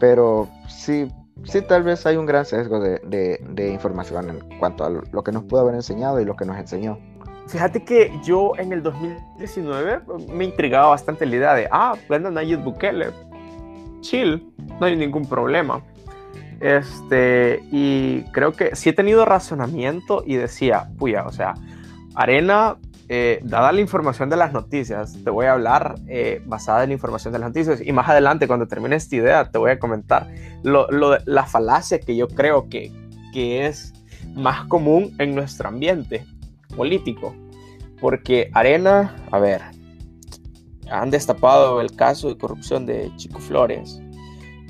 Pero 0.00 0.48
sí, 0.68 1.08
sí 1.44 1.62
tal 1.62 1.82
vez 1.82 2.04
hay 2.06 2.16
un 2.16 2.26
gran 2.26 2.44
sesgo 2.44 2.80
de, 2.80 2.98
de 3.40 3.72
información 3.72 4.30
en 4.30 4.58
cuanto 4.58 4.84
a 4.84 4.90
lo 4.90 5.22
que 5.22 5.32
nos 5.32 5.44
pudo 5.44 5.60
haber 5.60 5.74
enseñado 5.74 6.20
y 6.20 6.24
lo 6.24 6.36
que 6.36 6.46
nos 6.46 6.58
enseñó. 6.58 6.98
Fíjate 7.48 7.84
que 7.84 8.12
yo 8.24 8.52
en 8.58 8.72
el 8.72 8.82
2019 8.82 10.00
me 10.32 10.44
intrigaba 10.44 10.88
bastante 10.88 11.26
la 11.26 11.36
idea 11.36 11.54
de, 11.54 11.68
ah, 11.70 11.94
gana 12.08 12.30
Nayib 12.30 12.62
Bukele, 12.62 13.10
chill, 14.00 14.52
no 14.80 14.86
hay 14.86 14.96
ningún 14.96 15.28
problema. 15.28 15.82
Este, 16.60 17.62
y 17.70 18.22
creo 18.32 18.52
que 18.52 18.74
sí 18.74 18.88
he 18.88 18.92
tenido 18.92 19.24
razonamiento 19.24 20.24
y 20.26 20.36
decía, 20.36 20.88
puya, 20.98 21.24
o 21.24 21.32
sea, 21.32 21.54
Arena, 22.16 22.78
eh, 23.08 23.40
dada 23.44 23.70
la 23.70 23.80
información 23.80 24.28
de 24.28 24.36
las 24.36 24.52
noticias, 24.52 25.16
te 25.22 25.30
voy 25.30 25.46
a 25.46 25.52
hablar 25.52 25.94
eh, 26.08 26.42
basada 26.46 26.82
en 26.82 26.88
la 26.88 26.94
información 26.94 27.32
de 27.32 27.38
las 27.38 27.50
noticias 27.50 27.80
y 27.80 27.92
más 27.92 28.08
adelante 28.08 28.48
cuando 28.48 28.66
termine 28.66 28.96
esta 28.96 29.14
idea 29.14 29.48
te 29.48 29.58
voy 29.58 29.70
a 29.70 29.78
comentar 29.78 30.26
lo, 30.64 30.90
lo, 30.90 31.16
la 31.24 31.46
falacia 31.46 32.00
que 32.00 32.16
yo 32.16 32.26
creo 32.26 32.68
que, 32.68 32.90
que 33.32 33.66
es 33.66 33.92
más 34.34 34.66
común 34.66 35.14
en 35.18 35.36
nuestro 35.36 35.68
ambiente 35.68 36.26
político. 36.76 37.34
Porque 38.00 38.50
Arena, 38.52 39.16
a 39.30 39.38
ver, 39.38 39.62
han 40.90 41.10
destapado 41.10 41.80
el 41.80 41.94
caso 41.94 42.28
de 42.28 42.38
corrupción 42.38 42.86
de 42.86 43.10
Chico 43.16 43.38
Flores. 43.38 44.00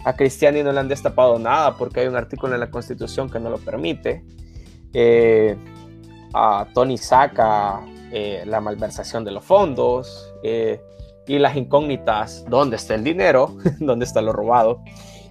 A 0.04 0.14
Cristiani 0.14 0.62
no 0.62 0.72
le 0.72 0.80
han 0.80 0.88
destapado 0.88 1.38
nada 1.38 1.76
porque 1.76 2.00
hay 2.00 2.06
un 2.06 2.16
artículo 2.16 2.54
en 2.54 2.60
la 2.60 2.70
Constitución 2.70 3.28
que 3.28 3.40
no 3.40 3.50
lo 3.50 3.58
permite. 3.58 4.24
Eh, 4.92 5.56
a 6.32 6.68
Tony 6.72 6.96
saca 6.96 7.84
eh, 8.12 8.44
la 8.46 8.60
malversación 8.60 9.24
de 9.24 9.32
los 9.32 9.44
fondos 9.44 10.32
eh, 10.42 10.80
y 11.26 11.38
las 11.38 11.56
incógnitas, 11.56 12.44
¿dónde 12.48 12.76
está 12.76 12.94
el 12.94 13.02
dinero? 13.02 13.56
¿Dónde 13.80 14.04
está 14.04 14.22
lo 14.22 14.32
robado? 14.32 14.82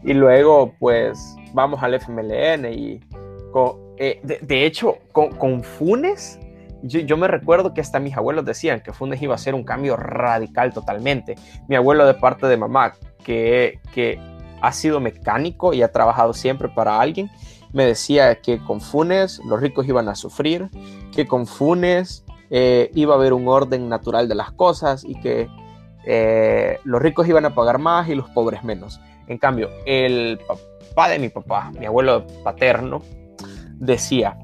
Y 0.03 0.13
luego, 0.13 0.73
pues, 0.77 1.35
vamos 1.53 1.81
al 1.81 1.93
FMLN 1.95 2.65
y, 2.73 2.99
de, 3.97 4.65
hecho, 4.65 4.97
con 5.13 5.63
Funes 5.63 6.37
yo, 6.87 7.17
me 7.17 7.27
recuerdo 7.27 7.73
que 7.73 7.81
hasta 7.81 7.99
mis 7.99 8.15
abuelos 8.15 8.45
decían 8.45 8.81
que 8.81 8.93
Funes 8.93 9.21
iba 9.21 9.33
a 9.33 9.39
ser 9.39 9.55
un 9.55 9.63
cambio 9.63 9.97
radical 9.97 10.73
totalmente. 10.73 11.35
Mi 11.67 11.75
abuelo 11.75 12.05
de 12.05 12.13
parte 12.13 12.47
de 12.47 12.57
mamá, 12.57 12.93
que, 13.23 13.79
ha 14.61 14.71
sido 14.71 14.99
mecánico 14.99 15.73
y 15.73 15.83
ha 15.83 15.91
trabajado 15.91 16.33
siempre 16.33 16.69
para 16.69 16.99
alguien, 16.99 17.29
me 17.73 17.85
decía 17.85 18.35
que 18.41 18.59
con 18.59 18.81
Funes 18.81 19.39
los 19.45 19.61
ricos 19.61 19.87
iban 19.87 20.07
a 20.09 20.15
sufrir, 20.15 20.69
que 21.13 21.27
con 21.27 21.45
Funes 21.45 22.23
eh, 22.49 22.89
iba 22.93 23.13
a 23.13 23.17
haber 23.17 23.33
un 23.33 23.47
orden 23.47 23.89
natural 23.89 24.27
de 24.27 24.35
las 24.35 24.51
cosas 24.51 25.03
y 25.03 25.19
que 25.19 25.47
eh, 26.05 26.79
los 26.83 27.01
ricos 27.01 27.27
iban 27.27 27.45
a 27.45 27.53
pagar 27.53 27.79
más 27.79 28.07
y 28.07 28.15
los 28.15 28.29
pobres 28.29 28.63
menos. 28.63 28.99
En 29.27 29.37
cambio, 29.37 29.69
el 29.85 30.39
papá 30.47 31.09
de 31.09 31.19
mi 31.19 31.29
papá, 31.29 31.71
mi 31.77 31.85
abuelo 31.85 32.25
paterno, 32.43 33.01
decía, 33.73 34.37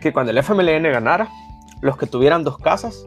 que 0.00 0.12
cuando 0.12 0.32
el 0.32 0.38
FMLN 0.38 0.82
ganara, 0.82 1.28
los 1.80 1.96
que 1.96 2.06
tuvieran 2.06 2.44
dos 2.44 2.58
casas 2.58 3.06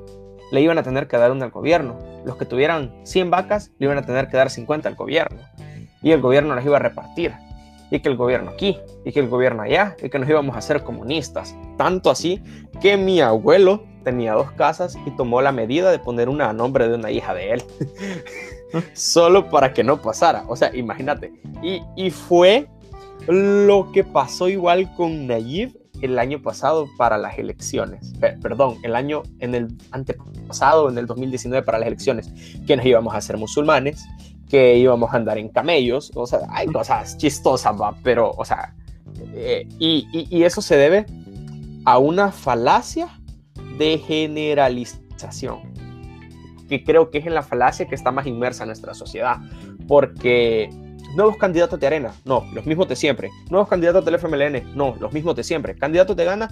le 0.52 0.62
iban 0.62 0.78
a 0.78 0.84
tener 0.84 1.08
que 1.08 1.18
dar 1.18 1.32
una 1.32 1.46
al 1.46 1.52
gobierno. 1.52 1.98
Los 2.26 2.38
que 2.38 2.46
tuvieran 2.46 2.94
100 3.04 3.32
vacas 3.32 3.72
le 3.80 3.86
iban 3.86 3.98
a 3.98 4.04
tener 4.04 4.28
que 4.28 4.38
dar 4.38 4.50
50 4.50 4.88
al 4.88 4.96
gobierno. 4.96 5.40
Y 6.02 6.12
el 6.12 6.22
gobierno 6.22 6.54
las 6.54 6.66
iba 6.66 6.78
a 6.78 6.80
repartir. 6.80 7.34
Y 7.90 8.00
que 8.00 8.10
el 8.10 8.18
gobierno 8.18 8.52
aquí, 8.52 8.78
y 9.06 9.12
que 9.12 9.20
el 9.20 9.30
gobierno 9.30 9.64
allá, 9.64 9.96
y 10.02 10.10
que 10.10 10.20
nos 10.20 10.30
íbamos 10.30 10.56
a 10.56 10.60
hacer 10.60 10.84
comunistas. 10.84 11.56
Tanto 11.78 12.10
así 12.10 12.42
que 12.82 12.98
mi 12.98 13.22
abuelo 13.22 13.84
tenía 14.04 14.34
dos 14.34 14.52
casas 14.52 14.98
y 15.06 15.12
tomó 15.12 15.42
la 15.42 15.52
medida 15.52 15.92
de 15.92 16.00
poner 16.00 16.30
una 16.30 16.50
a 16.50 16.54
nombre 16.54 16.88
de 16.88 16.96
una 16.96 17.12
hija 17.12 17.34
de 17.34 17.54
él. 17.54 17.64
Solo 18.94 19.50
para 19.50 19.74
que 19.74 19.84
no 19.84 20.02
pasara. 20.02 20.44
O 20.48 20.56
sea, 20.56 20.76
imagínate. 20.76 21.34
Y, 21.62 21.82
y 21.96 22.10
fue 22.10 22.68
lo 23.28 23.92
que 23.92 24.04
pasó 24.04 24.50
igual 24.50 24.94
con 24.96 25.28
Nayib 25.28 25.83
el 26.04 26.20
año 26.20 26.42
pasado 26.42 26.90
para 26.98 27.18
las 27.18 27.38
elecciones, 27.40 28.14
perdón, 28.42 28.78
el 28.84 28.94
año 28.94 29.24
en 29.40 29.56
el 29.56 29.78
antepasado, 29.92 30.90
en 30.90 30.98
el 30.98 31.08
2019 31.08 31.66
para 31.66 31.80
las 31.80 31.88
elecciones, 31.88 32.30
que 32.68 32.76
nos 32.76 32.86
íbamos 32.86 33.16
a 33.16 33.22
ser 33.22 33.38
musulmanes, 33.38 34.06
que 34.50 34.78
íbamos 34.78 35.14
a 35.14 35.18
andar 35.18 35.38
en 35.38 35.48
camellos, 35.48 36.12
o 36.14 36.28
sea, 36.28 36.42
hay 36.50 36.68
cosas 36.68 37.18
chistosas, 37.18 37.80
va, 37.80 37.96
pero, 38.04 38.32
o 38.32 38.44
sea, 38.44 38.76
eh, 39.34 39.66
y, 39.80 40.06
y 40.12 40.44
eso 40.44 40.62
se 40.62 40.76
debe 40.76 41.06
a 41.86 41.98
una 42.00 42.34
falacia 42.34 43.08
de 43.78 43.98
generalización, 43.98 45.62
que 46.68 46.84
creo 46.84 47.12
que 47.12 47.20
es 47.20 47.26
en 47.26 47.34
la 47.34 47.44
falacia 47.44 47.88
que 47.88 47.96
está 47.96 48.12
más 48.12 48.28
inmersa 48.28 48.64
en 48.64 48.68
nuestra 48.68 48.94
sociedad, 48.94 49.38
porque 49.88 50.70
Nuevos 51.16 51.38
candidatos 51.38 51.80
de 51.80 51.88
Arena, 51.88 52.12
no, 52.26 52.44
los 52.54 52.66
mismos 52.66 52.88
de 52.88 52.96
siempre. 52.96 53.30
Nuevos 53.50 53.70
candidatos 53.70 54.04
del 54.04 54.16
FMLN, 54.16 54.76
no, 54.76 54.96
los 55.00 55.14
mismos 55.14 55.36
de 55.36 55.44
siempre. 55.44 55.76
Candidatos 55.76 56.16
de 56.16 56.26
Gana, 56.26 56.50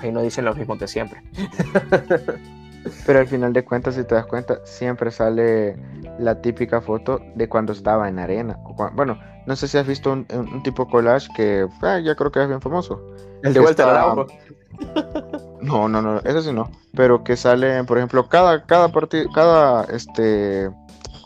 ahí 0.00 0.10
no 0.10 0.22
dicen 0.22 0.44
los 0.44 0.56
mismos 0.56 0.78
de 0.78 0.88
siempre. 0.88 1.22
Pero 3.06 3.18
al 3.18 3.26
final 3.26 3.52
de 3.52 3.64
cuentas, 3.64 3.94
si 3.94 4.04
te 4.04 4.14
das 4.14 4.26
cuenta, 4.26 4.60
siempre 4.64 5.10
sale 5.10 5.76
la 6.18 6.40
típica 6.40 6.80
foto 6.80 7.20
de 7.34 7.48
cuando 7.48 7.72
estaba 7.72 8.08
en 8.08 8.18
arena. 8.18 8.58
Bueno, 8.94 9.18
no 9.46 9.56
sé 9.56 9.68
si 9.68 9.78
has 9.78 9.86
visto 9.86 10.12
un, 10.12 10.62
tipo 10.62 10.88
collage 10.88 11.28
que 11.34 11.66
ah, 11.82 11.98
ya 11.98 12.14
creo 12.14 12.30
que 12.30 12.42
es 12.42 12.48
bien 12.48 12.60
famoso. 12.60 13.00
El 13.42 13.52
de 13.52 13.60
vuelta 13.60 14.12
al 14.12 14.26
No, 15.60 15.88
no, 15.88 16.00
no, 16.00 16.18
eso 16.20 16.42
sí 16.42 16.52
no. 16.52 16.70
Pero 16.94 17.24
que 17.24 17.36
sale, 17.36 17.82
por 17.84 17.98
ejemplo, 17.98 18.28
cada, 18.28 18.64
cada 18.64 18.88
partido, 18.88 19.30
cada 19.32 19.84
este 19.84 20.70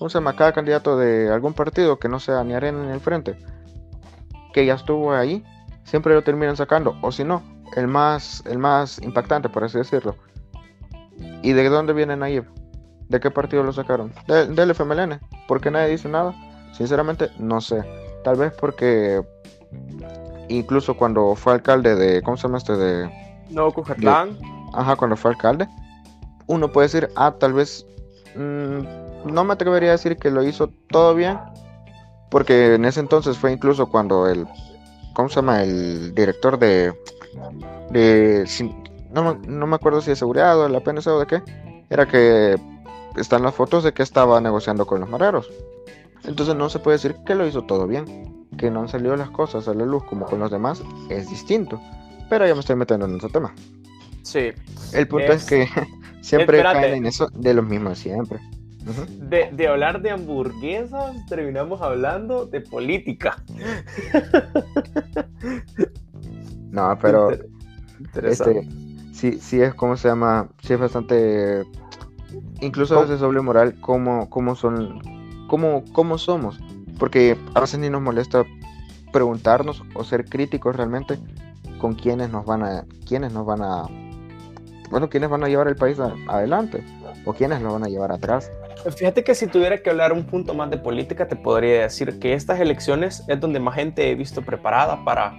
¿cómo 0.02 0.10
se 0.10 0.18
llama? 0.18 0.34
Cada 0.34 0.50
candidato 0.50 0.98
de 0.98 1.32
algún 1.32 1.54
partido 1.54 2.00
que 2.00 2.08
no 2.08 2.18
sea 2.18 2.42
ni 2.42 2.54
Arena 2.54 2.82
ni 2.82 2.90
el 2.90 2.98
Frente, 2.98 3.36
que 4.52 4.66
ya 4.66 4.74
estuvo 4.74 5.12
ahí, 5.12 5.44
siempre 5.84 6.12
lo 6.12 6.24
terminan 6.24 6.56
sacando, 6.56 6.96
o 7.02 7.12
si 7.12 7.22
no, 7.22 7.40
el 7.76 7.86
más, 7.86 8.42
el 8.46 8.58
más 8.58 9.00
impactante, 9.00 9.48
por 9.48 9.62
así 9.62 9.78
decirlo. 9.78 10.16
¿Y 11.44 11.52
de 11.52 11.68
dónde 11.68 11.92
viene 11.92 12.16
Nayib? 12.16 12.46
¿De 13.10 13.20
qué 13.20 13.30
partido 13.30 13.62
lo 13.62 13.72
sacaron? 13.72 14.12
del 14.26 14.70
FMLN. 14.72 15.20
¿Por 15.46 15.60
qué 15.60 15.70
nadie 15.70 15.90
dice 15.90 16.08
nada? 16.08 16.34
Sinceramente, 16.72 17.30
no 17.38 17.60
sé. 17.60 17.84
Tal 18.24 18.34
vez 18.38 18.52
porque 18.58 19.22
incluso 20.48 20.96
cuando 20.96 21.36
fue 21.36 21.52
alcalde 21.52 21.94
de, 21.94 22.22
¿cómo 22.22 22.36
se 22.36 22.48
llama 22.48 22.58
este? 22.58 22.76
De... 22.76 23.44
No, 23.50 23.70
Cujerlán. 23.70 24.36
Ajá, 24.74 24.96
cuando 24.96 25.16
fue 25.16 25.30
alcalde. 25.30 25.68
Uno 26.48 26.72
puede 26.72 26.86
decir, 26.88 27.08
ah, 27.14 27.36
tal 27.38 27.52
vez 27.52 27.86
mmm, 28.34 29.01
no 29.24 29.44
me 29.44 29.54
atrevería 29.54 29.90
a 29.90 29.92
decir 29.92 30.16
que 30.16 30.30
lo 30.30 30.42
hizo 30.42 30.68
todo 30.88 31.14
bien, 31.14 31.38
porque 32.30 32.74
en 32.74 32.84
ese 32.84 33.00
entonces 33.00 33.36
fue 33.36 33.52
incluso 33.52 33.90
cuando 33.90 34.26
el, 34.26 34.46
¿cómo 35.14 35.28
se 35.28 35.36
llama? 35.36 35.62
El 35.62 36.14
director 36.14 36.58
de, 36.58 36.94
de 37.90 38.46
no, 39.12 39.34
no 39.34 39.66
me 39.66 39.76
acuerdo 39.76 40.00
si 40.00 40.10
de 40.10 40.16
seguridad 40.16 40.58
o 40.58 40.64
de 40.64 40.70
la 40.70 40.80
PNC 40.80 41.06
o 41.08 41.20
de 41.20 41.26
qué, 41.26 41.42
era 41.90 42.06
que 42.06 42.58
están 43.16 43.42
las 43.42 43.54
fotos 43.54 43.84
de 43.84 43.92
que 43.92 44.02
estaba 44.02 44.40
negociando 44.40 44.86
con 44.86 45.00
los 45.00 45.10
mareros. 45.10 45.50
Entonces 46.24 46.54
no 46.54 46.68
se 46.68 46.78
puede 46.78 46.96
decir 46.96 47.16
que 47.26 47.34
lo 47.34 47.46
hizo 47.46 47.62
todo 47.62 47.86
bien, 47.86 48.46
que 48.56 48.70
no 48.70 48.80
han 48.80 48.88
salido 48.88 49.16
las 49.16 49.30
cosas 49.30 49.68
a 49.68 49.74
la 49.74 49.84
luz 49.84 50.04
como 50.04 50.26
con 50.26 50.38
los 50.38 50.50
demás, 50.50 50.82
es 51.10 51.28
distinto. 51.28 51.80
Pero 52.30 52.46
ya 52.46 52.54
me 52.54 52.60
estoy 52.60 52.76
metiendo 52.76 53.06
en 53.06 53.16
ese 53.16 53.28
tema. 53.28 53.52
Sí. 54.22 54.52
El 54.94 55.08
punto 55.08 55.32
es, 55.32 55.44
que 55.44 55.68
siempre 56.22 56.62
caen 56.62 56.94
en 56.94 57.06
eso 57.06 57.28
de 57.34 57.54
los 57.54 57.66
mismos 57.66 57.98
siempre 57.98 58.40
de, 59.28 59.68
hablar 59.68 60.02
de 60.02 60.10
hamburguesas, 60.10 61.14
terminamos 61.26 61.80
hablando 61.80 62.46
de 62.46 62.60
política. 62.60 63.42
No, 66.72 66.98
pero 67.02 67.30
este, 68.22 68.66
sí, 69.12 69.38
sí 69.38 69.60
es 69.60 69.74
como 69.74 69.94
se 69.98 70.08
llama, 70.08 70.48
sí 70.62 70.72
es 70.72 70.80
bastante, 70.80 71.64
incluso 72.62 72.98
a 72.98 73.02
veces 73.02 73.20
doble 73.20 73.42
moral, 73.42 73.78
cómo, 73.78 74.30
cómo 74.30 74.56
son, 74.56 74.98
cómo, 75.48 75.84
cómo 75.92 76.16
somos, 76.16 76.58
porque 76.98 77.36
a 77.54 77.60
veces 77.60 77.78
ni 77.78 77.90
nos 77.90 78.00
molesta 78.00 78.44
preguntarnos 79.12 79.82
o 79.94 80.02
ser 80.02 80.24
críticos 80.24 80.74
realmente 80.74 81.18
con 81.78 81.94
quiénes 81.94 82.30
nos 82.30 82.46
van 82.46 82.62
a, 82.62 82.86
quiénes 83.06 83.34
nos 83.34 83.44
van 83.44 83.60
a, 83.60 83.84
bueno, 84.90 85.10
quiénes 85.10 85.28
van 85.28 85.44
a 85.44 85.48
llevar 85.48 85.68
el 85.68 85.76
país 85.76 86.00
adelante 86.00 86.82
o 87.24 87.32
quiénes 87.32 87.62
lo 87.62 87.72
van 87.72 87.84
a 87.84 87.88
llevar 87.88 88.12
atrás. 88.12 88.50
Fíjate 88.96 89.22
que 89.22 89.34
si 89.34 89.46
tuviera 89.46 89.78
que 89.78 89.90
hablar 89.90 90.12
un 90.12 90.24
punto 90.24 90.54
más 90.54 90.70
de 90.70 90.78
política, 90.78 91.28
te 91.28 91.36
podría 91.36 91.82
decir 91.82 92.18
que 92.18 92.34
estas 92.34 92.60
elecciones 92.60 93.22
es 93.28 93.40
donde 93.40 93.60
más 93.60 93.74
gente 93.74 94.10
he 94.10 94.14
visto 94.14 94.42
preparada 94.42 95.04
para 95.04 95.38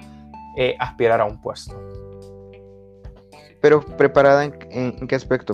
eh, 0.56 0.76
aspirar 0.80 1.22
a 1.22 1.26
un 1.26 1.42
puesto. 1.42 1.80
Pero 3.62 3.82
preparada 3.82 4.44
en, 4.44 5.08
qué 5.08 5.16
aspecto? 5.16 5.54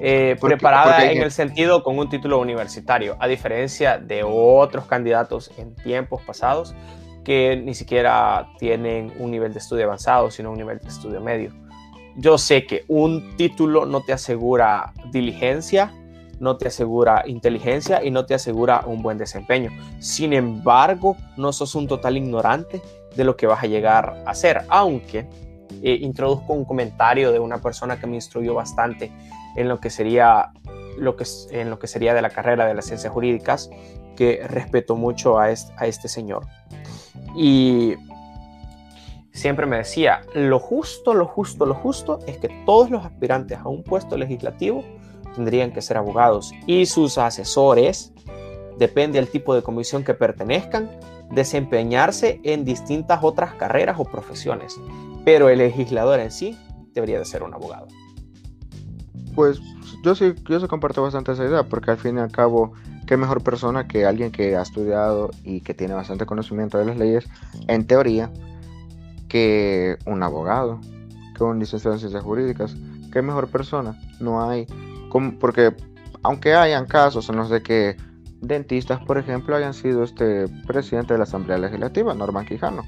Eh, 0.00 0.36
preparada 0.40 1.10
en 1.10 1.22
el 1.22 1.30
sentido 1.30 1.82
con 1.82 1.98
un 1.98 2.08
título 2.08 2.38
universitario, 2.40 3.16
a 3.20 3.28
diferencia 3.28 3.98
de 3.98 4.22
otros 4.24 4.86
candidatos 4.86 5.52
en 5.56 5.74
tiempos 5.76 6.22
pasados 6.22 6.74
que 7.24 7.56
ni 7.56 7.74
siquiera 7.74 8.48
tienen 8.58 9.12
un 9.18 9.30
nivel 9.30 9.52
de 9.52 9.58
estudio 9.58 9.84
avanzado, 9.84 10.30
sino 10.30 10.50
un 10.50 10.56
nivel 10.56 10.78
de 10.78 10.88
estudio 10.88 11.20
medio. 11.20 11.52
Yo 12.16 12.38
sé 12.38 12.66
que 12.66 12.84
un 12.88 13.36
título 13.36 13.86
no 13.86 14.00
te 14.00 14.12
asegura 14.12 14.92
diligencia, 15.12 15.92
no 16.40 16.56
te 16.56 16.68
asegura 16.68 17.24
inteligencia 17.26 18.04
y 18.04 18.10
no 18.10 18.26
te 18.26 18.34
asegura 18.34 18.82
un 18.86 19.02
buen 19.02 19.18
desempeño. 19.18 19.70
Sin 19.98 20.32
embargo, 20.32 21.16
no 21.36 21.52
sos 21.52 21.74
un 21.74 21.88
total 21.88 22.16
ignorante 22.16 22.80
de 23.16 23.24
lo 23.24 23.36
que 23.36 23.46
vas 23.46 23.62
a 23.62 23.66
llegar 23.66 24.22
a 24.26 24.34
ser, 24.34 24.62
aunque 24.68 25.26
eh, 25.82 25.98
introduzco 26.00 26.52
un 26.52 26.64
comentario 26.64 27.32
de 27.32 27.38
una 27.38 27.58
persona 27.60 27.98
que 27.98 28.06
me 28.06 28.16
instruyó 28.16 28.54
bastante 28.54 29.12
en 29.56 29.68
lo 29.68 29.80
que 29.80 29.90
sería 29.90 30.52
lo 30.96 31.16
que, 31.16 31.24
en 31.50 31.70
lo 31.70 31.78
que 31.78 31.86
sería 31.86 32.14
de 32.14 32.22
la 32.22 32.30
carrera 32.30 32.66
de 32.66 32.74
las 32.74 32.86
ciencias 32.86 33.12
jurídicas, 33.12 33.70
que 34.16 34.44
respeto 34.48 34.96
mucho 34.96 35.38
a 35.38 35.44
a 35.44 35.86
este 35.86 36.08
señor. 36.08 36.46
Y 37.36 37.94
siempre 39.32 39.66
me 39.66 39.78
decía, 39.78 40.22
lo 40.34 40.58
justo, 40.58 41.14
lo 41.14 41.26
justo, 41.26 41.64
lo 41.66 41.74
justo 41.74 42.18
es 42.26 42.38
que 42.38 42.48
todos 42.66 42.90
los 42.90 43.04
aspirantes 43.04 43.58
a 43.58 43.68
un 43.68 43.84
puesto 43.84 44.16
legislativo 44.16 44.84
tendrían 45.38 45.72
que 45.72 45.80
ser 45.80 45.96
abogados 45.96 46.52
y 46.66 46.86
sus 46.86 47.16
asesores, 47.16 48.12
depende 48.76 49.18
del 49.18 49.28
tipo 49.28 49.54
de 49.54 49.62
comisión 49.62 50.02
que 50.02 50.14
pertenezcan, 50.14 50.90
desempeñarse 51.30 52.40
en 52.42 52.64
distintas 52.64 53.20
otras 53.22 53.54
carreras 53.54 53.96
o 53.98 54.04
profesiones, 54.04 54.74
pero 55.24 55.48
el 55.48 55.58
legislador 55.58 56.18
en 56.18 56.32
sí 56.32 56.58
debería 56.92 57.18
de 57.18 57.24
ser 57.24 57.44
un 57.44 57.54
abogado. 57.54 57.86
Pues 59.36 59.60
yo 60.02 60.16
sí, 60.16 60.34
yo 60.48 60.58
sí 60.58 60.66
comparto 60.66 61.02
bastante 61.02 61.32
esa 61.32 61.44
idea, 61.44 61.62
porque 61.62 61.92
al 61.92 61.98
fin 61.98 62.16
y 62.16 62.20
al 62.20 62.32
cabo, 62.32 62.72
qué 63.06 63.16
mejor 63.16 63.42
persona 63.42 63.86
que 63.86 64.04
alguien 64.04 64.32
que 64.32 64.56
ha 64.56 64.62
estudiado 64.62 65.30
y 65.44 65.60
que 65.60 65.74
tiene 65.74 65.94
bastante 65.94 66.26
conocimiento 66.26 66.78
de 66.78 66.86
las 66.86 66.96
leyes, 66.96 67.28
en 67.68 67.86
teoría, 67.86 68.30
que 69.28 69.96
un 70.06 70.22
abogado, 70.22 70.80
que 71.36 71.44
un 71.44 71.60
licenciado 71.60 71.94
en 71.94 72.00
ciencias 72.00 72.24
jurídicas. 72.24 72.74
Qué 73.12 73.22
mejor 73.22 73.48
persona. 73.48 73.98
No 74.20 74.42
hay, 74.42 74.66
porque 75.38 75.74
aunque 76.22 76.54
hayan 76.54 76.86
casos 76.86 77.28
en 77.28 77.36
los 77.36 77.50
de 77.50 77.62
que 77.62 77.96
dentistas, 78.40 79.04
por 79.04 79.18
ejemplo, 79.18 79.56
hayan 79.56 79.74
sido 79.74 80.04
este 80.04 80.48
presidente 80.66 81.14
de 81.14 81.18
la 81.18 81.24
Asamblea 81.24 81.58
Legislativa, 81.58 82.14
Norman 82.14 82.46
Quijano. 82.46 82.84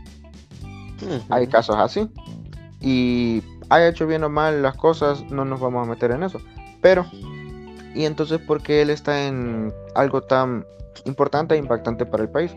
Hay 1.28 1.46
casos 1.46 1.76
así. 1.76 2.10
Y 2.80 3.42
haya 3.68 3.88
hecho 3.88 4.06
bien 4.06 4.24
o 4.24 4.28
mal 4.28 4.62
las 4.62 4.76
cosas, 4.76 5.24
no 5.30 5.44
nos 5.44 5.60
vamos 5.60 5.86
a 5.86 5.90
meter 5.90 6.10
en 6.10 6.22
eso. 6.22 6.40
Pero, 6.80 7.06
¿y 7.94 8.04
entonces 8.04 8.38
por 8.38 8.62
qué 8.62 8.82
él 8.82 8.90
está 8.90 9.26
en 9.26 9.72
algo 9.94 10.22
tan 10.22 10.64
importante 11.04 11.54
e 11.54 11.58
impactante 11.58 12.06
para 12.06 12.22
el 12.22 12.30
país? 12.30 12.54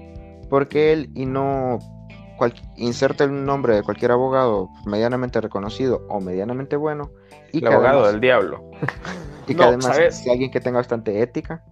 Porque 0.49 0.93
él 0.93 1.09
y 1.13 1.25
no 1.25 1.79
cual, 2.37 2.53
inserta 2.75 3.23
el 3.23 3.45
nombre 3.45 3.75
de 3.75 3.83
cualquier 3.83 4.11
abogado 4.11 4.69
medianamente 4.85 5.41
reconocido 5.41 6.05
o 6.09 6.19
medianamente 6.19 6.75
bueno. 6.75 7.11
Y 7.51 7.59
el 7.59 7.67
abogado 7.67 8.07
del 8.07 8.19
diablo. 8.19 8.63
Y 9.45 9.55
que 9.55 9.63
además 9.63 9.97
es 9.97 10.25
alguien 10.29 10.51
que 10.51 10.61
tenga 10.61 10.77
bastante 10.77 11.21
ética. 11.21 11.63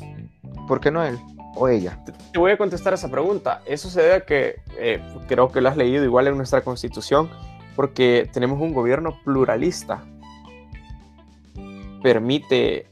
¿Por 0.67 0.82
qué 0.82 0.91
no 0.91 1.04
él 1.04 1.17
o 1.56 1.67
ella? 1.67 1.97
Te 2.34 2.39
voy 2.39 2.52
a 2.52 2.58
contestar 2.58 2.93
esa 2.93 3.10
pregunta. 3.10 3.62
Eso 3.65 3.89
se 3.89 4.02
debe 4.02 4.15
a 4.15 4.26
que 4.26 4.62
eh, 4.78 5.02
creo 5.28 5.52
que 5.52 5.62
lo 5.62 5.69
has 5.69 5.78
leído 5.78 6.04
igual 6.04 6.28
en 6.28 6.36
nuestra 6.36 6.62
constitución, 6.62 7.30
porque 7.76 8.30
tenemos 8.34 8.60
un 8.60 8.74
gobierno 8.74 9.17
pluralista. 9.24 10.04
Permite, 12.04 12.88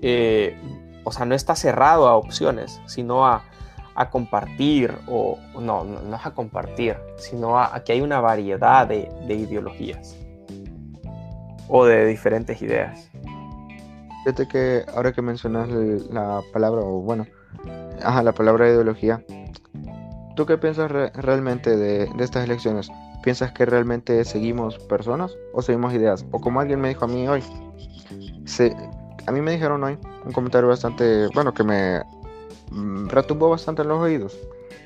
eh, 0.00 0.56
o 1.04 1.10
sea, 1.10 1.26
no 1.26 1.34
está 1.34 1.56
cerrado 1.56 2.06
a 2.06 2.16
opciones, 2.16 2.80
sino 2.86 3.26
a, 3.26 3.42
a 3.98 4.10
compartir, 4.10 4.94
o 5.08 5.36
no, 5.60 5.82
no, 5.82 6.16
es 6.16 6.24
a 6.24 6.30
compartir, 6.30 6.96
sino 7.16 7.58
a, 7.58 7.82
que 7.82 7.94
hay 7.94 8.00
una 8.00 8.20
variedad 8.20 8.86
de, 8.86 9.10
de 9.26 9.34
ideologías 9.34 10.16
o 11.66 11.84
de 11.84 12.06
diferentes 12.06 12.62
ideas. 12.62 13.10
Fíjate 14.22 14.46
que 14.46 14.84
ahora 14.94 15.12
que 15.12 15.20
mencionas 15.20 15.68
la 15.68 16.42
palabra, 16.52 16.80
o 16.80 17.00
bueno, 17.00 17.26
ajá, 18.00 18.22
la 18.22 18.30
palabra 18.30 18.68
ideología, 18.68 19.24
¿tú 20.36 20.46
qué 20.46 20.56
piensas 20.58 20.92
realmente 20.92 21.76
de, 21.76 22.06
de, 22.06 22.24
estas 22.24 22.44
elecciones? 22.44 22.88
¿Piensas 23.24 23.50
que 23.50 23.66
realmente 23.66 24.24
seguimos 24.24 24.78
personas 24.78 25.36
o 25.54 25.60
seguimos 25.60 25.92
ideas? 25.92 26.24
O 26.30 26.40
como 26.40 26.60
alguien 26.60 26.80
me 26.80 26.90
dijo 26.90 27.04
a 27.04 27.08
mí 27.08 27.26
hoy, 27.26 27.42
se, 28.44 28.76
a 29.26 29.32
mí 29.32 29.40
me 29.40 29.50
dijeron 29.50 29.82
hoy 29.82 29.98
un 30.24 30.30
comentario 30.30 30.68
bastante, 30.68 31.26
bueno, 31.34 31.52
que 31.52 31.64
me 31.64 32.00
retumbó 33.06 33.50
bastante 33.50 33.84
los 33.84 33.98
oídos. 33.98 34.38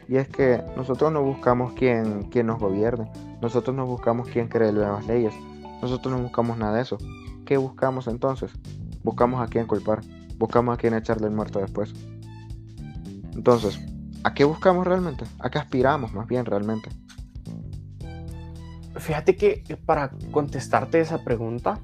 Y 0.09 0.17
es 0.17 0.29
que 0.29 0.63
nosotros 0.77 1.13
no 1.13 1.23
buscamos 1.23 1.73
quien, 1.73 2.25
quien 2.25 2.47
nos 2.47 2.59
gobierne, 2.59 3.11
nosotros 3.41 3.75
no 3.75 3.87
buscamos 3.87 4.29
quien 4.29 4.49
cree 4.49 4.73
nuevas 4.73 5.07
leyes, 5.07 5.33
nosotros 5.81 6.15
no 6.15 6.23
buscamos 6.23 6.59
nada 6.59 6.77
de 6.77 6.83
eso. 6.83 6.99
¿Qué 7.45 7.57
buscamos 7.57 8.07
entonces? 8.07 8.51
Buscamos 9.03 9.41
a 9.41 9.47
quién 9.47 9.67
culpar, 9.67 10.01
buscamos 10.39 10.75
a 10.75 10.79
quién 10.79 10.95
echarle 10.95 11.29
el 11.29 11.33
muerto 11.33 11.61
después. 11.61 11.95
Entonces, 13.35 13.81
¿a 14.25 14.35
qué 14.35 14.45
buscamos 14.45 14.87
realmente? 14.87 15.25
¿A 15.39 15.51
qué 15.51 15.59
aspiramos 15.59 16.13
más 16.13 16.27
bien 16.27 16.45
realmente? 16.45 16.91
Fíjate 18.97 19.37
que 19.37 19.65
para 19.87 20.11
contestarte 20.31 21.01
esa 21.01 21.25
pregunta, 21.25 21.81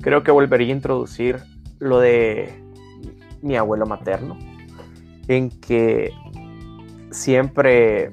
creo 0.00 0.22
que 0.22 0.30
volvería 0.30 0.68
a 0.68 0.76
introducir 0.76 1.42
lo 1.78 2.00
de 2.00 2.62
mi 3.42 3.56
abuelo 3.56 3.86
materno 3.86 4.38
en 5.28 5.50
que 5.60 6.12
siempre 7.10 8.12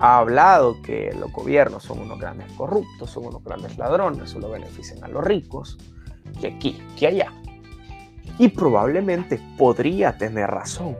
ha 0.00 0.18
hablado 0.18 0.82
que 0.82 1.14
los 1.18 1.32
gobiernos 1.32 1.82
son 1.84 2.00
unos 2.00 2.18
grandes 2.18 2.50
corruptos, 2.52 3.10
son 3.10 3.26
unos 3.26 3.42
grandes 3.42 3.78
ladrones, 3.78 4.30
solo 4.30 4.50
benefician 4.50 5.02
a 5.04 5.08
los 5.08 5.24
ricos, 5.24 5.78
que 6.40 6.48
aquí, 6.48 6.82
que 6.98 7.06
allá. 7.06 7.32
Y 8.38 8.48
probablemente 8.48 9.40
podría 9.56 10.18
tener 10.18 10.50
razón. 10.50 10.96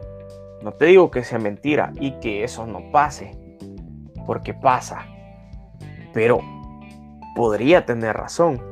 No 0.62 0.72
te 0.72 0.86
digo 0.86 1.10
que 1.10 1.24
sea 1.24 1.38
mentira 1.38 1.92
y 2.00 2.12
que 2.20 2.44
eso 2.44 2.66
no 2.66 2.90
pase, 2.92 3.36
porque 4.26 4.54
pasa. 4.54 5.06
Pero 6.12 6.40
podría 7.34 7.84
tener 7.84 8.16
razón. 8.16 8.62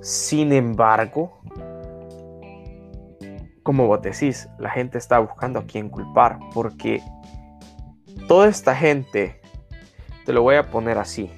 Sin 0.00 0.52
embargo, 0.52 1.40
como 3.64 3.86
vos 3.86 4.02
decís, 4.02 4.48
la 4.58 4.70
gente 4.70 4.98
está 4.98 5.18
buscando 5.18 5.58
a 5.58 5.64
quién 5.64 5.88
culpar, 5.88 6.38
porque 6.52 7.02
toda 8.28 8.46
esta 8.46 8.76
gente, 8.76 9.40
te 10.26 10.32
lo 10.34 10.42
voy 10.42 10.56
a 10.56 10.70
poner 10.70 10.98
así, 10.98 11.30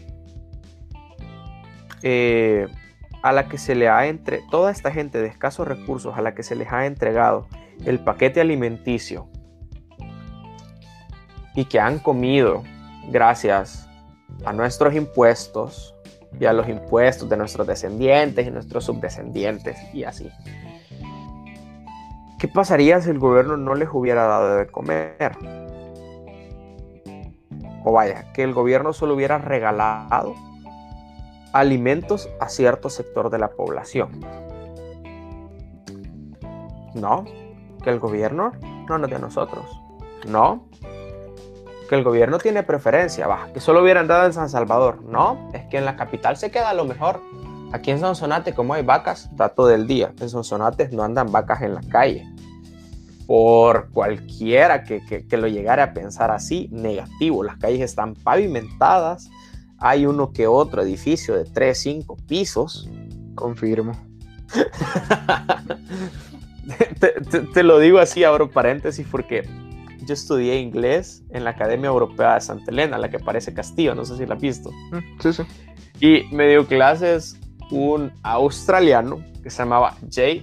eh, 2.03 2.67
a 3.23 3.33
la 3.33 3.49
que 3.49 3.59
se 3.59 3.77
le 3.77 3.89
ha 3.89 4.07
entre, 4.07 4.43
toda 4.51 4.73
esta 4.73 4.91
gente 4.91 5.19
de 5.19 5.29
escasos 5.29 5.69
recursos, 5.69 6.19
a 6.19 6.21
la 6.21 6.35
que 6.35 6.43
se 6.43 6.57
les 6.57 6.71
ha 6.73 6.87
entregado 6.87 7.47
el 7.85 8.01
paquete 8.01 8.41
alimenticio 8.41 9.29
y 11.55 11.65
que 11.67 11.79
han 11.79 12.01
comido 12.01 12.65
gracias 13.09 13.89
a 14.45 14.53
nuestros 14.53 14.95
impuestos 14.95 15.95
y 16.41 16.45
a 16.45 16.53
los 16.53 16.69
impuestos 16.69 17.29
de 17.29 17.37
nuestros 17.37 17.69
descendientes 17.69 18.47
y 18.47 18.51
nuestros 18.51 18.85
subdescendientes 18.85 19.77
y 19.95 20.03
así. 20.03 20.29
¿Qué 22.39 22.49
pasaría 22.49 23.01
si 23.01 23.11
el 23.11 23.19
gobierno 23.19 23.57
no 23.57 23.75
les 23.75 23.89
hubiera 23.91 24.27
dado 24.27 24.57
de 24.57 24.67
comer? 24.67 25.39
O 27.85 27.93
vaya, 27.93 28.33
que 28.33 28.43
el 28.43 28.53
gobierno 28.53 28.93
solo 28.93 29.15
hubiera 29.15 29.39
regalado 29.39 30.35
alimentos 31.53 32.29
a 32.39 32.49
cierto 32.49 32.91
sector 32.91 33.31
de 33.31 33.39
la 33.39 33.49
población. 33.49 34.21
No, 36.95 37.25
que 37.83 37.91
el 37.91 37.99
gobierno 37.99 38.53
no 38.89 38.99
nos 38.99 39.13
a 39.13 39.19
nosotros. 39.19 39.65
No, 40.27 40.69
que 41.89 41.95
el 41.95 42.05
gobierno 42.05 42.39
tiene 42.39 42.63
preferencia, 42.63 43.27
va, 43.27 43.49
que 43.55 43.61
solo 43.61 43.83
hubieran 43.83 44.09
dado 44.09 44.27
en 44.27 44.33
San 44.33 44.51
Salvador. 44.51 45.03
No, 45.03 45.51
es 45.55 45.65
que 45.67 45.79
en 45.79 45.85
la 45.85 45.97
capital 45.97 46.37
se 46.37 46.51
queda 46.51 46.75
lo 46.75 46.85
mejor. 46.85 47.21
Aquí 47.73 47.91
en 47.91 48.01
Sonsonate, 48.01 48.55
como 48.55 48.75
hay 48.75 48.83
vacas, 48.83 49.29
está 49.31 49.51
todo 49.51 49.71
el 49.71 49.87
día. 49.87 50.13
En 50.21 50.29
Sonsonate 50.29 50.89
no 50.91 51.03
andan 51.03 51.33
vacas 51.33 51.63
en 51.63 51.75
la 51.75 51.81
calle. 51.83 52.27
Por 53.27 53.91
cualquiera 53.91 54.85
que, 54.85 55.05
que, 55.05 55.37
lo 55.37 55.49
llegara 55.49 55.83
a 55.83 55.93
pensar 55.93 56.31
así, 56.31 56.69
negativo. 56.71 57.43
Las 57.43 57.57
calles 57.57 57.81
están 57.81 58.15
pavimentadas. 58.15 59.29
Hay 59.79 60.07
uno 60.07 60.33
que 60.33 60.47
otro 60.47 60.83
edificio 60.83 61.35
de 61.35 61.45
3, 61.45 61.77
5 61.77 62.17
pisos. 62.29 62.89
Confirmo. 63.35 63.93
te, 67.53 67.63
lo 67.63 67.79
digo 67.79 67.99
así, 67.99 68.25
abro 68.25 68.51
paréntesis, 68.51 69.07
porque 69.11 69.43
yo 70.07 70.15
estudié 70.15 70.61
inglés 70.61 71.25
en 71.31 71.45
la 71.45 71.51
Academia 71.51 71.89
Europea 71.89 72.35
de 72.35 72.41
Santa 72.41 72.71
Elena, 72.71 72.97
la 72.97 73.11
que 73.11 73.19
parece 73.19 73.53
Castillo, 73.53 73.95
no 73.95 74.05
sé 74.05 74.17
si 74.17 74.25
la 74.25 74.35
has 74.35 74.41
visto. 74.41 74.71
Mm, 74.93 75.21
sí, 75.21 75.33
sí. 75.33 75.43
Y 76.01 76.35
me 76.35 76.49
dio 76.49 76.67
clases 76.67 77.37
un 77.71 78.13
australiano 78.23 79.23
que 79.43 79.51
se 79.51 79.59
llamaba 79.59 79.95
Jay 80.11 80.43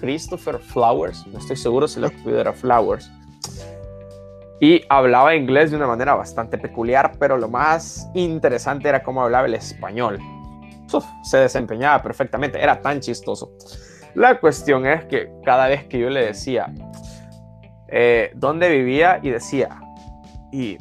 Christopher 0.00 0.58
Flowers, 0.58 1.26
no 1.26 1.38
estoy 1.38 1.56
seguro 1.56 1.88
si 1.88 2.00
lo 2.00 2.08
apellido 2.08 2.40
era 2.40 2.52
Flowers, 2.52 3.10
y 4.60 4.82
hablaba 4.88 5.34
inglés 5.34 5.70
de 5.70 5.76
una 5.76 5.86
manera 5.86 6.14
bastante 6.14 6.56
peculiar, 6.56 7.12
pero 7.18 7.36
lo 7.36 7.48
más 7.48 8.08
interesante 8.14 8.88
era 8.88 9.02
cómo 9.02 9.22
hablaba 9.22 9.46
el 9.46 9.54
español. 9.54 10.18
se 11.24 11.38
desempeñaba 11.38 12.02
perfectamente, 12.02 12.62
era 12.62 12.80
tan 12.80 13.00
chistoso. 13.00 13.52
La 14.14 14.40
cuestión 14.40 14.86
es 14.86 15.04
que 15.04 15.30
cada 15.44 15.68
vez 15.68 15.84
que 15.84 15.98
yo 15.98 16.08
le 16.08 16.24
decía 16.24 16.72
eh, 17.88 18.32
dónde 18.34 18.70
vivía 18.70 19.20
y 19.22 19.30
decía, 19.30 19.78
y 20.50 20.78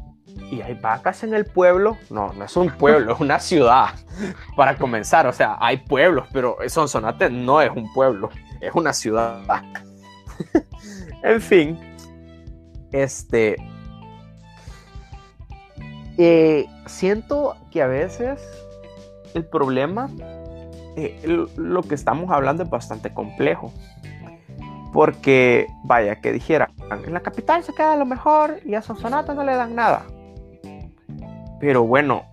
¿Y 0.52 0.62
hay 0.62 0.74
vacas 0.76 1.24
en 1.24 1.34
el 1.34 1.46
pueblo? 1.46 1.98
No, 2.10 2.34
no 2.34 2.46
es 2.46 2.56
un 2.56 2.70
pueblo, 2.70 3.14
es 3.14 3.20
una 3.20 3.40
ciudad. 3.40 3.96
Para 4.56 4.78
comenzar, 4.78 5.28
o 5.28 5.34
sea, 5.34 5.58
hay 5.60 5.78
pueblos, 5.78 6.28
pero 6.32 6.58
Sonsonate 6.68 7.30
no 7.30 7.62
es 7.62 7.72
un 7.72 7.92
pueblo, 7.94 8.30
es 8.62 8.74
una 8.74 8.94
ciudad. 8.94 9.42
en 11.24 11.42
fin, 11.42 11.80
este. 12.92 13.56
Eh, 16.18 16.66
siento 16.86 17.58
que 17.72 17.82
a 17.82 17.88
veces 17.88 18.42
el 19.34 19.46
problema, 19.46 20.10
eh, 20.96 21.48
lo 21.58 21.82
que 21.84 21.96
estamos 21.96 22.32
hablando 22.32 22.64
es 22.64 22.70
bastante 22.70 23.14
complejo. 23.14 23.74
Porque, 24.94 25.68
vaya, 25.84 26.22
que 26.22 26.32
dijera, 26.32 26.70
en 26.90 27.14
la 27.14 27.20
capital 27.20 27.64
se 27.64 27.74
queda 27.74 27.98
lo 27.98 28.06
mejor 28.06 28.62
y 28.64 28.76
a 28.76 28.82
Sonsonate 28.82 29.34
no 29.34 29.44
le 29.44 29.54
dan 29.54 29.76
nada. 29.76 30.06
Pero 31.66 31.84
bueno, 31.84 32.26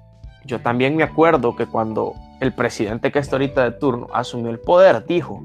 yo 0.45 0.61
también 0.61 0.95
me 0.95 1.05
acuerdo 1.05 1.57
que 1.57 1.65
cuando 1.65 2.13
el 2.41 2.53
presidente 2.53 3.11
que 3.11 3.19
está 3.19 3.37
ahorita 3.37 3.65
de 3.65 3.71
turno 3.71 4.09
asumió 4.13 4.51
el 4.51 4.61
poder, 4.61 5.07
dijo 5.07 5.43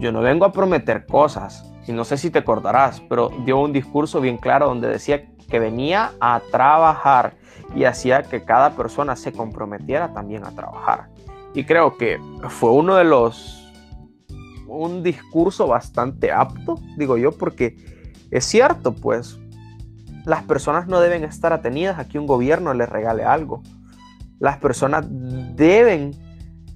yo 0.00 0.10
no 0.10 0.20
vengo 0.22 0.44
a 0.44 0.50
prometer 0.50 1.06
cosas, 1.06 1.72
y 1.86 1.92
no 1.92 2.04
sé 2.04 2.16
si 2.16 2.30
te 2.30 2.40
acordarás, 2.40 3.00
pero 3.08 3.30
dio 3.44 3.60
un 3.60 3.72
discurso 3.72 4.20
bien 4.20 4.38
claro 4.38 4.66
donde 4.66 4.88
decía 4.88 5.24
que 5.48 5.60
venía 5.60 6.14
a 6.18 6.40
trabajar 6.50 7.34
y 7.76 7.84
hacía 7.84 8.24
que 8.24 8.42
cada 8.42 8.70
persona 8.70 9.14
se 9.14 9.30
comprometiera 9.30 10.12
también 10.12 10.44
a 10.44 10.50
trabajar. 10.50 11.10
Y 11.54 11.62
creo 11.62 11.96
que 11.96 12.18
fue 12.48 12.72
uno 12.72 12.96
de 12.96 13.04
los, 13.04 13.72
un 14.66 15.04
discurso 15.04 15.68
bastante 15.68 16.32
apto, 16.32 16.74
digo 16.96 17.18
yo, 17.18 17.30
porque 17.30 17.76
es 18.32 18.44
cierto, 18.44 18.96
pues, 18.96 19.38
las 20.24 20.42
personas 20.42 20.86
no 20.86 21.00
deben 21.00 21.24
estar 21.24 21.52
atenidas 21.52 21.98
a 21.98 22.08
que 22.08 22.18
un 22.18 22.26
gobierno 22.26 22.74
les 22.74 22.88
regale 22.88 23.24
algo. 23.24 23.62
Las 24.38 24.58
personas 24.58 25.06
deben 25.08 26.12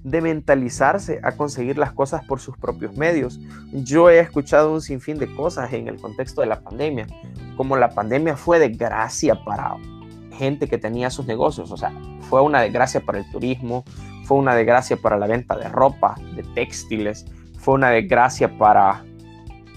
de 0.03 0.21
mentalizarse 0.21 1.19
a 1.23 1.33
conseguir 1.33 1.77
las 1.77 1.91
cosas 1.91 2.23
por 2.25 2.39
sus 2.39 2.57
propios 2.57 2.95
medios. 2.95 3.39
Yo 3.71 4.09
he 4.09 4.19
escuchado 4.19 4.71
un 4.71 4.81
sinfín 4.81 5.17
de 5.17 5.33
cosas 5.35 5.73
en 5.73 5.87
el 5.87 5.99
contexto 5.99 6.41
de 6.41 6.47
la 6.47 6.61
pandemia, 6.61 7.07
como 7.57 7.75
la 7.75 7.89
pandemia 7.89 8.37
fue 8.37 8.59
desgracia 8.59 9.43
para 9.43 9.75
gente 10.37 10.69
que 10.69 10.77
tenía 10.77 11.09
sus 11.09 11.25
negocios, 11.27 11.69
o 11.69 11.75
sea, 11.75 11.91
fue 12.21 12.41
una 12.41 12.61
desgracia 12.61 13.01
para 13.01 13.19
el 13.19 13.29
turismo, 13.29 13.83
fue 14.23 14.37
una 14.37 14.55
desgracia 14.55 14.95
para 14.95 15.17
la 15.17 15.27
venta 15.27 15.57
de 15.57 15.67
ropa, 15.67 16.15
de 16.33 16.43
textiles, 16.43 17.25
fue 17.57 17.73
una 17.73 17.89
desgracia 17.89 18.57
para, 18.57 19.03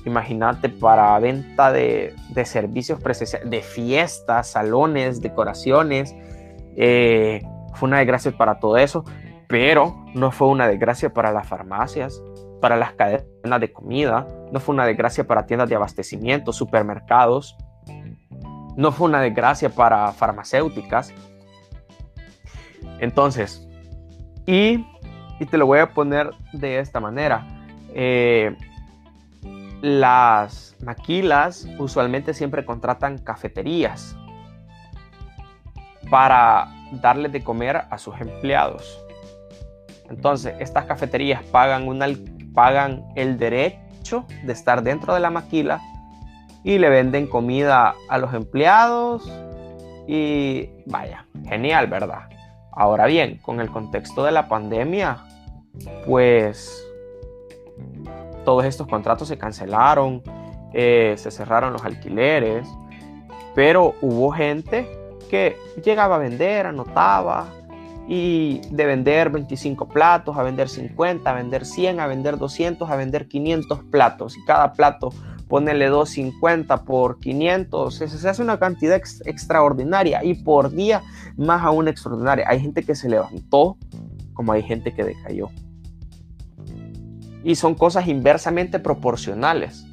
imagínate, 0.04 0.68
para 0.68 1.18
venta 1.18 1.72
de, 1.72 2.14
servicios 2.44 3.00
presenciales, 3.00 3.48
de 3.48 3.62
fiestas, 3.62 4.50
salones, 4.50 5.20
decoraciones, 5.20 6.14
eh, 6.76 7.42
fue 7.74 7.88
una 7.88 7.98
desgracia 7.98 8.32
para 8.32 8.58
todo 8.58 8.76
eso, 8.76 9.04
pero 9.48 10.04
no 10.14 10.30
fue 10.30 10.48
una 10.48 10.66
desgracia 10.66 11.12
para 11.12 11.32
las 11.32 11.46
farmacias, 11.46 12.22
para 12.60 12.76
las 12.76 12.92
cadenas 12.92 13.60
de 13.60 13.72
comida, 13.72 14.26
no 14.52 14.60
fue 14.60 14.74
una 14.74 14.86
desgracia 14.86 15.24
para 15.24 15.46
tiendas 15.46 15.68
de 15.68 15.74
abastecimiento, 15.74 16.52
supermercados, 16.52 17.56
no 18.76 18.92
fue 18.92 19.08
una 19.08 19.20
desgracia 19.20 19.68
para 19.68 20.12
farmacéuticas. 20.12 21.12
Entonces, 22.98 23.68
y, 24.46 24.86
te 25.50 25.58
lo 25.58 25.66
voy 25.66 25.80
a 25.80 25.90
poner 25.90 26.30
de 26.52 26.78
esta 26.78 27.00
manera. 27.00 27.46
Eh, 27.94 28.56
las 29.82 30.76
maquilas 30.80 31.66
usualmente 31.76 32.34
siempre 32.34 32.64
contratan 32.64 33.18
cafeterías 33.18 34.16
para 36.08 36.68
darles 36.92 37.32
de 37.32 37.42
comer 37.42 37.82
a 37.90 37.98
sus 37.98 38.18
empleados. 38.20 39.04
Entonces, 40.08 40.54
estas 40.60 40.84
cafeterías 40.84 41.42
pagan, 41.42 41.88
una, 41.88 42.06
pagan 42.54 43.04
el 43.16 43.38
derecho 43.38 44.24
de 44.44 44.52
estar 44.52 44.82
dentro 44.82 45.14
de 45.14 45.20
la 45.20 45.30
maquila 45.30 45.80
y 46.62 46.78
le 46.78 46.88
venden 46.88 47.26
comida 47.26 47.94
a 48.08 48.18
los 48.18 48.32
empleados 48.34 49.28
y 50.06 50.70
vaya, 50.86 51.26
genial, 51.44 51.88
¿verdad? 51.88 52.28
Ahora 52.70 53.06
bien, 53.06 53.38
con 53.38 53.60
el 53.60 53.68
contexto 53.70 54.22
de 54.22 54.30
la 54.30 54.48
pandemia, 54.48 55.18
pues 56.06 56.86
todos 58.44 58.64
estos 58.64 58.86
contratos 58.86 59.28
se 59.28 59.38
cancelaron, 59.38 60.22
eh, 60.72 61.14
se 61.16 61.30
cerraron 61.30 61.72
los 61.72 61.84
alquileres, 61.84 62.66
pero 63.54 63.94
hubo 64.00 64.32
gente 64.32 64.88
que 65.30 65.56
llegaba 65.84 66.16
a 66.16 66.18
vender, 66.18 66.66
anotaba, 66.66 67.46
y 68.08 68.60
de 68.70 68.84
vender 68.84 69.30
25 69.30 69.88
platos 69.88 70.36
a 70.36 70.42
vender 70.42 70.68
50, 70.68 71.30
a 71.30 71.34
vender 71.34 71.64
100, 71.64 72.00
a 72.00 72.06
vender 72.06 72.36
200, 72.36 72.90
a 72.90 72.96
vender 72.96 73.28
500 73.28 73.84
platos. 73.84 74.36
Y 74.36 74.44
cada 74.44 74.72
plato 74.72 75.10
ponele 75.48 75.86
250 75.86 76.84
por 76.84 77.20
500, 77.20 77.94
se, 77.94 78.28
hace 78.28 78.42
una 78.42 78.58
cantidad 78.58 79.00
extraordinaria 79.24 80.24
y 80.24 80.34
por 80.34 80.70
día 80.70 81.02
más 81.36 81.62
aún 81.62 81.88
extraordinaria. 81.88 82.44
Hay 82.48 82.60
gente 82.60 82.82
que 82.82 82.94
se 82.94 83.08
levantó 83.08 83.76
como 84.34 84.52
hay 84.52 84.62
gente 84.62 84.94
que 84.94 85.04
decayó. 85.04 85.50
Y 87.44 87.54
son 87.56 87.74
cosas 87.74 88.06
inversamente 88.06 88.78
proporcionales. 88.78 89.84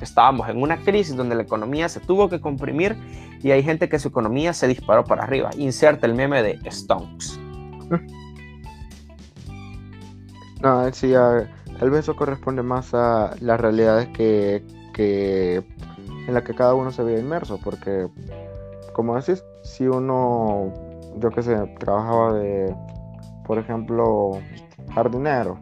Estábamos 0.00 0.48
en 0.48 0.62
una 0.62 0.78
crisis 0.78 1.14
donde 1.16 1.34
la 1.34 1.42
economía 1.42 1.88
se 1.88 2.00
tuvo 2.00 2.28
que 2.28 2.40
comprimir 2.40 2.96
y 3.42 3.50
hay 3.50 3.62
gente 3.62 3.88
que 3.88 3.98
su 3.98 4.08
economía 4.08 4.52
se 4.52 4.66
disparó 4.66 5.04
para 5.04 5.24
arriba. 5.24 5.50
Inserta 5.56 6.06
el 6.06 6.14
meme 6.14 6.42
de 6.42 6.58
Stonks. 6.70 7.38
No, 10.62 10.92
sí, 10.92 11.12
tal 11.78 11.90
vez 11.90 12.00
eso 12.00 12.14
corresponde 12.16 12.62
más 12.62 12.92
a 12.92 13.34
las 13.40 13.58
realidades 13.58 14.08
que, 14.08 14.62
en 14.98 16.34
la 16.34 16.44
que 16.44 16.54
cada 16.54 16.74
uno 16.74 16.90
se 16.90 17.02
ve 17.02 17.18
inmerso, 17.18 17.58
porque, 17.64 18.08
como 18.92 19.16
decís, 19.16 19.42
si 19.62 19.86
uno, 19.86 20.70
yo 21.16 21.30
qué 21.30 21.42
sé, 21.42 21.56
trabajaba 21.78 22.34
de, 22.34 22.74
por 23.46 23.58
ejemplo, 23.58 24.32
jardinero, 24.94 25.58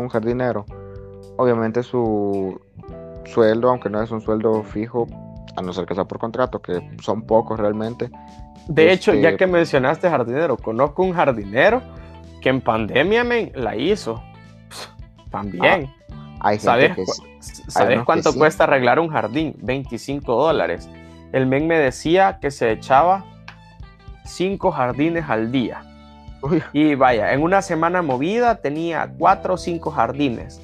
un 0.00 0.08
jardinero, 0.08 0.64
obviamente 1.36 1.82
su 1.82 2.60
sueldo, 3.26 3.70
aunque 3.70 3.88
no 3.88 4.02
es 4.02 4.10
un 4.10 4.20
sueldo 4.20 4.62
fijo, 4.62 5.06
a 5.56 5.62
no 5.62 5.72
ser 5.72 5.86
que 5.86 5.94
sea 5.94 6.04
por 6.04 6.18
contrato, 6.18 6.60
que 6.60 6.90
son 7.00 7.22
pocos 7.22 7.58
realmente, 7.58 8.10
de 8.70 8.92
hecho, 8.92 9.14
ya 9.14 9.30
este, 9.30 9.38
que 9.38 9.46
mencionaste 9.48 10.08
jardinero, 10.08 10.56
conozco 10.56 11.02
un 11.02 11.12
jardinero 11.12 11.82
que 12.40 12.50
en 12.50 12.60
pandemia 12.60 13.24
me 13.24 13.50
la 13.54 13.76
hizo. 13.76 14.22
También. 15.30 15.92
Ah, 16.40 16.56
¿Sabes, 16.56 16.92
¿sabes 17.68 18.02
cuánto 18.04 18.32
cuesta 18.32 18.64
arreglar 18.64 18.98
un 18.98 19.08
jardín? 19.08 19.56
25 19.60 20.34
dólares. 20.34 20.88
El 21.32 21.46
men 21.46 21.66
me 21.66 21.78
decía 21.78 22.38
que 22.40 22.50
se 22.50 22.70
echaba 22.70 23.24
5 24.24 24.70
jardines 24.70 25.28
al 25.28 25.50
día. 25.50 25.82
Y 26.72 26.94
vaya, 26.94 27.32
en 27.32 27.42
una 27.42 27.62
semana 27.62 28.02
movida 28.02 28.56
tenía 28.56 29.12
4 29.18 29.54
o 29.54 29.56
5 29.56 29.90
jardines. 29.90 30.60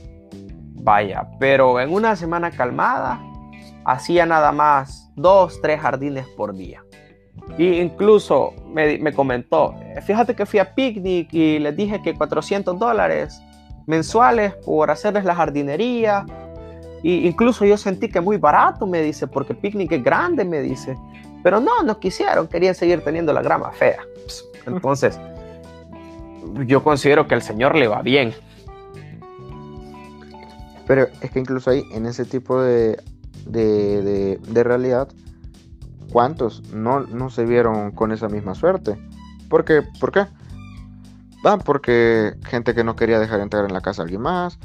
Vaya, 0.74 1.28
pero 1.38 1.80
en 1.80 1.92
una 1.92 2.16
semana 2.16 2.50
calmada 2.50 3.20
hacía 3.84 4.26
nada 4.26 4.52
más 4.52 5.10
2, 5.16 5.60
3 5.60 5.80
jardines 5.80 6.26
por 6.36 6.54
día. 6.54 6.82
Y 7.58 7.80
incluso 7.80 8.54
me, 8.72 9.12
comentó, 9.12 9.74
fíjate 10.04 10.34
que 10.34 10.46
fui 10.46 10.58
a 10.58 10.74
Picnic 10.74 11.32
y 11.32 11.58
les 11.58 11.76
dije 11.76 12.02
que 12.02 12.14
400 12.14 12.78
dólares 12.78 13.40
mensuales 13.86 14.54
por 14.64 14.90
hacerles 14.90 15.24
la 15.24 15.34
jardinería. 15.34 16.26
Y 17.02 17.26
incluso 17.26 17.64
yo 17.64 17.76
sentí 17.76 18.08
que 18.08 18.20
muy 18.20 18.36
barato, 18.36 18.86
me 18.86 19.00
dice, 19.00 19.26
porque 19.26 19.54
Picnic 19.54 19.92
es 19.92 20.02
grande, 20.02 20.44
me 20.44 20.60
dice. 20.60 20.96
Pero 21.42 21.60
no, 21.60 21.82
no 21.82 21.98
quisieron, 22.00 22.48
querían 22.48 22.74
seguir 22.74 23.02
teniendo 23.02 23.32
la 23.32 23.42
grama 23.42 23.70
fea. 23.70 24.00
Entonces, 24.66 25.18
yo 26.66 26.82
considero 26.82 27.26
que 27.26 27.34
al 27.34 27.42
Señor 27.42 27.76
le 27.76 27.88
va 27.88 28.02
bien. 28.02 28.34
Pero 30.86 31.08
es 31.20 31.30
que 31.30 31.40
incluso 31.40 31.70
ahí, 31.70 31.84
en 31.92 32.06
ese 32.06 32.24
tipo 32.24 32.60
de, 32.62 33.02
de, 33.46 34.38
de 34.40 34.64
realidad, 34.64 35.08
¿Cuántos 36.12 36.62
no, 36.72 37.00
no 37.00 37.30
se 37.30 37.44
vieron 37.44 37.90
con 37.90 38.12
esa 38.12 38.28
misma 38.28 38.54
suerte? 38.54 38.98
Porque, 39.48 39.82
¿Por 40.00 40.12
qué? 40.12 40.26
Ah, 41.44 41.58
porque 41.64 42.34
gente 42.44 42.74
que 42.74 42.84
no 42.84 42.96
quería 42.96 43.20
dejar 43.20 43.40
entrar 43.40 43.64
en 43.64 43.72
la 43.72 43.80
casa 43.80 44.02
a 44.02 44.04
alguien 44.04 44.22
más. 44.22 44.58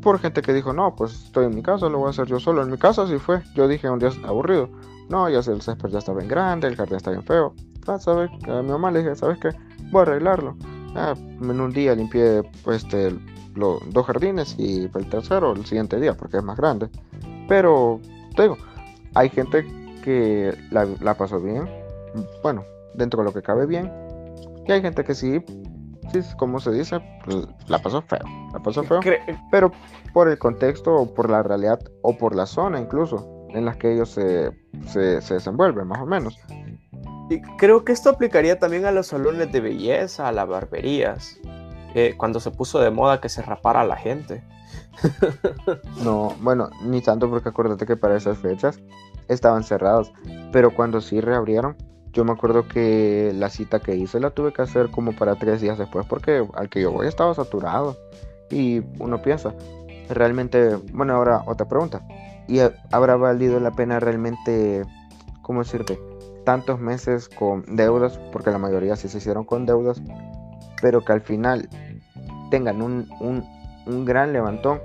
Por 0.00 0.18
gente 0.18 0.40
que 0.40 0.54
dijo, 0.54 0.72
no, 0.72 0.94
pues 0.94 1.24
estoy 1.24 1.46
en 1.46 1.54
mi 1.54 1.62
casa, 1.62 1.88
lo 1.88 1.98
voy 1.98 2.06
a 2.06 2.10
hacer 2.10 2.26
yo 2.26 2.38
solo. 2.38 2.62
En 2.62 2.70
mi 2.70 2.78
casa 2.78 3.06
sí 3.06 3.18
fue. 3.18 3.42
Yo 3.54 3.68
dije 3.68 3.90
un 3.90 3.98
día 3.98 4.10
aburrido. 4.24 4.70
No, 5.08 5.28
ya 5.28 5.38
el 5.38 5.62
césped 5.62 5.90
ya 5.90 5.98
está 5.98 6.12
bien 6.12 6.28
grande, 6.28 6.68
el 6.68 6.76
jardín 6.76 6.96
está 6.96 7.10
bien 7.10 7.22
feo. 7.22 7.54
Ah, 7.86 7.98
¿sabes? 7.98 8.30
A 8.48 8.62
mi 8.62 8.70
mamá 8.70 8.90
le 8.90 9.00
dije, 9.00 9.14
¿sabes 9.14 9.38
qué? 9.38 9.50
Voy 9.90 10.00
a 10.00 10.02
arreglarlo. 10.02 10.56
Ah, 10.96 11.14
en 11.14 11.60
un 11.60 11.72
día 11.72 11.94
limpié 11.94 12.42
pues, 12.64 12.82
este, 12.84 13.14
los 13.54 13.80
dos 13.92 14.06
jardines 14.06 14.54
y 14.58 14.84
el 14.84 15.08
tercero 15.10 15.52
el 15.52 15.66
siguiente 15.66 16.00
día 16.00 16.14
porque 16.14 16.38
es 16.38 16.42
más 16.42 16.56
grande. 16.56 16.88
Pero, 17.48 18.00
te 18.34 18.42
digo, 18.42 18.56
hay 19.14 19.28
gente 19.28 19.66
que 20.02 20.56
la, 20.70 21.14
pasó 21.14 21.38
bien, 21.40 21.68
bueno, 22.42 22.64
dentro 22.94 23.22
de 23.22 23.26
lo 23.26 23.34
que 23.34 23.42
cabe 23.42 23.66
bien, 23.66 23.92
y 24.66 24.72
hay 24.72 24.80
gente 24.80 25.04
que 25.04 25.14
sí, 25.14 25.44
sí 26.12 26.20
como 26.38 26.60
se 26.60 26.70
dice, 26.72 26.98
pues, 27.24 27.46
la 27.68 27.78
pasó 27.78 28.00
feo, 28.02 28.24
la 28.52 28.58
pasó 28.60 28.82
feo, 28.82 29.00
pero 29.50 29.70
por 30.14 30.28
el 30.28 30.38
contexto 30.38 30.94
o 30.94 31.14
por 31.14 31.28
la 31.28 31.42
realidad 31.42 31.78
o 32.02 32.16
por 32.16 32.34
la 32.34 32.46
zona 32.46 32.80
incluso 32.80 33.46
en 33.50 33.64
las 33.64 33.76
que 33.76 33.92
ellos 33.92 34.10
se, 34.10 34.50
se, 34.86 35.34
desenvuelven, 35.34 35.86
más 35.86 36.00
o 36.00 36.06
menos. 36.06 36.38
Creo 37.58 37.84
que 37.84 37.92
esto 37.92 38.10
aplicaría 38.10 38.58
también 38.58 38.84
a 38.84 38.92
los 38.92 39.08
salones 39.08 39.50
de 39.50 39.60
belleza, 39.60 40.28
a 40.28 40.32
las 40.32 40.46
barberías, 40.46 41.38
cuando 42.16 42.40
se 42.40 42.50
puso 42.50 42.78
de 42.80 42.90
moda 42.90 43.20
que 43.20 43.28
se 43.28 43.42
rapara 43.42 43.80
a 43.80 43.84
la 43.84 43.96
gente. 43.96 44.42
no, 46.04 46.34
bueno, 46.40 46.70
ni 46.82 47.00
tanto 47.00 47.28
porque 47.28 47.48
acuérdate 47.48 47.86
que 47.86 47.96
para 47.96 48.16
esas 48.16 48.38
fechas 48.38 48.80
estaban 49.28 49.64
cerrados. 49.64 50.12
Pero 50.52 50.74
cuando 50.74 51.00
sí 51.00 51.20
reabrieron, 51.20 51.76
yo 52.12 52.24
me 52.24 52.32
acuerdo 52.32 52.66
que 52.68 53.32
la 53.34 53.50
cita 53.50 53.80
que 53.80 53.96
hice 53.96 54.20
la 54.20 54.30
tuve 54.30 54.52
que 54.52 54.62
hacer 54.62 54.90
como 54.90 55.12
para 55.12 55.34
tres 55.36 55.60
días 55.60 55.78
después 55.78 56.06
porque 56.06 56.46
al 56.54 56.68
que 56.68 56.80
yo 56.80 56.92
voy 56.92 57.08
estaba 57.08 57.34
saturado. 57.34 57.96
Y 58.50 58.82
uno 59.00 59.20
piensa, 59.22 59.52
realmente, 60.08 60.76
bueno, 60.92 61.14
ahora 61.14 61.42
otra 61.46 61.66
pregunta. 61.66 62.06
¿Y 62.46 62.60
habrá 62.92 63.16
valido 63.16 63.58
la 63.58 63.72
pena 63.72 63.98
realmente, 63.98 64.84
cómo 65.42 65.64
decirte, 65.64 65.98
tantos 66.46 66.78
meses 66.78 67.28
con 67.28 67.64
deudas, 67.66 68.18
porque 68.32 68.52
la 68.52 68.58
mayoría 68.58 68.94
sí 68.94 69.08
se 69.08 69.18
hicieron 69.18 69.44
con 69.44 69.66
deudas, 69.66 70.00
pero 70.80 71.04
que 71.04 71.12
al 71.12 71.20
final 71.20 71.68
tengan 72.50 72.80
un, 72.80 73.10
un, 73.20 74.04
gran 74.04 74.32
levantón? 74.32 74.80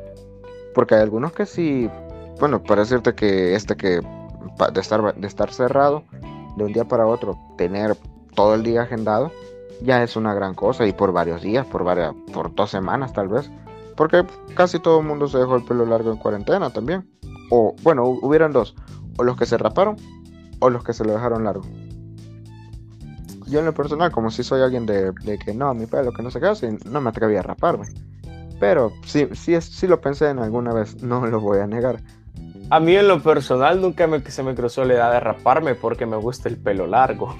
Porque 0.73 0.95
hay 0.95 1.01
algunos 1.01 1.33
que 1.33 1.45
sí, 1.45 1.87
bueno, 2.39 2.63
para 2.63 2.81
decirte 2.81 3.13
que 3.13 3.55
este 3.55 3.77
que 3.77 4.01
de 4.73 4.81
estar, 4.81 5.15
de 5.15 5.27
estar 5.27 5.53
cerrado, 5.53 6.03
de 6.57 6.63
un 6.65 6.73
día 6.73 6.85
para 6.85 7.05
otro, 7.05 7.37
tener 7.57 7.95
todo 8.33 8.55
el 8.55 8.63
día 8.63 8.81
agendado, 8.81 9.31
ya 9.83 10.01
es 10.01 10.15
una 10.15 10.33
gran 10.33 10.55
cosa 10.55 10.87
y 10.87 10.93
por 10.93 11.13
varios 11.13 11.43
días, 11.43 11.65
por, 11.67 11.83
varias, 11.83 12.13
por 12.33 12.55
dos 12.55 12.71
semanas 12.71 13.13
tal 13.13 13.27
vez. 13.27 13.51
Porque 13.95 14.25
casi 14.55 14.79
todo 14.79 14.99
el 14.99 15.05
mundo 15.05 15.27
se 15.27 15.37
dejó 15.37 15.57
el 15.57 15.63
pelo 15.63 15.85
largo 15.85 16.11
en 16.11 16.17
cuarentena 16.17 16.71
también. 16.71 17.07
O 17.51 17.75
bueno, 17.83 18.05
hubieran 18.05 18.51
dos. 18.51 18.75
O 19.17 19.23
los 19.23 19.37
que 19.37 19.45
se 19.45 19.57
raparon 19.57 19.97
o 20.61 20.69
los 20.69 20.83
que 20.83 20.93
se 20.93 21.03
lo 21.03 21.11
dejaron 21.11 21.43
largo. 21.43 21.63
Yo 23.47 23.59
en 23.59 23.65
lo 23.65 23.73
personal, 23.73 24.11
como 24.11 24.31
si 24.31 24.43
soy 24.43 24.61
alguien 24.61 24.85
de, 24.85 25.13
que 25.43 25.53
no, 25.53 25.73
mi 25.73 25.85
pelo, 25.85 26.13
que 26.13 26.23
no 26.23 26.31
se 26.31 26.39
qué, 26.39 26.77
no 26.85 27.01
me 27.01 27.09
atreví 27.09 27.35
a 27.35 27.41
raparme. 27.41 27.87
Pero 28.59 28.93
sí, 29.05 29.27
sí, 29.33 29.59
sí 29.59 29.87
lo 29.87 29.99
pensé 29.99 30.29
en 30.29 30.39
alguna 30.39 30.73
vez, 30.73 31.03
no 31.03 31.25
lo 31.25 31.41
voy 31.41 31.59
a 31.59 31.67
negar. 31.67 31.99
A 32.69 32.79
mí 32.79 32.95
en 32.95 33.09
lo 33.09 33.21
personal 33.21 33.81
nunca 33.81 34.07
me, 34.07 34.21
se 34.21 34.43
me 34.43 34.55
cruzó 34.55 34.85
la 34.85 34.93
idea 34.93 35.09
de 35.09 35.19
raparme 35.19 35.75
porque 35.75 36.05
me 36.05 36.15
gusta 36.15 36.47
el 36.47 36.57
pelo 36.57 36.87
largo. 36.87 37.35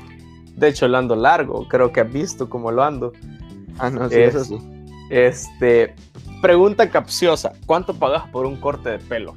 De 0.58 0.68
hecho, 0.68 0.88
lo 0.90 0.98
ando 0.98 1.16
largo, 1.16 1.68
creo 1.70 1.94
que 1.94 2.02
has 2.02 2.12
visto 2.12 2.50
cómo 2.50 2.72
lo 2.72 2.84
ando. 2.84 3.14
Ah, 3.80 3.90
no, 3.90 4.10
sí, 4.10 4.16
es, 4.20 4.36
eso 4.36 4.44
sí. 4.44 4.58
Este, 5.10 5.96
pregunta 6.42 6.90
capciosa, 6.90 7.54
¿cuánto 7.66 7.94
pagas 7.94 8.28
por 8.30 8.46
un 8.46 8.58
corte 8.58 8.90
de 8.90 9.00
pelo? 9.00 9.36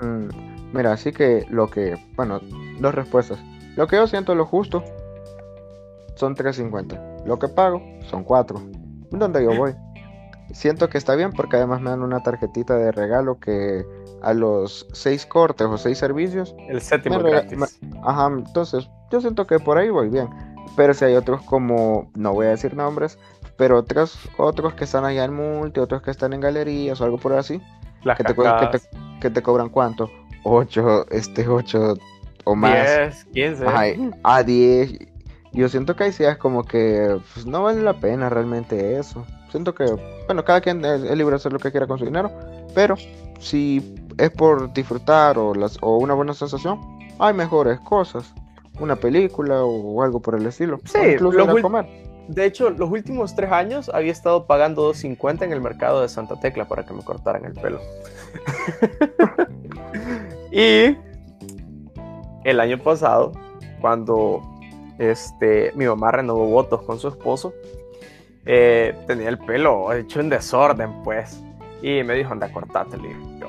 Mm, 0.00 0.28
mira, 0.72 0.92
así 0.92 1.12
que 1.12 1.44
lo 1.50 1.68
que, 1.68 1.96
bueno, 2.16 2.40
dos 2.80 2.94
respuestas. 2.94 3.38
Lo 3.76 3.86
que 3.86 3.96
yo 3.96 4.06
siento 4.06 4.34
lo 4.34 4.46
justo 4.46 4.82
son 6.14 6.34
3.50. 6.34 7.24
Lo 7.24 7.38
que 7.38 7.48
pago 7.48 7.82
son 8.08 8.24
4. 8.24 8.60
¿Dónde 9.10 9.44
yo 9.44 9.54
voy? 9.54 9.74
siento 10.52 10.88
que 10.88 10.98
está 10.98 11.14
bien 11.14 11.32
porque 11.32 11.56
además 11.56 11.80
me 11.80 11.90
dan 11.90 12.02
una 12.02 12.22
tarjetita 12.22 12.76
de 12.76 12.92
regalo 12.92 13.38
que 13.38 13.84
a 14.22 14.32
los 14.32 14.86
6 14.92 15.26
cortes 15.26 15.66
o 15.66 15.78
6 15.78 15.96
servicios. 15.96 16.54
El 16.68 16.80
séptimo 16.80 17.18
gratis. 17.18 17.78
ajá, 18.04 18.26
entonces 18.26 18.88
yo 19.10 19.20
siento 19.20 19.46
que 19.46 19.58
por 19.58 19.78
ahí 19.78 19.90
voy 19.90 20.08
bien. 20.08 20.28
Pero 20.76 20.94
si 20.94 21.04
hay 21.04 21.14
otros 21.14 21.42
como, 21.42 22.10
no 22.14 22.32
voy 22.32 22.46
a 22.46 22.50
decir 22.50 22.76
nombres, 22.76 23.18
pero 23.56 23.78
otros, 23.78 24.18
otros 24.36 24.74
que 24.74 24.84
están 24.84 25.04
allá 25.04 25.24
en 25.24 25.34
multi, 25.34 25.80
otros 25.80 26.02
que 26.02 26.10
están 26.10 26.32
en 26.32 26.40
galerías 26.40 27.00
o 27.00 27.04
algo 27.04 27.18
por 27.18 27.32
así, 27.32 27.62
que 28.16 28.24
te, 28.24 28.34
que, 29.20 29.30
te, 29.30 29.42
cobran 29.42 29.70
cuánto, 29.70 30.10
8, 30.44 31.06
este 31.10 31.48
8 31.48 31.94
o 32.46 32.54
más. 32.54 33.26
10, 33.32 33.58
15. 33.58 33.64
a 34.22 34.42
10. 34.42 34.98
Yo 35.52 35.68
siento 35.68 35.96
que 35.96 36.04
ahí 36.04 36.12
sí 36.12 36.24
es 36.24 36.36
como 36.38 36.64
que 36.64 37.18
pues, 37.34 37.44
no 37.44 37.62
vale 37.62 37.82
la 37.82 37.94
pena 37.94 38.28
realmente 38.30 38.98
eso. 38.98 39.26
Siento 39.50 39.74
que, 39.74 39.84
bueno, 40.26 40.44
cada 40.44 40.60
quien 40.60 40.84
es, 40.84 41.02
libre 41.02 41.30
de 41.30 41.36
hacer 41.36 41.52
lo 41.52 41.58
que 41.58 41.70
quiera 41.70 41.86
con 41.86 41.98
su 41.98 42.04
dinero, 42.04 42.30
pero 42.74 42.94
si 43.38 43.94
es 44.18 44.30
por 44.30 44.72
disfrutar 44.72 45.38
o, 45.38 45.54
las, 45.54 45.78
o 45.80 45.98
una 45.98 46.14
buena 46.14 46.34
sensación, 46.34 46.80
hay 47.18 47.34
mejores 47.34 47.80
cosas 47.80 48.32
una 48.78 48.96
película 48.96 49.64
o 49.64 50.02
algo 50.02 50.20
por 50.20 50.34
el 50.34 50.46
estilo. 50.46 50.78
Sí, 50.84 50.98
incluso 51.12 51.62
comer. 51.62 51.86
De 52.28 52.44
hecho, 52.44 52.70
los 52.70 52.90
últimos 52.90 53.34
tres 53.36 53.52
años 53.52 53.88
había 53.88 54.10
estado 54.10 54.46
pagando 54.46 54.92
2.50 54.92 55.42
en 55.42 55.52
el 55.52 55.60
mercado 55.60 56.02
de 56.02 56.08
Santa 56.08 56.38
Tecla 56.40 56.66
para 56.66 56.84
que 56.84 56.92
me 56.92 57.02
cortaran 57.02 57.44
el 57.44 57.52
pelo. 57.54 57.80
y 60.52 60.96
el 62.46 62.60
año 62.60 62.78
pasado, 62.78 63.32
cuando 63.80 64.40
este, 64.98 65.72
mi 65.74 65.84
mamá 65.84 66.12
renovó 66.12 66.46
votos 66.46 66.80
con 66.82 67.00
su 67.00 67.08
esposo, 67.08 67.52
eh, 68.44 68.96
tenía 69.08 69.28
el 69.28 69.38
pelo 69.38 69.92
hecho 69.92 70.20
en 70.20 70.28
desorden, 70.28 71.02
pues. 71.02 71.42
Y 71.82 72.04
me 72.04 72.14
dijo, 72.14 72.32
anda, 72.32 72.50
cortate. 72.52 72.96
Le 72.98 73.10
yo, 73.40 73.48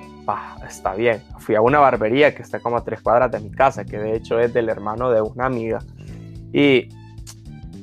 está 0.68 0.96
bien. 0.96 1.22
Fui 1.38 1.54
a 1.54 1.62
una 1.62 1.78
barbería 1.78 2.34
que 2.34 2.42
está 2.42 2.60
como 2.60 2.78
a 2.78 2.84
tres 2.84 3.00
cuadras 3.02 3.32
de 3.32 3.40
mi 3.40 3.52
casa, 3.52 3.86
que 3.86 4.00
de 4.00 4.16
hecho 4.16 4.40
es 4.40 4.52
del 4.52 4.68
hermano 4.68 5.12
de 5.12 5.22
una 5.22 5.46
amiga. 5.46 5.80
Y, 6.52 6.90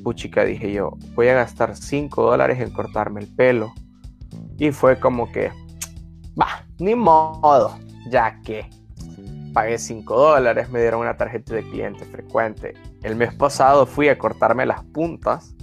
puchica, 0.03 0.43
dije 0.43 0.73
yo, 0.73 0.97
voy 1.15 1.29
a 1.29 1.35
gastar 1.35 1.77
5 1.77 2.23
dólares 2.23 2.59
en 2.59 2.71
cortarme 2.71 3.21
el 3.21 3.33
pelo. 3.33 3.73
Y 4.57 4.71
fue 4.71 4.99
como 4.99 5.31
que, 5.31 5.49
va, 6.39 6.65
ni 6.77 6.93
modo, 6.93 7.77
ya 8.09 8.41
que 8.41 8.69
pagué 9.55 9.77
5 9.77 10.19
dólares, 10.19 10.69
me 10.69 10.81
dieron 10.81 10.99
una 10.99 11.15
tarjeta 11.15 11.55
de 11.55 11.63
cliente 11.63 12.03
frecuente. 12.03 12.73
El 13.03 13.15
mes 13.15 13.33
pasado 13.33 13.85
fui 13.85 14.09
a 14.09 14.17
cortarme 14.17 14.65
las 14.65 14.83
puntas 14.83 15.55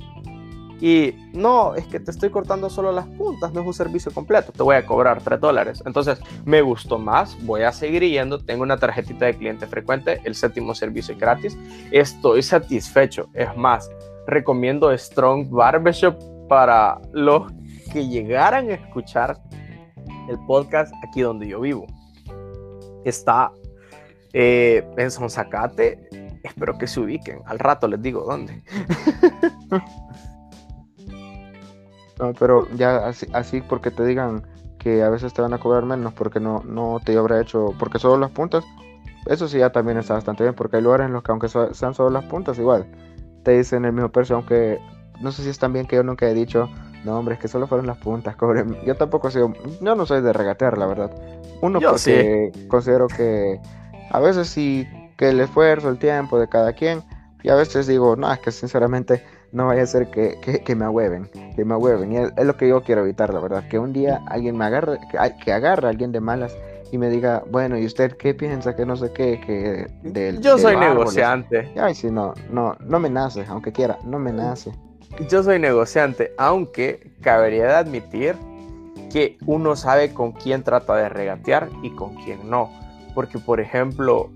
y 0.81 1.15
no, 1.35 1.75
es 1.75 1.87
que 1.87 2.01
te 2.01 2.11
estoy 2.11 2.31
cortando 2.31 2.71
solo 2.71 2.91
las 2.91 3.07
puntas, 3.07 3.53
no 3.53 3.61
es 3.61 3.67
un 3.67 3.75
servicio 3.75 4.11
completo, 4.11 4.51
te 4.51 4.63
voy 4.63 4.77
a 4.77 4.87
cobrar 4.87 5.23
3 5.23 5.39
dólares. 5.39 5.83
Entonces, 5.85 6.19
me 6.47 6.63
gustó 6.63 6.99
más, 6.99 7.37
voy 7.45 7.65
a 7.65 7.71
seguir 7.71 8.03
yendo, 8.03 8.43
tengo 8.43 8.63
una 8.63 8.79
tarjetita 8.79 9.27
de 9.27 9.37
cliente 9.37 9.67
frecuente, 9.67 10.23
el 10.25 10.35
séptimo 10.35 10.75
servicio 10.75 11.13
es 11.13 11.21
gratis, 11.21 11.59
estoy 11.91 12.43
satisfecho. 12.43 13.29
Es 13.35 13.55
más, 13.59 13.91
recomiendo 14.27 14.97
Strong 14.97 15.51
Barbershop 15.51 16.17
para 16.49 16.99
los 17.13 17.53
que 17.93 18.09
llegaran 18.09 18.71
a 18.71 18.75
escuchar 18.75 19.39
el 20.31 20.39
podcast 20.47 20.95
aquí 21.07 21.21
donde 21.21 21.47
yo 21.47 21.61
vivo. 21.61 21.87
Está 23.05 23.53
eh, 24.33 24.87
en 24.97 25.11
Sonsacate, 25.11 26.09
espero 26.43 26.79
que 26.79 26.87
se 26.87 27.01
ubiquen, 27.01 27.41
al 27.47 27.59
rato 27.59 27.89
les 27.89 28.03
digo 28.03 28.25
dónde. 28.25 28.63
No, 32.19 32.33
pero 32.35 32.69
ya 32.77 33.09
así, 33.09 33.27
así 33.33 33.63
porque 33.63 33.91
te 33.91 34.05
digan 34.05 34.47
que 34.79 35.03
a 35.03 35.09
veces 35.09 35.33
te 35.33 35.43
van 35.43 35.55
a 35.55 35.59
cobrar 35.59 35.85
menos 35.85 36.13
porque 36.13 36.39
no, 36.39 36.63
no 36.65 37.01
te 37.05 37.17
habrá 37.17 37.41
hecho, 37.41 37.75
porque 37.81 37.99
solo 37.99 38.17
las 38.17 38.31
puntas, 38.31 38.63
eso 39.27 39.49
sí 39.49 39.59
ya 39.59 39.73
también 39.73 39.99
está 39.99 40.15
bastante 40.15 40.45
bien, 40.45 40.55
porque 40.55 40.77
hay 40.77 40.83
lugares 40.83 41.07
en 41.07 41.15
los 41.15 41.25
que 41.25 41.33
aunque 41.33 41.49
sean 41.49 41.95
solo 41.95 42.11
las 42.11 42.25
puntas, 42.27 42.59
igual 42.59 42.87
te 43.43 43.53
dicen 43.53 43.85
el 43.85 43.93
mismo 43.93 44.11
precio, 44.11 44.37
aunque 44.37 44.79
no 45.21 45.33
sé 45.33 45.43
si 45.43 45.49
es 45.49 45.59
tan 45.59 45.73
bien 45.73 45.87
que 45.87 45.97
yo 45.97 46.03
nunca 46.03 46.29
he 46.29 46.35
dicho, 46.35 46.69
no 47.05 47.19
hombre, 47.19 47.35
es 47.35 47.41
que 47.41 47.49
solo 47.49 47.67
fueron 47.67 47.87
las 47.87 47.99
puntas, 47.99 48.37
cobren. 48.37 48.77
Yo 48.85 48.95
tampoco 48.97 49.31
sido, 49.31 49.53
yo 49.81 49.95
no 49.95 50.07
soy 50.07 50.23
de 50.23 50.33
regatear, 50.33 50.79
la 50.79 50.87
verdad. 50.87 51.11
Uno 51.61 51.81
porque 51.81 52.53
considero 52.69 53.07
que 53.07 53.61
a 54.13 54.21
veces 54.21 54.49
sí 54.49 54.87
que 55.17 55.31
el 55.31 55.41
esfuerzo, 55.41 55.89
el 55.89 55.99
tiempo 55.99 56.39
de 56.39 56.49
cada 56.49 56.75
quien, 56.75 57.03
y 57.43 57.49
a 57.49 57.55
veces 57.55 57.87
digo, 57.87 58.15
no, 58.15 58.31
es 58.31 58.39
que 58.39 58.53
sinceramente 58.53 59.25
no 59.53 59.67
vaya 59.67 59.83
a 59.83 59.87
ser 59.87 60.11
que, 60.11 60.39
que, 60.65 60.77
me 60.77 60.85
ahueven, 60.85 61.29
que 61.57 61.65
me 61.65 61.75
ahueven. 61.75 62.13
Y 62.13 62.17
es, 62.19 62.33
lo 62.45 62.57
que 62.57 62.69
yo 62.69 62.83
quiero 62.83 63.03
evitar, 63.03 63.33
la 63.33 63.41
verdad. 63.41 63.67
Que 63.69 63.79
un 63.79 63.93
día 63.93 64.21
alguien 64.29 64.57
me 64.57 64.67
agarre, 64.67 64.99
que, 65.11 65.19
que 65.45 65.53
agarre 65.53 65.87
a 65.87 65.91
alguien 65.91 66.13
de 66.13 66.21
malas 66.21 66.57
y 66.93 66.99
me 66.99 67.09
diga, 67.09 67.43
bueno, 67.51 67.79
¿y 67.79 67.87
usted 67.87 68.17
qué 68.17 68.35
piensa? 68.35 68.77
Que 68.77 68.87
no 68.87 68.97
sé 68.97 69.13
qué, 69.13 69.41
que 69.41 69.87
del... 70.09 70.41
Yo 70.41 70.59
soy 70.59 70.77
negociante. 70.77 71.73
Ay, 71.81 71.95
sí, 71.95 72.11
no, 72.11 72.35
no, 72.51 72.77
no 72.81 73.01
me 73.01 73.11
nace, 73.11 73.45
aunque 73.49 73.73
quiera, 73.73 73.99
no 74.05 74.19
me 74.19 74.33
nace. 74.33 74.73
Yo 75.29 75.43
soy 75.43 75.59
negociante, 75.59 76.33
aunque 76.39 77.13
cabería 77.23 77.65
de 77.65 77.75
admitir 77.75 78.37
que 79.11 79.39
uno 79.47 79.75
sabe 79.75 80.13
con 80.13 80.33
quién 80.33 80.63
trata 80.63 80.97
de 80.97 81.09
regatear 81.09 81.69
y 81.83 81.91
con 81.91 82.15
quién 82.25 82.49
no. 82.49 82.71
Porque, 83.15 83.39
por 83.39 83.61
ejemplo, 83.61 84.31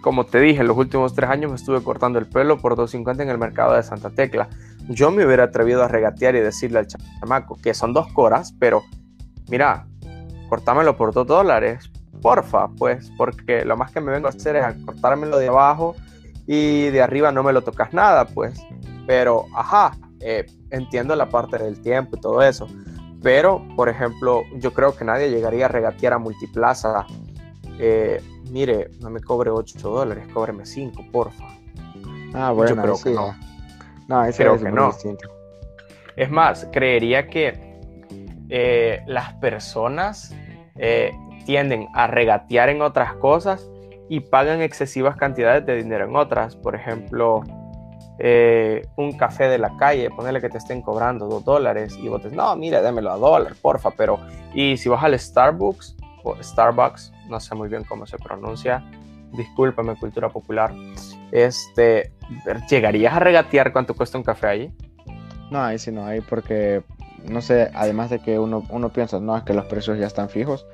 como 0.00 0.24
te 0.24 0.40
dije, 0.40 0.64
los 0.64 0.76
últimos 0.76 1.14
tres 1.14 1.30
años 1.30 1.50
me 1.50 1.56
estuve 1.56 1.82
cortando 1.82 2.18
el 2.18 2.26
pelo 2.26 2.58
por 2.58 2.76
2.50 2.76 3.22
en 3.22 3.28
el 3.28 3.38
mercado 3.38 3.74
de 3.74 3.82
Santa 3.82 4.10
Tecla. 4.10 4.48
Yo 4.88 5.10
me 5.10 5.24
hubiera 5.24 5.44
atrevido 5.44 5.82
a 5.82 5.88
regatear 5.88 6.34
y 6.34 6.40
decirle 6.40 6.80
al 6.80 6.86
chamaco 6.86 7.56
que 7.62 7.72
son 7.72 7.92
dos 7.92 8.12
coras, 8.12 8.54
pero 8.58 8.82
mira, 9.48 9.86
cortámelo 10.48 10.96
por 10.96 11.12
dos 11.12 11.26
dólares, 11.26 11.90
porfa, 12.20 12.68
pues, 12.68 13.10
porque 13.16 13.64
lo 13.64 13.76
más 13.76 13.92
que 13.92 14.00
me 14.00 14.12
vengo 14.12 14.26
a 14.26 14.30
hacer 14.30 14.56
es 14.56 14.64
a 14.64 14.74
cortármelo 14.84 15.38
de 15.38 15.48
abajo 15.48 15.94
y 16.46 16.90
de 16.90 17.00
arriba 17.00 17.30
no 17.30 17.42
me 17.42 17.52
lo 17.52 17.62
tocas 17.62 17.92
nada, 17.92 18.26
pues. 18.26 18.60
Pero, 19.06 19.46
ajá, 19.54 19.92
eh, 20.20 20.46
entiendo 20.70 21.14
la 21.16 21.28
parte 21.28 21.58
del 21.58 21.80
tiempo 21.80 22.16
y 22.16 22.20
todo 22.20 22.42
eso. 22.42 22.66
Pero, 23.22 23.64
por 23.76 23.88
ejemplo, 23.88 24.42
yo 24.56 24.72
creo 24.72 24.96
que 24.96 25.04
nadie 25.04 25.30
llegaría 25.30 25.66
a 25.66 25.68
regatear 25.68 26.14
a 26.14 26.18
Multiplaza 26.18 27.06
eh, 27.78 28.22
mire, 28.50 28.90
no 29.00 29.10
me 29.10 29.20
cobre 29.20 29.50
8 29.50 29.78
dólares, 29.78 30.26
cóbreme 30.32 30.66
5, 30.66 31.04
porfa. 31.10 31.44
Ah, 32.34 32.52
bueno, 32.52 32.74
Yo 32.74 32.82
creo 32.82 33.02
que 33.02 33.10
no. 33.10 33.36
No, 34.08 34.30
creo 34.32 34.58
que 34.58 34.70
no. 34.70 34.92
Es 36.16 36.30
más, 36.30 36.68
creería 36.72 37.28
que 37.28 37.72
eh, 38.48 39.02
las 39.06 39.32
personas 39.34 40.34
eh, 40.76 41.12
tienden 41.46 41.88
a 41.94 42.06
regatear 42.06 42.68
en 42.68 42.82
otras 42.82 43.14
cosas 43.14 43.68
y 44.08 44.20
pagan 44.20 44.60
excesivas 44.60 45.16
cantidades 45.16 45.64
de 45.64 45.76
dinero 45.76 46.04
en 46.04 46.16
otras. 46.16 46.56
Por 46.56 46.74
ejemplo, 46.74 47.42
eh, 48.18 48.86
un 48.96 49.12
café 49.16 49.48
de 49.48 49.58
la 49.58 49.76
calle, 49.76 50.10
ponerle 50.10 50.40
que 50.40 50.48
te 50.48 50.58
estén 50.58 50.82
cobrando 50.82 51.26
dos 51.26 51.44
dólares 51.44 51.96
y 52.00 52.08
vos 52.08 52.22
no, 52.30 52.54
mire, 52.56 52.82
démelo 52.82 53.10
a 53.10 53.16
dólar, 53.16 53.54
porfa, 53.60 53.90
pero, 53.90 54.18
y 54.54 54.76
si 54.76 54.88
vas 54.88 55.02
al 55.02 55.18
Starbucks, 55.18 55.96
o 56.22 56.36
Starbucks, 56.42 57.11
no 57.28 57.40
sé 57.40 57.54
muy 57.54 57.68
bien 57.68 57.84
cómo 57.84 58.06
se 58.06 58.18
pronuncia, 58.18 58.84
discúlpame, 59.32 59.96
cultura 59.96 60.28
popular, 60.28 60.72
este, 61.30 62.12
¿llegarías 62.68 63.14
a 63.14 63.18
regatear 63.18 63.72
cuánto 63.72 63.94
cuesta 63.94 64.18
un 64.18 64.24
café 64.24 64.46
ahí? 64.46 64.74
No, 65.50 65.62
ahí 65.62 65.78
sí 65.78 65.92
no, 65.92 66.04
ahí 66.04 66.20
porque, 66.20 66.82
no 67.28 67.40
sé, 67.40 67.70
además 67.74 68.10
de 68.10 68.20
que 68.20 68.38
uno, 68.38 68.64
uno 68.70 68.90
piensa, 68.90 69.20
no, 69.20 69.36
es 69.36 69.42
que 69.42 69.54
los 69.54 69.66
precios 69.66 69.98
ya 69.98 70.06
están 70.06 70.28
fijos, 70.28 70.66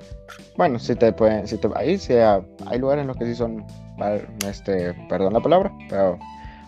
bueno, 0.56 0.78
si 0.78 0.96
te 0.96 1.12
pueden, 1.12 1.46
si 1.46 1.58
te, 1.58 1.68
ahí 1.74 1.98
sí 1.98 2.14
hay 2.14 2.78
lugares 2.78 3.02
en 3.02 3.08
los 3.08 3.16
que 3.16 3.26
sí 3.26 3.34
son, 3.34 3.64
este, 4.46 4.94
perdón 5.08 5.32
la 5.32 5.40
palabra, 5.40 5.72
pero 5.88 6.18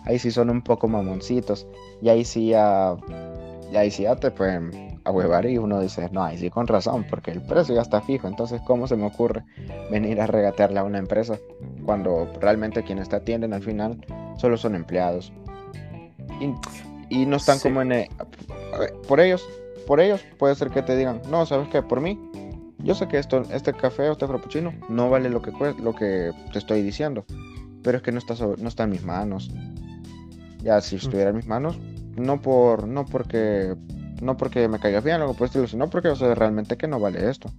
ahí 0.05 0.19
sí 0.19 0.31
son 0.31 0.49
un 0.49 0.61
poco 0.61 0.87
mamoncitos. 0.87 1.67
Y 2.01 2.09
ahí 2.09 2.25
sí 2.25 2.49
ya, 2.49 2.95
y 3.71 3.75
ahí 3.75 3.91
sí 3.91 4.03
ya 4.03 4.15
te 4.15 4.31
pueden 4.31 4.90
ahuevar 5.03 5.45
y 5.45 5.57
uno 5.57 5.79
dice, 5.79 6.09
no, 6.11 6.23
ahí 6.23 6.37
sí 6.37 6.49
con 6.49 6.67
razón, 6.67 7.05
porque 7.09 7.31
el 7.31 7.41
precio 7.41 7.75
ya 7.75 7.81
está 7.81 8.01
fijo. 8.01 8.27
Entonces, 8.27 8.61
¿cómo 8.65 8.87
se 8.87 8.95
me 8.95 9.05
ocurre 9.05 9.43
venir 9.89 10.21
a 10.21 10.27
regatearle 10.27 10.79
a 10.79 10.83
una 10.83 10.99
empresa 10.99 11.37
cuando 11.85 12.31
realmente 12.39 12.83
quienes 12.83 13.09
te 13.09 13.15
atienden 13.15 13.53
al 13.53 13.63
final 13.63 14.03
solo 14.37 14.57
son 14.57 14.75
empleados? 14.75 15.31
Y, 17.09 17.25
no 17.25 17.37
están 17.37 17.59
como 17.59 17.81
en... 17.81 18.07
por 19.07 19.19
ellos, 19.19 19.47
por 19.85 19.99
ellos 19.99 20.23
puede 20.37 20.55
ser 20.55 20.69
que 20.69 20.81
te 20.81 20.95
digan, 20.95 21.21
no, 21.29 21.45
¿sabes 21.45 21.67
qué? 21.69 21.81
Por 21.83 22.01
mí, 22.01 22.17
yo 22.79 22.95
sé 22.95 23.07
que 23.07 23.17
esto, 23.17 23.43
este 23.51 23.73
café 23.73 24.09
o 24.09 24.13
este 24.13 24.27
frappuccino 24.27 24.73
no 24.89 25.09
vale 25.09 25.29
lo 25.29 25.41
que, 25.41 25.51
lo 25.79 25.93
que 25.93 26.31
te 26.51 26.57
estoy 26.57 26.81
diciendo, 26.81 27.25
pero 27.83 27.97
es 27.97 28.03
que 28.03 28.11
no 28.11 28.17
está, 28.17 28.33
no 28.57 28.67
está 28.67 28.83
en 28.83 28.89
mis 28.91 29.03
manos. 29.03 29.51
Ya 30.63 30.79
si 30.79 30.95
estuviera 30.95 31.31
en 31.31 31.35
mis 31.35 31.47
manos, 31.47 31.79
no 32.15 32.41
por 32.41 32.87
no 32.87 33.05
porque 33.05 33.75
no 34.21 34.37
porque 34.37 34.67
me 34.67 34.79
caiga 34.79 35.01
bien 35.01 35.19
algo 35.19 35.33
por 35.33 35.47
estilo, 35.47 35.67
sino 35.67 35.89
porque 35.89 36.09
yo 36.09 36.15
sé 36.15 36.33
realmente 36.35 36.77
que 36.77 36.87
no 36.87 36.99
vale 36.99 37.29
esto. 37.29 37.51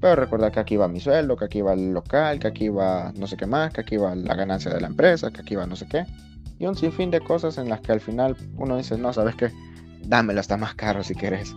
Pero 0.00 0.16
recuerda 0.16 0.52
que 0.52 0.60
aquí 0.60 0.76
va 0.76 0.86
mi 0.86 1.00
sueldo, 1.00 1.36
que 1.36 1.46
aquí 1.46 1.62
va 1.62 1.72
el 1.72 1.92
local, 1.92 2.38
que 2.38 2.46
aquí 2.46 2.68
va 2.68 3.12
no 3.16 3.26
sé 3.26 3.36
qué 3.36 3.46
más, 3.46 3.72
que 3.72 3.80
aquí 3.80 3.96
va 3.96 4.14
la 4.14 4.34
ganancia 4.34 4.72
de 4.72 4.80
la 4.80 4.86
empresa, 4.86 5.30
que 5.30 5.40
aquí 5.40 5.56
va 5.56 5.66
no 5.66 5.76
sé 5.76 5.88
qué. 5.88 6.04
Y 6.58 6.66
un 6.66 6.76
sinfín 6.76 7.10
de 7.10 7.20
cosas 7.20 7.58
en 7.58 7.68
las 7.68 7.80
que 7.80 7.92
al 7.92 8.00
final 8.00 8.36
uno 8.56 8.76
dice, 8.76 8.98
no, 8.98 9.12
¿sabes 9.12 9.34
qué? 9.34 9.50
Dámelo, 10.04 10.40
está 10.40 10.56
más 10.58 10.74
caro 10.74 11.02
si 11.02 11.14
quieres. 11.14 11.54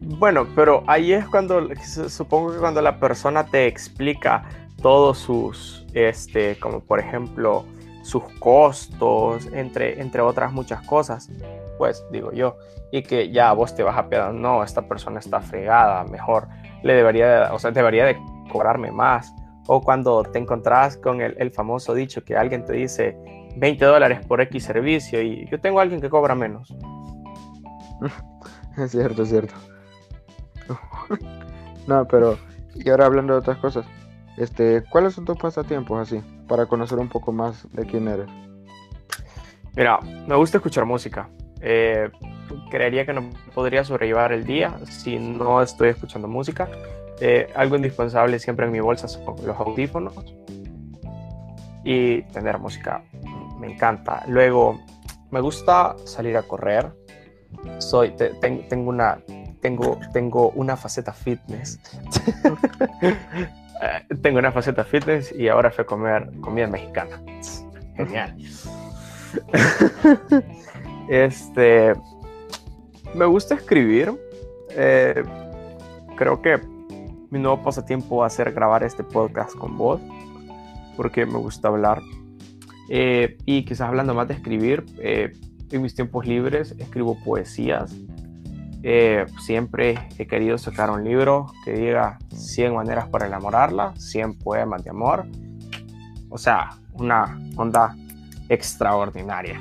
Bueno, 0.00 0.46
pero 0.54 0.84
ahí 0.86 1.12
es 1.12 1.26
cuando, 1.26 1.66
supongo 2.08 2.52
que 2.52 2.58
cuando 2.58 2.82
la 2.82 3.00
persona 3.00 3.46
te 3.46 3.66
explica 3.66 4.44
todos 4.80 5.18
sus, 5.18 5.84
este, 5.94 6.58
como 6.58 6.80
por 6.80 7.00
ejemplo, 7.00 7.64
sus 8.02 8.22
costos, 8.38 9.46
entre, 9.52 10.00
entre 10.00 10.20
otras 10.20 10.52
muchas 10.52 10.82
cosas, 10.86 11.30
pues 11.78 12.04
digo 12.10 12.32
yo, 12.32 12.56
y 12.90 13.02
que 13.02 13.30
ya 13.30 13.52
vos 13.52 13.74
te 13.74 13.82
vas 13.82 13.96
a 13.96 14.08
pedir, 14.08 14.34
no, 14.34 14.62
esta 14.62 14.82
persona 14.82 15.20
está 15.20 15.40
fregada, 15.40 16.04
mejor 16.04 16.48
le 16.82 16.94
debería, 16.94 17.50
o 17.52 17.58
sea, 17.58 17.70
debería 17.70 18.04
de 18.04 18.18
cobrarme 18.50 18.90
más. 18.90 19.32
O 19.66 19.80
cuando 19.82 20.22
te 20.22 20.38
encontrás 20.38 20.96
con 20.96 21.20
el, 21.20 21.34
el 21.38 21.50
famoso 21.50 21.94
dicho 21.94 22.24
que 22.24 22.36
alguien 22.36 22.64
te 22.64 22.72
dice 22.72 23.16
20 23.56 23.84
dólares 23.84 24.26
por 24.26 24.40
X 24.40 24.64
servicio 24.64 25.22
y 25.22 25.46
yo 25.50 25.60
tengo 25.60 25.78
a 25.78 25.82
alguien 25.82 26.00
que 26.00 26.10
cobra 26.10 26.34
menos. 26.34 26.74
Es 28.76 28.92
cierto, 28.92 29.24
es 29.24 29.30
cierto. 29.30 29.54
no, 31.88 32.06
pero, 32.06 32.38
y 32.76 32.88
ahora 32.90 33.06
hablando 33.06 33.32
de 33.32 33.40
otras 33.40 33.58
cosas, 33.58 33.84
este, 34.36 34.84
¿cuáles 34.88 35.14
son 35.14 35.24
tus 35.24 35.36
pasatiempos 35.36 36.00
así? 36.00 36.22
Para 36.46 36.66
conocer 36.66 36.98
un 36.98 37.08
poco 37.08 37.32
más 37.32 37.66
de 37.72 37.84
quién 37.84 38.06
eres. 38.06 38.28
Mira, 39.74 39.98
me 40.28 40.36
gusta 40.36 40.58
escuchar 40.58 40.84
música. 40.84 41.28
Eh, 41.60 42.10
creería 42.70 43.04
que 43.04 43.12
no 43.12 43.30
podría 43.54 43.84
sobrellevar 43.84 44.32
el 44.32 44.44
día 44.44 44.78
si 44.88 45.18
no 45.18 45.62
estoy 45.62 45.90
escuchando 45.90 46.28
música. 46.28 46.68
Eh, 47.20 47.50
algo 47.54 47.76
indispensable 47.76 48.38
siempre 48.38 48.66
en 48.66 48.72
mi 48.72 48.80
bolsa 48.80 49.08
son 49.08 49.24
los 49.44 49.58
audífonos 49.58 50.14
y 51.84 52.22
tener 52.22 52.58
música. 52.58 53.02
Me 53.58 53.72
encanta. 53.72 54.24
Luego, 54.28 54.80
me 55.30 55.40
gusta 55.40 55.96
salir 56.04 56.36
a 56.36 56.42
correr. 56.42 56.92
Soy, 57.78 58.14
tengo 58.40 58.90
una 58.90 59.18
tengo, 59.60 59.98
tengo 60.12 60.50
una 60.50 60.76
faceta 60.76 61.12
fitness. 61.12 61.78
Eh, 63.80 64.16
tengo 64.22 64.40
una 64.40 64.50
faceta 64.50 64.82
fitness 64.82 65.30
y 65.30 65.46
ahora 65.46 65.70
fui 65.70 65.82
a 65.82 65.86
comer 65.86 66.32
comida 66.40 66.66
mexicana. 66.66 67.22
Genial. 67.94 68.36
este, 71.08 71.94
me 73.14 73.24
gusta 73.26 73.54
escribir. 73.54 74.12
Eh, 74.70 75.22
creo 76.16 76.40
que 76.42 76.60
mi 77.30 77.38
nuevo 77.38 77.62
pasatiempo 77.62 78.18
va 78.18 78.26
a 78.26 78.30
ser 78.30 78.52
grabar 78.52 78.82
este 78.82 79.02
podcast 79.04 79.54
con 79.54 79.76
vos, 79.76 80.00
porque 80.96 81.26
me 81.26 81.38
gusta 81.38 81.68
hablar. 81.68 82.02
Eh, 82.90 83.36
y 83.44 83.64
quizás 83.64 83.88
hablando 83.88 84.14
más 84.14 84.28
de 84.28 84.34
escribir, 84.34 84.84
en 85.00 85.82
mis 85.82 85.94
tiempos 85.94 86.26
libres 86.26 86.74
escribo 86.78 87.18
poesías, 87.22 87.94
eh, 88.82 89.26
siempre 89.40 89.98
he 90.18 90.26
querido 90.26 90.56
sacar 90.56 90.90
un 90.90 91.02
libro 91.02 91.52
que 91.64 91.72
diga 91.72 92.18
100 92.32 92.74
maneras 92.74 93.08
para 93.08 93.26
enamorarla, 93.26 93.94
100 93.96 94.38
poemas 94.38 94.84
de 94.84 94.90
amor. 94.90 95.26
O 96.28 96.38
sea, 96.38 96.70
una 96.94 97.38
onda 97.56 97.96
extraordinaria. 98.48 99.60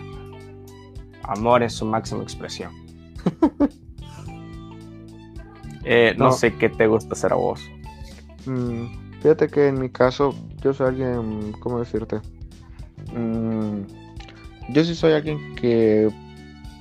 Amor 1.28 1.64
en 1.64 1.70
su 1.70 1.86
máxima 1.86 2.24
expresión. 2.24 2.72
Eh, 5.90 6.14
no, 6.18 6.34
sé 6.34 6.54
qué 6.54 6.68
te 6.68 6.86
gusta 6.86 7.14
hacer 7.14 7.32
a 7.32 7.38
vos. 7.38 7.62
Mm, 8.46 8.88
fíjate 9.22 9.48
que 9.48 9.70
en 9.70 9.80
mi 9.80 9.90
caso, 9.90 10.36
yo 10.62 10.74
soy 10.74 10.88
alguien, 10.88 11.54
¿cómo 11.62 11.80
decirte? 11.80 12.18
Mm, 13.14 13.84
yo 14.74 14.84
sí 14.84 14.94
soy 14.94 15.14
alguien 15.14 15.56
que 15.56 16.10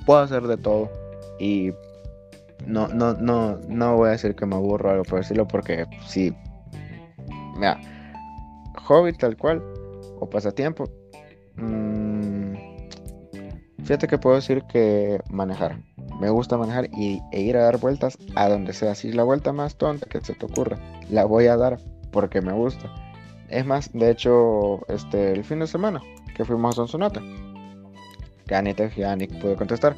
puedo 0.05 0.19
hacer 0.19 0.43
de 0.43 0.57
todo. 0.57 0.89
Y 1.39 1.71
no, 2.65 2.89
no, 2.89 3.13
no, 3.13 3.57
no 3.69 3.95
voy 3.95 4.09
a 4.09 4.11
decir 4.11 4.35
que 4.35 4.45
me 4.45 4.55
aburro 4.55 4.89
o 4.89 4.91
algo 4.91 5.03
por 5.05 5.19
decirlo, 5.19 5.47
porque 5.47 5.85
sí. 6.05 6.33
Mira, 7.55 7.79
hobby 8.83 9.13
tal 9.13 9.37
cual, 9.37 9.63
o 10.19 10.29
pasatiempo. 10.29 10.83
Mmm, 11.55 12.36
fíjate 13.87 14.07
que 14.07 14.17
puedo 14.17 14.35
decir 14.35 14.63
que 14.63 15.19
manejar. 15.29 15.79
Me 16.19 16.29
gusta 16.29 16.57
manejar 16.57 16.89
y, 16.91 17.21
e 17.31 17.41
ir 17.41 17.55
a 17.55 17.63
dar 17.63 17.79
vueltas 17.79 18.17
a 18.35 18.49
donde 18.49 18.73
sea. 18.73 18.95
Si 18.95 19.07
es 19.07 19.15
la 19.15 19.23
vuelta 19.23 19.53
más 19.53 19.75
tonta 19.75 20.05
que 20.07 20.19
se 20.19 20.33
te 20.33 20.45
ocurra, 20.45 20.77
la 21.09 21.23
voy 21.25 21.47
a 21.47 21.55
dar 21.55 21.79
porque 22.11 22.41
me 22.41 22.51
gusta. 22.51 22.91
Es 23.49 23.65
más, 23.65 23.93
de 23.93 24.11
hecho, 24.11 24.85
este, 24.89 25.31
el 25.31 25.45
fin 25.45 25.59
de 25.59 25.67
semana 25.67 26.01
que 26.35 26.43
fuimos 26.43 26.73
a 26.73 26.75
Sonsonate, 26.75 27.21
Anita 28.51 28.89
y 28.93 29.27
pudo 29.27 29.55
contestar. 29.55 29.95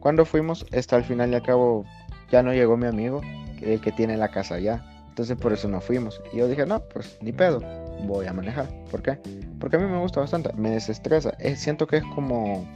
Cuando 0.00 0.24
fuimos, 0.24 0.66
está 0.72 0.96
al 0.96 1.04
final 1.04 1.30
y 1.30 1.34
al 1.34 1.42
cabo 1.42 1.84
ya 2.30 2.42
no 2.42 2.52
llegó 2.52 2.76
mi 2.76 2.86
amigo, 2.86 3.20
el 3.60 3.80
que 3.80 3.92
tiene 3.92 4.16
la 4.16 4.28
casa 4.28 4.54
allá. 4.54 4.82
Entonces 5.08 5.36
por 5.36 5.52
eso 5.52 5.68
no 5.68 5.80
fuimos. 5.80 6.20
Y 6.32 6.38
yo 6.38 6.48
dije, 6.48 6.64
no, 6.66 6.80
pues 6.80 7.18
ni 7.20 7.32
pedo, 7.32 7.60
voy 8.06 8.26
a 8.26 8.32
manejar. 8.32 8.66
¿Por 8.90 9.02
qué? 9.02 9.18
Porque 9.58 9.76
a 9.76 9.78
mí 9.78 9.86
me 9.86 9.98
gusta 9.98 10.20
bastante, 10.20 10.52
me 10.54 10.70
desestresa. 10.70 11.36
siento 11.56 11.86
que 11.86 11.98
es 11.98 12.04
como... 12.14 12.66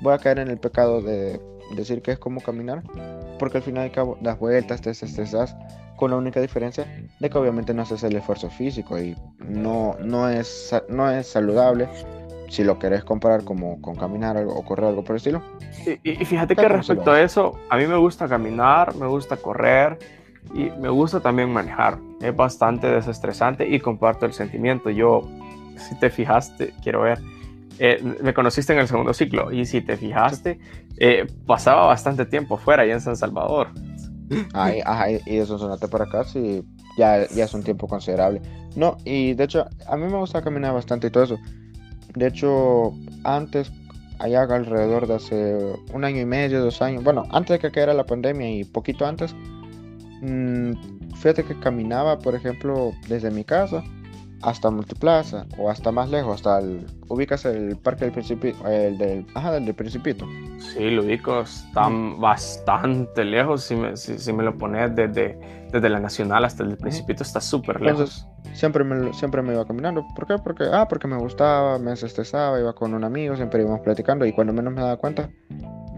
Voy 0.00 0.14
a 0.14 0.18
caer 0.18 0.38
en 0.38 0.48
el 0.48 0.58
pecado 0.58 1.02
de 1.02 1.40
decir 1.76 2.02
que 2.02 2.12
es 2.12 2.18
como 2.18 2.40
caminar. 2.40 2.82
Porque 3.38 3.58
al 3.58 3.62
final 3.62 3.86
y 3.86 3.90
cabo 3.90 4.18
das 4.20 4.38
vueltas, 4.38 4.80
te 4.80 4.90
desestresas. 4.90 5.56
Con 5.96 6.12
la 6.12 6.16
única 6.16 6.40
diferencia 6.40 6.86
de 7.18 7.28
que 7.28 7.36
obviamente 7.36 7.74
no 7.74 7.82
haces 7.82 8.02
el 8.04 8.16
esfuerzo 8.16 8.48
físico 8.48 8.98
y 8.98 9.14
no, 9.38 9.96
no, 10.00 10.30
es, 10.30 10.74
no 10.88 11.10
es 11.10 11.26
saludable 11.26 11.90
si 12.48 12.64
lo 12.64 12.78
querés 12.78 13.04
comparar 13.04 13.44
como 13.44 13.80
con 13.82 13.96
caminar 13.96 14.38
o 14.38 14.62
correr 14.62 14.86
algo 14.86 15.04
por 15.04 15.12
el 15.12 15.16
estilo. 15.18 15.42
Y, 16.02 16.24
fíjate 16.24 16.56
que 16.56 16.68
respecto 16.68 17.12
a 17.12 17.20
eso, 17.20 17.58
a 17.68 17.76
mí 17.76 17.86
me 17.86 17.96
gusta 17.96 18.28
caminar, 18.28 18.94
me 18.96 19.06
gusta 19.06 19.36
correr 19.36 19.98
y 20.54 20.70
me 20.70 20.88
gusta 20.88 21.20
también 21.20 21.52
manejar. 21.52 21.98
Es 22.20 22.34
bastante 22.34 22.88
desestresante 22.88 23.68
y 23.68 23.78
comparto 23.78 24.26
el 24.26 24.32
sentimiento. 24.32 24.90
Yo, 24.90 25.28
si 25.76 25.94
te 26.00 26.10
fijaste, 26.10 26.72
quiero 26.82 27.02
ver, 27.02 27.18
eh, 27.82 27.98
me 28.22 28.34
conociste 28.34 28.74
en 28.74 28.78
el 28.78 28.86
segundo 28.86 29.14
ciclo 29.14 29.50
y 29.50 29.64
si 29.64 29.80
te 29.80 29.96
fijaste, 29.96 30.58
eh, 30.98 31.26
pasaba 31.46 31.86
bastante 31.86 32.26
tiempo 32.26 32.58
fuera, 32.58 32.82
allá 32.82 32.92
en 32.92 33.00
San 33.00 33.16
Salvador. 33.16 33.68
Ay, 34.52 34.80
ajá, 34.84 35.10
y 35.10 35.36
de 35.36 35.46
Sonsonate 35.46 35.88
para 35.88 36.04
acá 36.04 36.24
sí, 36.24 36.62
ya, 36.98 37.26
ya 37.28 37.44
es 37.44 37.54
un 37.54 37.62
tiempo 37.62 37.88
considerable. 37.88 38.42
No, 38.76 38.98
y 39.06 39.32
de 39.32 39.44
hecho, 39.44 39.64
a 39.88 39.96
mí 39.96 40.06
me 40.06 40.18
gusta 40.18 40.42
caminar 40.42 40.74
bastante 40.74 41.06
y 41.06 41.10
todo 41.10 41.24
eso. 41.24 41.38
De 42.14 42.26
hecho, 42.26 42.92
antes, 43.24 43.72
allá 44.18 44.42
alrededor 44.42 45.06
de 45.06 45.14
hace 45.14 45.58
un 45.94 46.04
año 46.04 46.20
y 46.20 46.26
medio, 46.26 46.60
dos 46.62 46.82
años, 46.82 47.02
bueno, 47.02 47.24
antes 47.30 47.54
de 47.54 47.58
que 47.60 47.70
cayera 47.70 47.94
la 47.94 48.04
pandemia 48.04 48.50
y 48.50 48.64
poquito 48.64 49.06
antes, 49.06 49.34
mmm, 50.20 50.72
fíjate 51.16 51.44
que 51.44 51.58
caminaba, 51.60 52.18
por 52.18 52.34
ejemplo, 52.34 52.92
desde 53.08 53.30
mi 53.30 53.42
casa 53.42 53.82
hasta 54.42 54.70
Multiplaza 54.70 55.46
o 55.58 55.70
hasta 55.70 55.92
más 55.92 56.10
lejos, 56.10 56.36
hasta 56.36 56.58
el, 56.58 56.86
ubicas 57.08 57.44
el 57.44 57.76
parque 57.76 58.04
del 58.04 58.12
Principito, 58.12 58.66
el 58.66 58.98
del, 58.98 59.26
ajá, 59.34 59.52
del, 59.52 59.74
Principito. 59.74 60.26
Sí, 60.58 60.90
lo 60.90 61.02
ubico, 61.02 61.40
están 61.40 62.20
bastante 62.20 63.24
lejos, 63.24 63.64
si 63.64 63.76
me, 63.76 63.96
si, 63.96 64.32
me 64.32 64.42
lo 64.42 64.56
pones 64.56 64.94
desde, 64.94 65.38
desde 65.70 65.88
la 65.88 66.00
Nacional 66.00 66.44
hasta 66.44 66.62
el 66.62 66.76
Principito 66.76 67.22
está 67.22 67.40
súper 67.40 67.80
lejos. 67.80 68.26
siempre 68.52 68.84
me, 68.84 69.12
siempre 69.12 69.42
me 69.42 69.52
iba 69.52 69.66
caminando, 69.66 70.06
¿por 70.14 70.26
qué? 70.26 70.36
Porque, 70.42 70.64
ah, 70.72 70.86
porque 70.88 71.06
me 71.06 71.16
gustaba, 71.16 71.78
me 71.78 71.90
desestresaba, 71.90 72.58
iba 72.58 72.72
con 72.72 72.94
un 72.94 73.04
amigo, 73.04 73.36
siempre 73.36 73.62
íbamos 73.62 73.80
platicando 73.80 74.24
y 74.26 74.32
cuando 74.32 74.52
menos 74.52 74.72
me 74.72 74.80
daba 74.80 74.96
cuenta, 74.96 75.30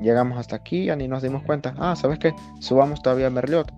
llegamos 0.01 0.38
hasta 0.38 0.57
aquí, 0.57 0.86
ya 0.86 0.97
ni 0.97 1.09
nos 1.09 1.22
dimos 1.22 1.43
cuenta, 1.43 1.74
ah, 1.78 1.95
¿sabes 1.97 2.18
qué? 2.18 2.34
Subamos 2.61 3.03
todavía 3.03 3.28
a 3.28 3.30
Merliot 3.30 3.72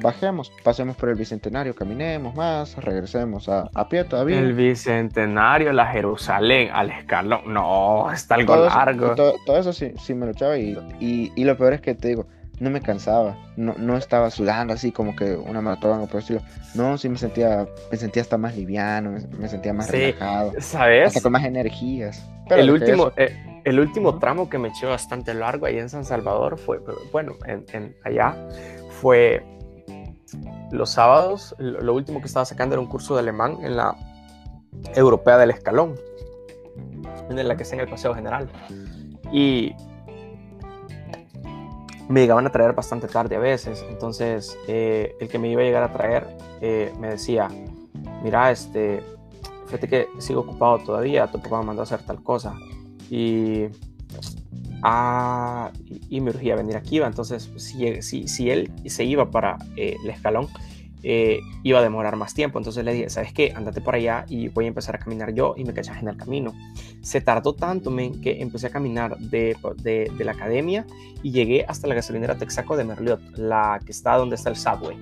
bajemos, 0.00 0.52
pasemos 0.62 0.96
por 0.96 1.08
el 1.08 1.14
Bicentenario, 1.14 1.74
caminemos 1.74 2.34
más, 2.34 2.76
regresemos 2.76 3.48
a, 3.48 3.68
a 3.74 3.88
pie 3.88 4.04
todavía. 4.04 4.38
El 4.38 4.54
Bicentenario, 4.54 5.72
la 5.72 5.86
Jerusalén, 5.86 6.70
al 6.72 6.90
escalón, 6.90 7.52
no, 7.52 8.10
está 8.12 8.34
algo 8.36 8.56
largo. 8.56 9.14
todo, 9.14 9.58
eso 9.58 9.72
sí, 9.72 9.92
sí 10.00 10.14
me 10.14 10.26
lo 10.26 10.32
echaba 10.32 10.58
y, 10.58 10.76
y, 11.00 11.44
lo 11.44 11.56
peor 11.56 11.74
es 11.74 11.80
que 11.80 11.94
te 11.94 12.08
digo, 12.08 12.26
no 12.58 12.70
me 12.70 12.80
cansaba, 12.80 13.36
no, 13.56 13.74
no 13.78 13.96
estaba 13.96 14.30
sudando 14.30 14.74
así 14.74 14.92
como 14.92 15.16
que 15.16 15.34
una 15.34 15.60
maratón 15.60 16.00
o 16.00 16.06
por 16.06 16.20
estilo. 16.20 16.40
No, 16.74 16.98
sí 16.98 17.08
me 17.08 17.16
sentía, 17.16 17.66
me 17.90 17.96
sentía 17.96 18.22
hasta 18.22 18.36
más 18.36 18.56
liviano, 18.56 19.16
me, 19.38 19.48
sentía 19.48 19.72
más 19.72 19.90
relajado. 19.90 20.52
¿Sabes? 20.58 21.08
Hasta 21.08 21.20
con 21.20 21.32
más 21.32 21.44
energías. 21.44 22.28
el 22.50 22.70
último, 22.70 23.12
eh, 23.16 23.62
el 23.64 23.80
último 23.80 24.18
tramo 24.18 24.48
que 24.48 24.58
me 24.58 24.68
echó 24.68 24.88
bastante 24.88 25.34
largo 25.34 25.66
ahí 25.66 25.78
en 25.78 25.88
San 25.88 26.04
Salvador 26.04 26.58
fue, 26.58 26.80
bueno, 27.12 27.34
en, 27.46 27.64
en 27.72 27.96
allá, 28.04 28.36
fue 29.00 29.42
los 30.70 30.90
sábados, 30.90 31.54
lo 31.58 31.94
último 31.94 32.20
que 32.20 32.26
estaba 32.26 32.44
sacando 32.44 32.74
era 32.74 32.82
un 32.82 32.88
curso 32.88 33.14
de 33.14 33.20
alemán 33.20 33.58
en 33.62 33.76
la 33.76 33.96
Europea 34.94 35.38
del 35.38 35.50
Escalón, 35.50 35.94
en 37.28 37.48
la 37.48 37.56
que 37.56 37.62
está 37.62 37.74
en 37.76 37.82
el 37.82 37.88
Paseo 37.88 38.14
General. 38.14 38.48
Y 39.32 39.74
me 42.08 42.20
llegaban 42.20 42.46
a 42.46 42.50
traer 42.50 42.72
bastante 42.72 43.06
tarde 43.06 43.36
a 43.36 43.38
veces. 43.38 43.84
Entonces, 43.88 44.58
eh, 44.66 45.14
el 45.20 45.28
que 45.28 45.38
me 45.38 45.48
iba 45.48 45.62
a 45.62 45.64
llegar 45.64 45.82
a 45.84 45.92
traer 45.92 46.26
eh, 46.60 46.92
me 46.98 47.10
decía: 47.10 47.48
Mira, 48.22 48.50
este, 48.50 49.02
fíjate 49.66 49.88
que 49.88 50.08
sigo 50.18 50.40
ocupado 50.40 50.78
todavía, 50.78 51.28
tu 51.28 51.40
papá 51.40 51.60
me 51.60 51.66
mandó 51.66 51.82
a 51.82 51.84
hacer 51.84 52.02
tal 52.02 52.22
cosa. 52.22 52.54
Y 53.08 53.68
Ah, 54.82 55.72
y, 56.08 56.20
me 56.20 56.30
urgía 56.30 56.56
venir 56.56 56.76
aquí, 56.76 56.98
entonces 56.98 57.50
si, 57.56 58.00
si, 58.02 58.28
si 58.28 58.50
él 58.50 58.70
se 58.86 59.04
iba 59.04 59.30
para 59.30 59.58
eh, 59.76 59.96
el 60.02 60.10
escalón, 60.10 60.48
eh, 61.02 61.40
iba 61.62 61.78
a 61.78 61.82
demorar 61.82 62.16
más 62.16 62.34
tiempo. 62.34 62.58
Entonces 62.58 62.84
le 62.84 62.92
dije, 62.92 63.10
¿sabes 63.10 63.32
qué? 63.32 63.52
Andate 63.54 63.80
por 63.80 63.94
allá 63.94 64.24
y 64.28 64.48
voy 64.48 64.66
a 64.66 64.68
empezar 64.68 64.96
a 64.96 64.98
caminar 64.98 65.32
yo 65.32 65.54
y 65.56 65.64
me 65.64 65.72
cachas 65.72 65.98
en 65.98 66.08
el 66.08 66.16
camino. 66.16 66.52
Se 67.02 67.20
tardó 67.20 67.54
tanto, 67.54 67.90
men, 67.90 68.20
que 68.20 68.40
empecé 68.40 68.68
a 68.68 68.70
caminar 68.70 69.18
de, 69.18 69.56
de, 69.82 70.10
de, 70.16 70.24
la 70.24 70.32
academia 70.32 70.86
y 71.22 71.32
llegué 71.32 71.64
hasta 71.66 71.86
la 71.86 71.94
gasolinera 71.94 72.36
Texaco 72.36 72.76
de 72.76 72.84
Merliot, 72.84 73.20
la 73.36 73.80
que 73.84 73.92
está 73.92 74.16
donde 74.16 74.36
está 74.36 74.50
el 74.50 74.56
subway. 74.56 74.96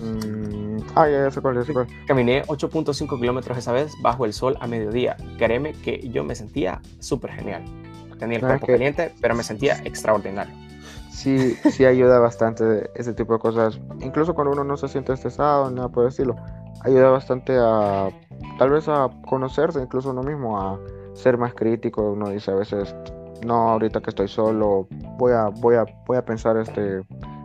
Mm, 0.00 0.78
ah, 0.96 1.08
ya, 1.08 1.24
ya 1.24 1.30
sé 1.30 1.40
cuál, 1.40 1.64
ya 1.64 1.86
Caminé 2.06 2.42
8.5 2.44 3.20
kilómetros 3.20 3.58
esa 3.58 3.72
vez 3.72 3.92
bajo 4.00 4.24
el 4.24 4.32
sol 4.32 4.56
a 4.60 4.66
mediodía. 4.66 5.16
Créeme 5.38 5.72
que 5.72 6.08
yo 6.08 6.24
me 6.24 6.34
sentía 6.34 6.80
súper 6.98 7.32
genial 7.32 7.62
tenía 8.22 8.38
el 8.38 8.44
cuerpo 8.44 8.68
caliente, 8.68 9.12
pero 9.20 9.34
me 9.34 9.42
sentía 9.42 9.78
extraordinario. 9.84 10.54
Sí, 11.10 11.56
sí 11.72 11.84
ayuda 11.84 12.20
bastante 12.20 12.88
ese 12.94 13.12
tipo 13.12 13.32
de 13.32 13.40
cosas. 13.40 13.80
Incluso 14.00 14.32
cuando 14.32 14.52
uno 14.52 14.62
no 14.62 14.76
se 14.76 14.86
siente 14.86 15.12
estresado, 15.12 15.68
nada 15.72 15.88
por 15.88 16.06
estilo, 16.06 16.36
ayuda 16.84 17.10
bastante 17.10 17.56
a 17.58 18.10
tal 18.58 18.70
vez 18.70 18.88
a 18.88 19.10
conocerse 19.26 19.80
incluso 19.80 20.10
uno 20.10 20.22
mismo, 20.22 20.60
a 20.60 20.78
ser 21.14 21.36
más 21.36 21.52
crítico. 21.54 22.12
Uno 22.12 22.28
dice 22.28 22.52
a 22.52 22.54
veces, 22.54 22.94
no, 23.44 23.70
ahorita 23.70 24.00
que 24.00 24.10
estoy 24.10 24.28
solo, 24.28 24.86
voy 25.18 25.32
a, 25.32 25.48
voy 25.48 25.74
a, 25.74 25.84
voy 26.06 26.16
a 26.16 26.24
pensar 26.24 26.56
este 26.56 27.02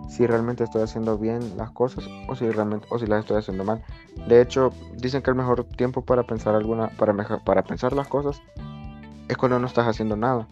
si 0.07 0.25
realmente 0.27 0.63
estoy 0.63 0.83
haciendo 0.83 1.17
bien 1.17 1.57
las 1.57 1.71
cosas 1.71 2.05
o 2.29 2.35
si 2.35 2.49
realmente 2.49 2.87
o 2.91 2.99
si 2.99 3.07
las 3.07 3.21
estoy 3.21 3.37
haciendo 3.37 3.63
mal. 3.63 3.83
De 4.27 4.41
hecho, 4.41 4.71
dicen 4.95 5.23
que 5.23 5.31
el 5.31 5.35
mejor 5.35 5.63
tiempo 5.63 6.05
para 6.05 6.23
pensar 6.23 6.53
alguna 6.53 6.89
para 6.97 7.13
para 7.43 7.63
pensar 7.63 7.93
las 7.93 8.07
cosas 8.07 8.41
es 9.27 9.37
cuando 9.37 9.57
no 9.57 9.65
estás 9.65 9.87
haciendo 9.87 10.15
nada. 10.15 10.47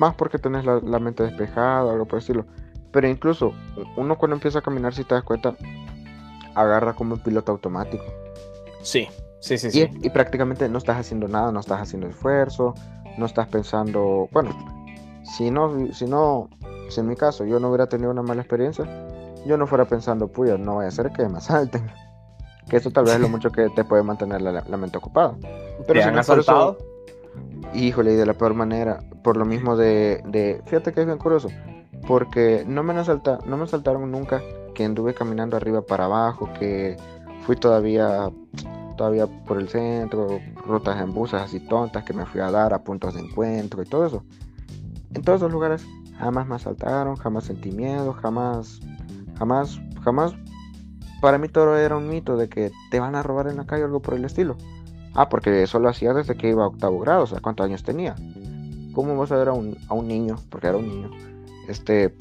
Más 0.00 0.14
porque 0.14 0.38
tenés 0.38 0.64
la, 0.64 0.98
mente 0.98 1.24
despejada 1.24 1.84
o 1.84 1.90
algo 1.90 2.06
por 2.06 2.20
estilo. 2.20 2.46
Pero 2.90 3.06
incluso 3.06 3.52
uno 3.98 4.16
cuando 4.16 4.34
empieza 4.34 4.60
a 4.60 4.62
caminar, 4.62 4.94
si 4.94 5.04
te 5.04 5.14
das 5.14 5.22
cuenta, 5.24 5.54
agarra 6.54 6.94
como 6.94 7.16
un 7.16 7.20
piloto 7.20 7.52
automático. 7.52 8.04
Sí, 8.80 9.08
sí, 9.40 9.58
sí, 9.58 9.66
y, 9.66 9.70
sí. 9.70 9.90
Y 10.00 10.08
prácticamente 10.08 10.66
no 10.70 10.78
estás 10.78 10.96
haciendo 10.96 11.28
nada, 11.28 11.52
no 11.52 11.60
estás 11.60 11.82
haciendo 11.82 12.06
esfuerzo, 12.06 12.74
no 13.18 13.26
estás 13.26 13.48
pensando, 13.48 14.26
bueno, 14.32 14.56
si 15.22 15.50
no, 15.50 15.92
si 15.92 16.06
no, 16.06 16.48
si 16.88 17.00
en 17.00 17.06
mi 17.06 17.14
caso 17.14 17.44
yo 17.44 17.60
no 17.60 17.68
hubiera 17.68 17.86
tenido 17.86 18.10
una 18.10 18.22
mala 18.22 18.40
experiencia, 18.40 18.86
yo 19.44 19.58
no 19.58 19.66
fuera 19.66 19.84
pensando, 19.84 20.28
puya, 20.28 20.56
no 20.56 20.76
voy 20.76 20.86
a 20.86 20.88
hacer 20.88 21.12
que 21.12 21.28
me 21.28 21.36
asalten. 21.36 21.92
Que 22.70 22.78
eso 22.78 22.90
tal 22.90 23.04
vez 23.04 23.16
es 23.16 23.20
lo 23.20 23.28
mucho 23.28 23.52
que 23.52 23.68
te 23.68 23.84
puede 23.84 24.02
mantener 24.02 24.40
la, 24.40 24.76
mente 24.78 24.96
ocupada. 24.96 25.36
Pero 25.86 26.00
¿Te 26.00 26.04
han 26.04 26.18
asaltado? 26.18 26.78
Híjole, 27.74 28.12
y 28.12 28.16
de 28.16 28.26
la 28.26 28.34
peor 28.34 28.54
manera. 28.54 29.00
Por 29.22 29.36
lo 29.36 29.44
mismo 29.44 29.76
de, 29.76 30.22
de 30.26 30.62
fíjate 30.66 30.92
que 30.92 31.00
es 31.00 31.06
bien 31.06 31.18
curioso. 31.18 31.48
Porque 32.06 32.64
no 32.66 32.82
me, 32.82 32.94
asalta, 32.94 33.38
no 33.46 33.56
me 33.56 33.64
asaltaron 33.64 34.10
nunca 34.10 34.42
que 34.74 34.84
anduve 34.84 35.14
caminando 35.14 35.56
arriba 35.56 35.82
para 35.82 36.06
abajo, 36.06 36.48
que 36.58 36.96
fui 37.44 37.56
todavía 37.56 38.30
todavía 38.96 39.26
por 39.46 39.56
el 39.56 39.70
centro, 39.70 40.40
rutas 40.66 41.00
en 41.00 41.14
buses 41.14 41.40
así 41.40 41.58
tontas 41.58 42.04
que 42.04 42.12
me 42.12 42.26
fui 42.26 42.42
a 42.42 42.50
dar 42.50 42.74
a 42.74 42.84
puntos 42.84 43.14
de 43.14 43.20
encuentro 43.20 43.82
y 43.82 43.86
todo 43.86 44.04
eso. 44.04 44.24
En 45.14 45.22
todos 45.22 45.38
esos 45.38 45.50
lugares 45.50 45.86
jamás 46.18 46.46
me 46.46 46.56
asaltaron, 46.56 47.16
jamás 47.16 47.44
sentí 47.44 47.72
miedo, 47.72 48.12
jamás, 48.12 48.78
jamás, 49.38 49.80
jamás. 50.02 50.34
Para 51.22 51.38
mí 51.38 51.48
todo 51.48 51.78
era 51.78 51.96
un 51.96 52.08
mito 52.08 52.36
de 52.36 52.50
que 52.50 52.70
te 52.90 53.00
van 53.00 53.14
a 53.14 53.22
robar 53.22 53.48
en 53.48 53.56
la 53.56 53.64
calle 53.64 53.84
o 53.84 53.86
algo 53.86 54.00
por 54.00 54.14
el 54.14 54.24
estilo. 54.26 54.56
Ah, 55.14 55.28
porque 55.28 55.62
eso 55.62 55.78
lo 55.78 55.88
hacía 55.88 56.14
desde 56.14 56.36
que 56.36 56.48
iba 56.48 56.64
a 56.64 56.68
octavo 56.68 56.98
grado, 57.00 57.24
o 57.24 57.26
sea, 57.26 57.40
¿cuántos 57.40 57.66
años 57.66 57.82
tenía? 57.82 58.14
¿Cómo 58.94 59.16
vas 59.16 59.32
a 59.32 59.36
ver 59.36 59.48
a 59.48 59.52
un, 59.52 59.76
a 59.88 59.94
un 59.94 60.08
niño, 60.08 60.36
porque 60.50 60.68
era 60.68 60.76
un 60.76 60.88
niño, 60.88 61.10
este, 61.68 62.14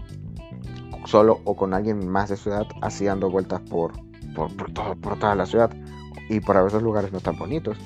solo 1.06 1.42
o 1.44 1.56
con 1.56 1.74
alguien 1.74 2.08
más 2.08 2.30
de 2.30 2.38
su 2.38 2.50
edad, 2.50 2.68
así 2.82 3.06
dando 3.06 3.30
vueltas 3.30 3.62
por, 3.62 3.94
por, 4.36 4.72
todo, 4.74 4.96
por 4.96 5.20
toda 5.20 5.36
la 5.36 5.46
ciudad 5.46 5.72
y 6.30 6.40
por 6.40 6.58
a 6.58 6.64
veces 6.64 6.82
lugares 6.82 7.12
no 7.12 7.20
tan 7.20 7.38
bonitos? 7.38 7.78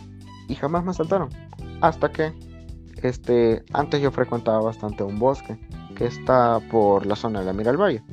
Y 0.47 0.55
jamás 0.55 0.83
me 0.83 0.91
asaltaron. 0.91 1.29
Hasta 1.81 2.11
que, 2.11 2.33
este, 3.01 3.63
antes 3.73 4.01
yo 4.01 4.11
frecuentaba 4.11 4.61
bastante 4.61 5.03
un 5.03 5.19
bosque 5.19 5.57
que 5.95 6.05
está 6.05 6.59
por 6.71 7.05
la 7.05 7.15
zona 7.15 7.39
de 7.39 7.45
la 7.45 7.53
Mira 7.53 7.71
al 7.71 7.77
Valle. 7.77 8.03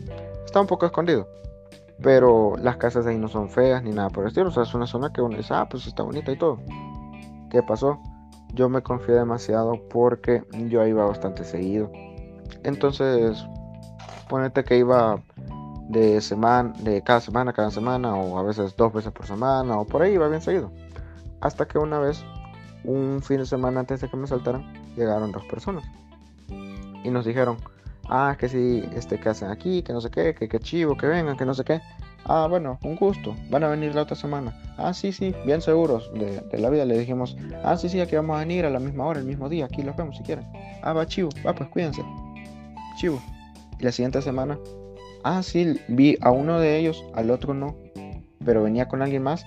Está 0.45 0.61
un 0.61 0.66
poco 0.66 0.86
escondido 0.86 1.28
pero 2.03 2.57
las 2.57 2.77
casas 2.77 3.07
ahí 3.07 3.19
no 3.19 3.29
son 3.29 3.51
feas 3.51 3.83
ni 3.83 3.91
nada 3.91 4.09
por 4.09 4.25
el 4.25 4.29
estilo. 4.29 4.49
O 4.49 4.53
sea, 4.53 4.63
es 4.63 4.75
una 4.75 4.87
zona 4.87 5.13
que 5.13 5.21
uno 5.21 5.37
dice, 5.37 5.55
ah, 5.55 5.69
pues 5.69 5.87
está 5.87 6.03
bonita 6.03 6.33
y 6.33 6.39
todo. 6.39 6.59
¿Qué 7.51 7.63
pasó? 7.63 8.01
Yo 8.55 8.69
me 8.69 8.83
confié 8.83 9.15
demasiado 9.15 9.81
porque 9.91 10.43
yo 10.69 10.87
iba 10.87 11.05
bastante 11.05 11.45
seguido. 11.45 11.91
Entonces, 12.65 13.45
ponete 14.29 14.65
que 14.65 14.79
iba 14.79 15.23
de 15.89 16.21
semana, 16.21 16.73
de 16.81 17.03
cada 17.03 17.21
semana, 17.21 17.53
cada 17.53 17.71
semana, 17.71 18.15
o 18.15 18.39
a 18.39 18.43
veces 18.43 18.77
dos 18.77 18.93
veces 18.93 19.13
por 19.13 19.27
semana, 19.27 19.79
o 19.79 19.85
por 19.85 20.03
ahí 20.03 20.15
iba 20.15 20.29
bien 20.29 20.41
seguido. 20.41 20.71
Hasta 21.41 21.67
que 21.67 21.79
una 21.79 21.99
vez, 21.99 22.25
un 22.85 23.21
fin 23.23 23.39
de 23.39 23.47
semana 23.47 23.81
antes 23.81 24.01
de 24.01 24.09
que 24.09 24.17
me 24.17 24.27
saltaran, 24.27 24.73
llegaron 24.97 25.33
dos 25.33 25.45
personas. 25.47 25.85
Y 26.49 27.11
nos 27.11 27.25
dijeron, 27.25 27.57
ah, 28.11 28.37
que 28.39 28.49
si, 28.49 28.85
este, 28.95 29.19
que 29.19 29.29
hacen 29.29 29.51
aquí, 29.51 29.83
que 29.83 29.93
no 29.93 30.01
sé 30.01 30.11
qué, 30.11 30.35
que 30.35 30.49
qué 30.49 30.59
chivo, 30.59 30.97
que 30.97 31.07
vengan, 31.07 31.37
que 31.37 31.47
no 31.47 31.55
sé 31.55 31.65
qué. 31.65 31.81
Ah, 32.25 32.47
bueno, 32.51 32.79
un 32.83 32.97
gusto, 32.97 33.35
van 33.49 33.65
a 33.65 33.69
venir 33.69 33.95
la 33.95 34.03
otra 34.03 34.17
semana. 34.17 34.53
Ah, 34.77 34.93
sí, 34.93 35.11
sí, 35.13 35.35
bien 35.47 35.63
seguros 35.63 36.11
de, 36.13 36.59
la 36.59 36.69
vida. 36.69 36.85
Le 36.85 36.99
dijimos, 36.99 37.37
ah, 37.65 37.77
sí, 37.77 37.89
sí, 37.89 38.01
aquí 38.01 38.17
vamos 38.17 38.37
a 38.37 38.41
venir 38.41 38.67
a 38.67 38.71
la 38.71 38.79
misma 38.79 39.07
hora, 39.07 39.21
el 39.21 39.27
mismo 39.27 39.49
día, 39.49 39.65
aquí 39.65 39.83
los 39.83 39.97
vemos 39.97 40.17
si 40.17 40.23
quieren. 40.23 40.47
Ah, 40.83 40.93
va, 40.93 41.07
chivo, 41.07 41.31
va, 41.47 41.55
pues 41.55 41.71
cuídense. 41.71 42.03
Chivo. 42.99 43.21
Y 43.79 43.85
la 43.85 43.93
siguiente 43.93 44.21
semana, 44.21 44.59
ah, 45.25 45.43
sí, 45.43 45.81
vi 45.89 46.19
a 46.21 46.31
uno 46.31 46.61
de 46.61 46.79
ellos, 46.79 47.03
al 47.15 47.31
otro 47.31 47.55
no, 47.55 47.77
pero 48.45 48.63
venía 48.63 48.89
con 48.89 49.01
alguien 49.01 49.23
más. 49.23 49.47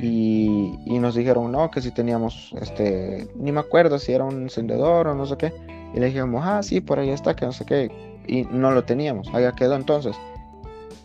Y, 0.00 0.74
y 0.86 0.98
nos 0.98 1.14
dijeron, 1.14 1.52
no, 1.52 1.70
que 1.70 1.80
si 1.80 1.92
teníamos, 1.92 2.52
este, 2.60 3.28
ni 3.36 3.52
me 3.52 3.60
acuerdo 3.60 3.98
si 3.98 4.12
era 4.12 4.24
un 4.24 4.42
encendedor 4.42 5.06
o 5.06 5.14
no 5.14 5.26
sé 5.26 5.36
qué 5.36 5.52
y 5.94 6.00
le 6.00 6.06
dijimos, 6.06 6.42
ah, 6.44 6.62
sí, 6.62 6.80
por 6.80 6.98
ahí 6.98 7.10
está, 7.10 7.36
que 7.36 7.46
no 7.46 7.52
sé 7.52 7.64
qué. 7.64 7.90
Y 8.26 8.42
no 8.44 8.72
lo 8.72 8.84
teníamos, 8.84 9.32
allá 9.32 9.52
quedó 9.52 9.76
entonces. 9.76 10.16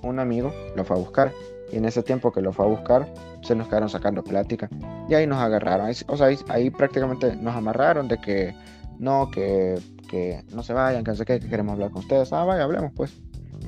Un 0.01 0.19
amigo 0.19 0.51
lo 0.75 0.83
fue 0.83 0.95
a 0.95 0.99
buscar. 0.99 1.31
Y 1.71 1.77
en 1.77 1.85
ese 1.85 2.01
tiempo 2.01 2.31
que 2.31 2.41
lo 2.41 2.51
fue 2.51 2.65
a 2.65 2.69
buscar, 2.69 3.07
se 3.43 3.55
nos 3.55 3.67
quedaron 3.67 3.89
sacando 3.89 4.23
plática. 4.23 4.67
Y 5.07 5.13
ahí 5.13 5.27
nos 5.27 5.37
agarraron. 5.37 5.91
o 6.07 6.17
sea, 6.17 6.29
ahí, 6.47 6.69
prácticamente 6.71 7.35
nos 7.35 7.55
amarraron 7.55 8.07
de 8.07 8.17
que 8.17 8.55
no, 8.97 9.29
que, 9.29 9.79
que 10.09 10.43
no 10.53 10.63
se 10.63 10.73
vayan, 10.73 11.03
que 11.03 11.11
no 11.11 11.17
sé 11.17 11.25
qué, 11.25 11.39
que 11.39 11.47
queremos 11.47 11.73
hablar 11.73 11.91
con 11.91 11.99
ustedes. 11.99 12.33
Ah, 12.33 12.43
vaya, 12.43 12.63
hablemos 12.63 12.91
pues. 12.95 13.13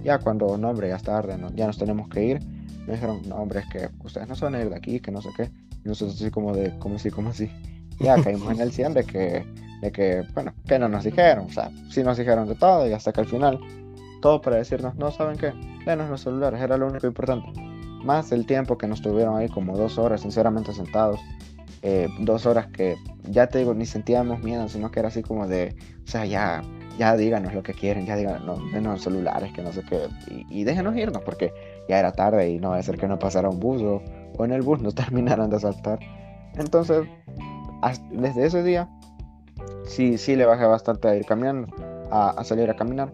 Ya 0.04 0.18
cuando, 0.18 0.58
no, 0.58 0.70
hombre, 0.70 0.88
ya 0.88 0.96
es 0.96 1.04
tarde, 1.04 1.38
ya 1.54 1.68
nos 1.68 1.78
tenemos 1.78 2.10
que 2.10 2.24
ir. 2.24 2.40
me 2.88 2.94
dijeron, 2.94 3.22
no, 3.28 3.36
hombre, 3.36 3.60
es 3.60 3.66
que 3.68 3.90
ustedes 4.04 4.28
no 4.28 4.36
se 4.36 4.46
van 4.46 4.56
a 4.56 4.62
ir 4.62 4.70
de 4.70 4.76
aquí, 4.76 5.00
que 5.00 5.12
no 5.12 5.22
sé 5.22 5.30
qué. 5.38 5.52
Y 5.86 5.88
nosotros 5.88 6.16
así 6.16 6.32
como 6.32 6.56
de, 6.56 6.76
¿cómo 6.80 6.96
así, 6.96 7.12
cómo 7.12 7.30
así? 7.30 7.52
Ya 8.00 8.20
caímos 8.24 8.52
en 8.52 8.62
el 8.62 8.72
100 8.72 8.94
de 8.96 9.04
que, 9.04 9.46
de 9.82 9.92
que, 9.92 10.24
bueno, 10.34 10.54
que 10.68 10.80
no 10.80 10.88
nos 10.88 11.04
dijeron, 11.04 11.46
o 11.46 11.50
sea, 11.50 11.70
sí 11.90 12.04
nos 12.04 12.18
dijeron 12.18 12.48
de 12.48 12.56
todo 12.56 12.88
y 12.88 12.94
hasta 12.94 13.12
que 13.12 13.22
al 13.22 13.28
final, 13.28 13.60
todo 14.22 14.42
para 14.42 14.58
decirnos, 14.58 14.96
no, 14.96 15.12
¿saben 15.12 15.38
qué? 15.38 15.54
Denos 15.86 16.10
los 16.10 16.22
celulares, 16.22 16.62
era 16.62 16.78
lo 16.78 16.88
único 16.88 17.08
importante. 17.08 17.48
Más 18.04 18.32
el 18.32 18.46
tiempo 18.46 18.78
que 18.78 18.88
nos 18.88 19.02
tuvieron 19.02 19.38
ahí, 19.38 19.50
como 19.50 19.78
dos 19.78 19.98
horas, 19.98 20.22
sinceramente 20.22 20.74
sentados. 20.74 21.20
Eh, 21.84 22.08
dos 22.20 22.46
horas 22.46 22.68
que, 22.68 22.96
ya 23.24 23.48
te 23.48 23.58
digo, 23.60 23.74
ni 23.74 23.88
sentíamos 23.88 24.44
miedo, 24.44 24.70
sino 24.70 24.92
que 24.92 25.00
era 25.00 25.10
así 25.10 25.24
como 25.24 25.48
de, 25.48 25.76
o 26.04 26.08
sea, 26.08 26.26
ya, 26.26 26.62
ya 27.00 27.18
díganos 27.18 27.56
lo 27.56 27.64
que 27.64 27.74
quieren, 27.74 28.06
ya 28.06 28.16
díganos, 28.16 28.46
no, 28.46 28.72
denos 28.72 28.94
los 28.94 29.04
celulares, 29.04 29.52
que 29.52 29.64
no 29.64 29.72
sé 29.74 29.82
qué, 29.90 30.08
y, 30.28 30.62
y 30.62 30.64
déjenos 30.64 30.96
irnos, 30.96 31.24
porque 31.24 31.52
ya 31.90 31.98
era 31.98 32.12
tarde 32.12 32.52
y 32.52 32.60
no 32.60 32.70
va 32.70 32.78
a 32.78 32.84
ser 32.84 32.98
que 32.98 33.08
no 33.08 33.18
pasara 33.18 33.50
un 33.50 33.60
bus 33.60 33.82
o, 33.82 34.04
o 34.38 34.46
en 34.46 34.52
el 34.52 34.62
bus 34.62 34.80
nos 34.80 34.94
terminaran 34.96 35.50
de 35.50 35.56
asaltar. 35.56 35.98
Entonces, 36.56 37.08
desde 38.12 38.46
ese 38.46 38.62
día, 38.64 38.88
sí, 39.86 40.18
sí 40.18 40.36
le 40.36 40.46
bajé 40.46 40.66
bastante 40.66 41.08
a 41.08 41.16
ir 41.16 41.26
caminando, 41.26 41.68
a, 42.12 42.30
a, 42.30 42.44
salir 42.44 42.70
a 42.70 42.76
caminar. 42.76 43.12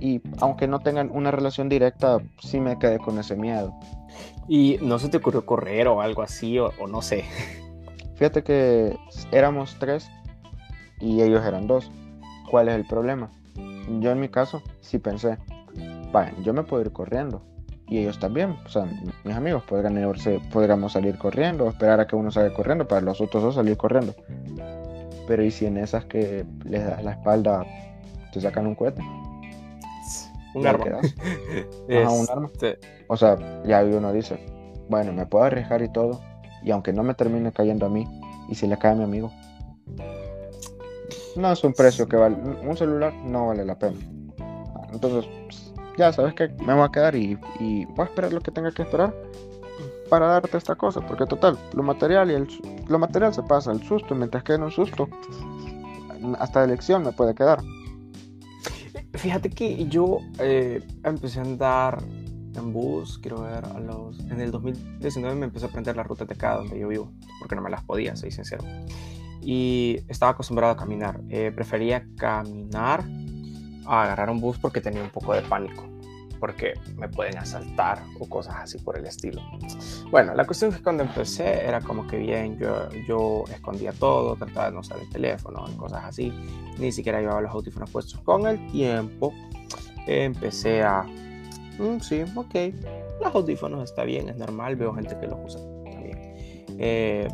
Y 0.00 0.20
aunque 0.40 0.68
no 0.68 0.78
tengan 0.80 1.10
una 1.12 1.30
relación 1.30 1.68
directa, 1.68 2.18
sí 2.40 2.60
me 2.60 2.78
quedé 2.78 2.98
con 2.98 3.18
ese 3.18 3.36
miedo. 3.36 3.74
¿Y 4.48 4.78
no 4.80 4.98
se 4.98 5.08
te 5.08 5.18
ocurrió 5.18 5.44
correr 5.44 5.88
o 5.88 6.00
algo 6.00 6.22
así, 6.22 6.58
o, 6.58 6.72
o 6.78 6.86
no 6.86 7.02
sé? 7.02 7.24
Fíjate 8.16 8.42
que 8.42 8.96
éramos 9.30 9.76
tres 9.78 10.10
y 11.00 11.22
ellos 11.22 11.44
eran 11.44 11.66
dos. 11.66 11.90
¿Cuál 12.50 12.68
es 12.68 12.74
el 12.74 12.86
problema? 12.86 13.30
Yo 14.00 14.10
en 14.10 14.20
mi 14.20 14.28
caso 14.28 14.62
sí 14.80 14.98
pensé, 14.98 15.38
vaya, 16.12 16.34
yo 16.42 16.54
me 16.54 16.62
puedo 16.62 16.82
ir 16.82 16.92
corriendo, 16.92 17.42
y 17.90 17.98
ellos 17.98 18.18
también, 18.18 18.56
o 18.66 18.68
sea, 18.68 18.86
mis 19.24 19.34
amigos 19.34 19.62
podrían 19.62 19.96
irse, 19.98 20.40
podríamos 20.52 20.92
salir 20.92 21.16
corriendo 21.16 21.64
o 21.64 21.70
esperar 21.70 22.00
a 22.00 22.06
que 22.06 22.16
uno 22.16 22.30
salga 22.30 22.52
corriendo 22.52 22.86
para 22.86 23.00
los 23.00 23.20
otros 23.20 23.42
dos 23.42 23.54
salir 23.54 23.76
corriendo. 23.78 24.14
Pero 25.28 25.44
¿y 25.44 25.50
si 25.50 25.66
en 25.66 25.76
esas 25.76 26.06
que 26.06 26.44
les 26.64 26.84
das 26.84 27.04
la 27.04 27.12
espalda 27.12 27.64
te 28.32 28.40
sacan 28.40 28.66
un 28.66 28.74
cohete? 28.74 29.02
Un 30.54 30.66
arma. 30.66 30.86
Ajá, 31.90 32.10
un 32.10 32.26
arma. 32.30 32.50
O 33.08 33.16
sea, 33.16 33.36
ya 33.64 33.84
uno 33.84 34.10
dice, 34.12 34.40
bueno, 34.88 35.12
me 35.12 35.26
puedo 35.26 35.44
arriesgar 35.44 35.82
y 35.82 35.92
todo, 35.92 36.20
y 36.64 36.70
aunque 36.70 36.94
no 36.94 37.02
me 37.02 37.12
termine 37.12 37.52
cayendo 37.52 37.84
a 37.84 37.90
mí, 37.90 38.06
y 38.48 38.54
si 38.54 38.66
le 38.66 38.78
cae 38.78 38.92
a 38.92 38.94
mi 38.94 39.04
amigo, 39.04 39.30
no 41.36 41.52
es 41.52 41.62
un 41.62 41.74
precio 41.74 42.08
que 42.08 42.16
vale, 42.16 42.36
un 42.36 42.76
celular 42.76 43.12
no 43.12 43.48
vale 43.48 43.66
la 43.66 43.78
pena. 43.78 43.98
Entonces, 44.90 45.30
ya 45.98 46.10
sabes 46.10 46.32
que 46.32 46.48
me 46.64 46.72
voy 46.72 46.84
a 46.84 46.88
quedar 46.88 47.14
y, 47.14 47.38
y, 47.60 47.84
voy 47.84 48.00
a 48.00 48.04
esperar 48.04 48.32
lo 48.32 48.40
que 48.40 48.50
tenga 48.50 48.72
que 48.72 48.82
esperar 48.82 49.14
para 50.08 50.26
darte 50.26 50.56
esta 50.56 50.74
cosa, 50.74 51.00
porque 51.00 51.26
total, 51.26 51.58
lo 51.74 51.82
material 51.82 52.30
y 52.30 52.34
el, 52.34 52.48
lo 52.88 52.98
material 52.98 53.34
se 53.34 53.42
pasa, 53.42 53.72
el 53.72 53.82
susto, 53.82 54.14
mientras 54.14 54.42
que 54.42 54.54
en 54.54 54.62
un 54.62 54.70
susto, 54.70 55.08
hasta 56.38 56.64
elección 56.64 57.04
me 57.04 57.12
puede 57.12 57.34
quedar. 57.34 57.60
Fíjate 59.14 59.50
que 59.50 59.86
yo 59.86 60.18
eh, 60.38 60.82
empecé 61.02 61.40
a 61.40 61.42
andar 61.42 62.02
en 62.54 62.72
bus, 62.72 63.18
quiero 63.18 63.42
ver, 63.42 63.64
a 63.64 63.80
los, 63.80 64.18
en 64.20 64.40
el 64.40 64.50
2019 64.50 65.36
me 65.36 65.46
empecé 65.46 65.66
a 65.66 65.68
aprender 65.68 65.96
las 65.96 66.06
rutas 66.06 66.28
de 66.28 66.34
acá 66.34 66.56
donde 66.56 66.78
yo 66.78 66.88
vivo, 66.88 67.12
porque 67.38 67.54
no 67.54 67.62
me 67.62 67.70
las 67.70 67.82
podía, 67.84 68.16
soy 68.16 68.30
sincero. 68.30 68.64
Y 69.40 70.00
estaba 70.08 70.32
acostumbrado 70.32 70.72
a 70.72 70.76
caminar, 70.76 71.20
eh, 71.28 71.52
prefería 71.54 72.06
caminar 72.16 73.04
a 73.86 74.02
agarrar 74.02 74.30
un 74.30 74.40
bus 74.40 74.58
porque 74.58 74.80
tenía 74.80 75.02
un 75.02 75.10
poco 75.10 75.32
de 75.34 75.42
pánico, 75.42 75.87
porque 76.38 76.74
me 76.96 77.08
pueden 77.08 77.38
asaltar 77.38 78.02
o 78.18 78.28
cosas 78.28 78.56
así 78.56 78.78
por 78.78 78.98
el 78.98 79.06
estilo. 79.06 79.42
Bueno, 80.10 80.34
la 80.34 80.44
cuestión 80.44 80.70
es 80.70 80.78
que 80.78 80.82
cuando 80.82 81.02
empecé 81.02 81.64
era 81.64 81.80
como 81.80 82.06
que 82.06 82.16
bien, 82.18 82.58
yo, 82.58 82.88
yo 83.06 83.44
escondía 83.50 83.92
todo, 83.92 84.36
trataba 84.36 84.66
de 84.66 84.72
no 84.72 84.80
usar 84.80 84.98
el 84.98 85.08
teléfono 85.10 85.68
cosas 85.76 86.04
así, 86.04 86.32
ni 86.78 86.92
siquiera 86.92 87.20
llevaba 87.20 87.40
los 87.40 87.52
audífonos 87.52 87.90
puestos. 87.90 88.20
Con 88.20 88.46
el 88.46 88.66
tiempo 88.70 89.32
empecé 90.06 90.82
a, 90.82 91.02
mm, 91.02 92.00
sí, 92.00 92.24
ok, 92.34 92.54
los 93.22 93.34
audífonos 93.34 93.84
está 93.84 94.04
bien, 94.04 94.28
es 94.28 94.36
normal, 94.36 94.76
veo 94.76 94.94
gente 94.94 95.16
que 95.18 95.26
los 95.26 95.38
usa 95.44 95.60
también. 95.60 96.18
Eh, 96.78 97.28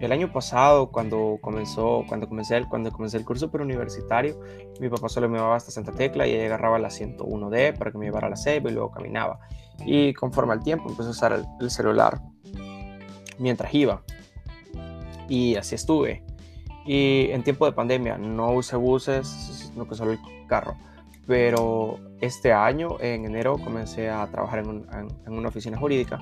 el 0.00 0.12
año 0.12 0.32
pasado, 0.32 0.90
cuando 0.90 1.38
comenzó, 1.40 2.04
cuando 2.06 2.28
comencé 2.28 2.56
el, 2.56 2.68
cuando 2.68 2.92
comencé 2.92 3.16
el 3.16 3.24
curso 3.24 3.50
preuniversitario, 3.50 4.40
mi 4.80 4.88
papá 4.88 5.08
solo 5.08 5.28
me 5.28 5.38
llevaba 5.38 5.56
hasta 5.56 5.72
Santa 5.72 5.92
Tecla 5.92 6.26
y 6.26 6.38
agarraba 6.38 6.78
la 6.78 6.88
101D 6.88 7.76
para 7.76 7.90
que 7.90 7.98
me 7.98 8.06
llevara 8.06 8.28
a 8.28 8.30
la 8.30 8.36
Ceiba 8.36 8.70
y 8.70 8.74
luego 8.74 8.92
caminaba. 8.92 9.40
Y 9.84 10.14
conforme 10.14 10.52
al 10.52 10.62
tiempo 10.62 10.88
empecé 10.88 11.08
a 11.08 11.10
usar 11.10 11.32
el, 11.32 11.44
el 11.60 11.70
celular 11.70 12.20
mientras 13.38 13.74
iba. 13.74 14.02
Y 15.28 15.56
así 15.56 15.74
estuve. 15.74 16.22
Y 16.86 17.30
en 17.32 17.42
tiempo 17.42 17.66
de 17.66 17.72
pandemia 17.72 18.18
no 18.18 18.52
usé 18.52 18.76
buses, 18.76 19.26
sino 19.26 19.88
que 19.88 19.96
solo 19.96 20.12
el 20.12 20.20
carro. 20.46 20.76
Pero 21.26 21.98
este 22.20 22.52
año, 22.52 22.96
en 23.00 23.24
enero, 23.24 23.58
comencé 23.58 24.08
a 24.08 24.26
trabajar 24.28 24.60
en, 24.60 24.86
en 25.26 25.32
una 25.32 25.48
oficina 25.48 25.76
jurídica. 25.76 26.20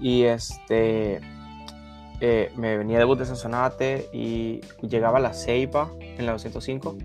Y 0.00 0.22
este 0.22 1.20
eh, 2.20 2.52
me 2.56 2.76
venía 2.76 2.98
de 2.98 3.04
bus 3.04 3.18
de 3.18 3.26
Sonsonate 3.26 4.08
y 4.12 4.60
llegaba 4.82 5.18
a 5.18 5.20
la 5.20 5.32
Ceiba 5.32 5.90
en 6.00 6.26
la 6.26 6.32
205 6.32 6.96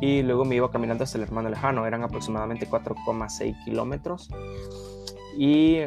y 0.00 0.22
luego 0.22 0.44
me 0.44 0.56
iba 0.56 0.70
caminando 0.70 1.04
hasta 1.04 1.18
el 1.18 1.24
hermano 1.24 1.48
lejano, 1.48 1.86
eran 1.86 2.02
aproximadamente 2.02 2.68
4,6 2.68 3.64
kilómetros 3.64 4.28
y 5.36 5.80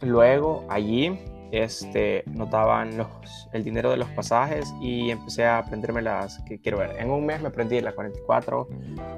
luego 0.00 0.64
allí 0.68 1.18
este, 1.50 2.22
notaban 2.26 2.96
los, 2.96 3.08
el 3.52 3.64
dinero 3.64 3.90
de 3.90 3.96
los 3.96 4.08
pasajes 4.10 4.72
y 4.80 5.10
empecé 5.10 5.44
a 5.44 5.58
aprenderme 5.58 6.02
las 6.02 6.38
que 6.44 6.60
quiero 6.60 6.78
ver. 6.78 6.96
En 6.98 7.10
un 7.10 7.26
mes 7.26 7.40
me 7.40 7.48
aprendí 7.48 7.80
la 7.80 7.92
44, 7.92 8.68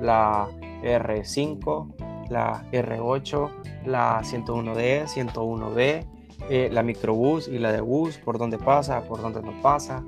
la 0.00 0.48
R5, 0.82 2.28
la 2.30 2.64
R8, 2.72 3.50
la 3.86 4.20
101D, 4.22 5.06
101B 5.06 6.19
eh, 6.48 6.70
la 6.72 6.82
microbús 6.82 7.48
y 7.48 7.58
la 7.58 7.72
de 7.72 7.80
bus, 7.80 8.18
por 8.18 8.38
dónde 8.38 8.58
pasa, 8.58 9.02
por 9.02 9.20
dónde 9.20 9.42
no 9.42 9.60
pasa. 9.62 10.04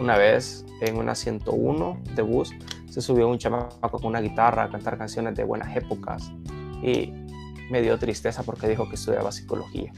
Una 0.00 0.16
vez 0.16 0.64
en 0.80 0.96
una 0.96 1.14
101 1.14 2.00
de 2.14 2.22
bus 2.22 2.54
se 2.94 3.00
subió 3.00 3.28
un 3.28 3.38
chamaco 3.38 3.98
con 3.98 4.06
una 4.06 4.20
guitarra 4.20 4.62
a 4.62 4.70
cantar 4.70 4.96
canciones 4.96 5.34
de 5.34 5.42
buenas 5.42 5.76
épocas 5.76 6.30
y 6.80 7.12
me 7.68 7.82
dio 7.82 7.98
tristeza 7.98 8.44
porque 8.44 8.68
dijo 8.68 8.88
que 8.88 8.94
estudiaba 8.94 9.32
psicología. 9.32 9.92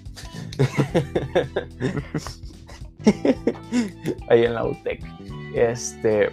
Ahí 4.31 4.45
en 4.45 4.55
la 4.55 4.65
UTEC. 4.65 5.05
Este, 5.55 6.31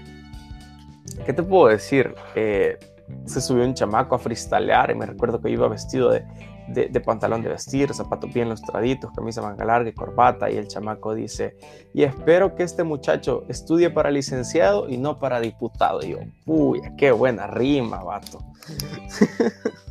¿qué 1.25 1.33
te 1.33 1.43
puedo 1.43 1.67
decir? 1.67 2.15
Eh, 2.33 2.79
se 3.25 3.41
subió 3.41 3.65
un 3.65 3.73
chamaco 3.73 4.15
a 4.15 4.19
freestylear 4.19 4.91
y 4.91 4.95
me 4.95 5.05
recuerdo 5.05 5.41
que 5.41 5.49
iba 5.49 5.67
vestido 5.67 6.11
de, 6.11 6.23
de, 6.67 6.99
pantalón 7.01 7.41
de 7.41 7.49
vestir, 7.49 7.93
zapatos 7.93 8.33
bien 8.33 8.49
lustraditos, 8.49 9.11
camisa 9.11 9.41
manga 9.41 9.65
larga 9.65 9.89
y 9.89 9.93
corbata. 9.93 10.49
Y 10.49 10.57
el 10.57 10.67
chamaco 10.67 11.13
dice: 11.13 11.57
Y 11.93 12.03
espero 12.03 12.55
que 12.55 12.63
este 12.63 12.83
muchacho 12.83 13.43
estudie 13.49 13.89
para 13.89 14.11
licenciado 14.11 14.89
y 14.89 14.97
no 14.97 15.19
para 15.19 15.39
diputado. 15.39 16.01
Y 16.03 16.11
yo, 16.11 16.19
uy, 16.45 16.81
qué 16.97 17.11
buena 17.11 17.47
rima, 17.47 18.03
vato. 18.03 18.39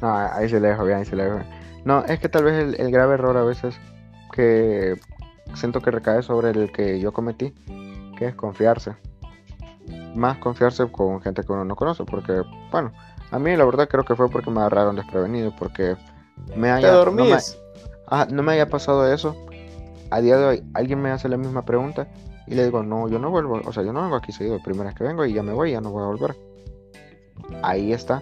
No, 0.00 0.16
ahí 0.16 0.48
se 0.48 0.58
le 0.58 0.66
dejo 0.66 0.84
bien, 0.84 0.98
ahí 0.98 1.04
se 1.04 1.14
le 1.14 1.22
dejo 1.22 1.38
No, 1.84 2.04
es 2.04 2.18
que 2.18 2.28
tal 2.28 2.42
vez 2.42 2.54
el, 2.54 2.80
el 2.80 2.90
grave 2.90 3.14
error 3.14 3.36
a 3.36 3.44
veces 3.44 3.78
que 4.32 4.96
siento 5.54 5.80
que 5.80 5.92
recae 5.92 6.22
sobre 6.22 6.50
el 6.50 6.72
que 6.72 6.98
yo 6.98 7.12
cometí, 7.12 7.54
que 8.18 8.26
es 8.26 8.34
confiarse. 8.34 8.96
Más 10.14 10.38
confiarse 10.38 10.90
con 10.90 11.20
gente 11.22 11.42
que 11.42 11.52
uno 11.52 11.64
no 11.64 11.76
conoce, 11.76 12.04
porque, 12.04 12.42
bueno, 12.70 12.92
a 13.30 13.38
mí 13.38 13.56
la 13.56 13.64
verdad 13.64 13.88
creo 13.88 14.04
que 14.04 14.14
fue 14.14 14.28
porque 14.28 14.50
me 14.50 14.60
agarraron 14.60 14.96
desprevenido, 14.96 15.54
porque 15.56 15.96
me 16.56 16.70
haya, 16.70 16.90
¿Te 16.90 16.94
dormís? 16.94 17.28
No 17.28 17.34
me, 17.34 17.40
ajá, 18.06 18.26
no 18.30 18.42
me 18.42 18.52
haya 18.52 18.68
pasado 18.68 19.12
eso. 19.12 19.36
A 20.10 20.20
día 20.20 20.36
de 20.36 20.44
hoy 20.44 20.64
alguien 20.74 21.00
me 21.00 21.10
hace 21.10 21.28
la 21.28 21.36
misma 21.36 21.64
pregunta 21.64 22.06
y 22.46 22.54
le 22.54 22.64
digo, 22.64 22.82
no, 22.82 23.08
yo 23.08 23.18
no 23.18 23.30
vuelvo, 23.30 23.60
o 23.64 23.72
sea, 23.72 23.82
yo 23.82 23.92
no 23.92 24.02
vengo 24.02 24.16
aquí 24.16 24.32
seguido, 24.32 24.58
primera 24.62 24.90
vez 24.90 24.94
que 24.94 25.04
vengo 25.04 25.24
y 25.24 25.32
ya 25.32 25.42
me 25.42 25.52
voy, 25.52 25.72
ya 25.72 25.80
no 25.80 25.90
voy 25.90 26.02
a 26.02 26.06
volver. 26.06 26.36
Ahí 27.62 27.92
está. 27.92 28.20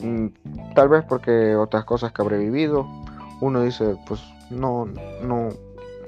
Mm, 0.00 0.28
tal 0.74 0.88
vez 0.88 1.04
porque 1.04 1.56
otras 1.56 1.84
cosas 1.84 2.12
que 2.12 2.22
habré 2.22 2.38
vivido, 2.38 2.86
uno 3.40 3.62
dice, 3.62 3.96
pues 4.06 4.20
no, 4.50 4.86
no, 5.22 5.50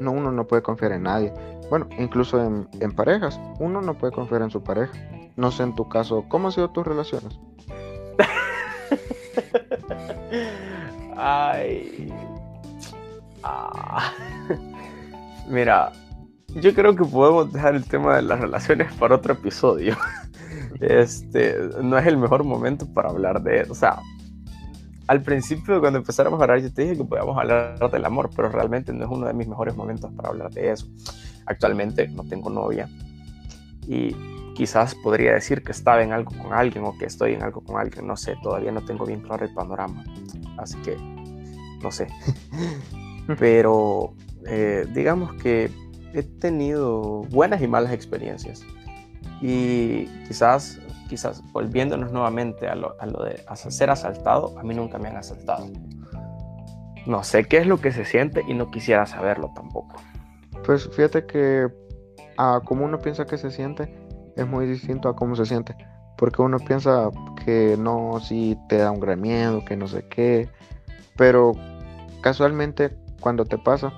no, 0.00 0.12
uno 0.12 0.32
no 0.32 0.46
puede 0.46 0.62
confiar 0.62 0.92
en 0.92 1.04
nadie. 1.04 1.32
Bueno, 1.68 1.88
incluso 1.98 2.42
en, 2.42 2.68
en 2.80 2.92
parejas, 2.92 3.38
uno 3.60 3.80
no 3.80 3.94
puede 3.94 4.12
confiar 4.12 4.42
en 4.42 4.50
su 4.50 4.62
pareja. 4.62 4.92
no 5.36 5.52
sé 5.52 5.62
en 5.62 5.74
tu 5.74 5.88
caso, 5.88 6.24
¿cómo 6.28 6.48
han 6.48 6.52
sido 6.52 6.70
tus 6.70 6.86
relaciones? 6.86 7.38
Ay. 11.22 12.10
Ah. 13.42 14.12
Mira, 15.48 15.92
yo 16.54 16.74
creo 16.74 16.96
que 16.96 17.04
podemos 17.04 17.52
dejar 17.52 17.74
el 17.74 17.84
tema 17.84 18.16
de 18.16 18.22
las 18.22 18.40
relaciones 18.40 18.92
para 18.94 19.16
otro 19.16 19.34
episodio. 19.34 19.96
Este, 20.80 21.56
no 21.82 21.98
es 21.98 22.06
el 22.06 22.16
mejor 22.16 22.42
momento 22.42 22.86
para 22.94 23.10
hablar 23.10 23.42
de 23.42 23.60
eso. 23.60 23.72
O 23.72 23.74
sea, 23.74 23.98
al 25.08 25.22
principio 25.22 25.78
cuando 25.78 25.98
empezáramos 25.98 26.40
a 26.40 26.44
hablar 26.44 26.60
yo 26.60 26.72
te 26.72 26.82
dije 26.82 26.96
que 26.96 27.04
podíamos 27.04 27.36
hablar 27.36 27.78
del 27.90 28.04
amor, 28.06 28.30
pero 28.34 28.48
realmente 28.48 28.90
no 28.94 29.04
es 29.04 29.10
uno 29.10 29.26
de 29.26 29.34
mis 29.34 29.46
mejores 29.46 29.76
momentos 29.76 30.10
para 30.14 30.30
hablar 30.30 30.50
de 30.50 30.70
eso. 30.70 30.86
Actualmente 31.44 32.08
no 32.08 32.24
tengo 32.24 32.48
novia 32.48 32.88
y 33.86 34.16
quizás 34.54 34.94
podría 34.94 35.34
decir 35.34 35.62
que 35.62 35.72
estaba 35.72 36.02
en 36.02 36.12
algo 36.12 36.32
con 36.40 36.52
alguien 36.52 36.84
o 36.84 36.96
que 36.96 37.06
estoy 37.06 37.34
en 37.34 37.42
algo 37.42 37.60
con 37.60 37.78
alguien, 37.78 38.06
no 38.06 38.16
sé, 38.16 38.36
todavía 38.42 38.72
no 38.72 38.84
tengo 38.84 39.04
bien 39.04 39.20
claro 39.20 39.44
el 39.44 39.52
panorama, 39.52 40.04
así 40.62 40.76
que 40.82 40.96
no 41.82 41.90
sé. 41.90 42.08
Pero 43.38 44.14
eh, 44.46 44.86
digamos 44.92 45.32
que 45.34 45.70
he 46.12 46.22
tenido 46.22 47.22
buenas 47.30 47.62
y 47.62 47.68
malas 47.68 47.92
experiencias 47.92 48.64
y 49.40 50.06
quizás, 50.26 50.78
quizás 51.08 51.42
volviéndonos 51.52 52.12
nuevamente 52.12 52.68
a 52.68 52.74
lo, 52.74 53.00
a 53.00 53.06
lo 53.06 53.24
de 53.24 53.42
ser 53.54 53.90
asaltado, 53.90 54.58
a 54.58 54.62
mí 54.62 54.74
nunca 54.74 54.98
me 54.98 55.08
han 55.08 55.16
asaltado. 55.16 55.68
No 57.06 57.24
sé 57.24 57.44
qué 57.44 57.58
es 57.58 57.66
lo 57.66 57.80
que 57.80 57.92
se 57.92 58.04
siente 58.04 58.42
y 58.46 58.54
no 58.54 58.70
quisiera 58.70 59.06
saberlo 59.06 59.50
tampoco. 59.54 59.96
Pues 60.64 60.88
fíjate 60.90 61.24
que 61.26 61.68
a 62.36 62.60
como 62.64 62.84
uno 62.84 62.98
piensa 62.98 63.24
que 63.24 63.38
se 63.38 63.50
siente 63.50 63.92
es 64.36 64.46
muy 64.46 64.66
distinto 64.66 65.08
a 65.08 65.16
cómo 65.16 65.34
se 65.34 65.46
siente. 65.46 65.74
Porque 66.18 66.42
uno 66.42 66.58
piensa 66.58 67.08
no, 67.78 68.20
si 68.20 68.58
te 68.68 68.78
da 68.78 68.90
un 68.90 69.00
gran 69.00 69.20
miedo, 69.20 69.64
que 69.64 69.76
no 69.76 69.88
sé 69.88 70.06
qué. 70.08 70.48
Pero 71.16 71.52
casualmente 72.22 72.96
cuando 73.20 73.44
te 73.44 73.58
pasa 73.58 73.92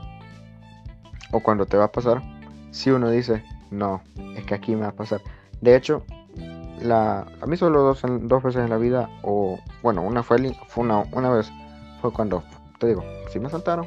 o 1.32 1.40
cuando 1.40 1.66
te 1.66 1.76
va 1.76 1.84
a 1.84 1.92
pasar, 1.92 2.22
si 2.70 2.90
uno 2.90 3.11
dice, 3.11 3.44
no, 3.70 4.03
es 4.36 4.44
que 4.44 4.55
aquí 4.55 4.74
me 4.74 4.82
va 4.82 4.88
a 4.88 4.96
pasar. 4.96 5.20
De 5.61 5.76
hecho, 5.76 6.05
la, 6.80 7.26
a 7.40 7.46
mí 7.46 7.57
solo 7.57 7.82
dos, 7.82 8.03
dos 8.03 8.42
veces 8.42 8.62
en 8.62 8.70
la 8.70 8.76
vida, 8.76 9.09
o 9.22 9.59
bueno, 9.82 10.03
una 10.03 10.22
fue, 10.22 10.55
fue 10.68 10.84
una, 10.84 11.05
una 11.12 11.30
vez, 11.30 11.50
fue 12.00 12.12
cuando, 12.12 12.42
te 12.78 12.88
digo, 12.88 13.05
si 13.30 13.38
me 13.38 13.46
asaltaron, 13.46 13.86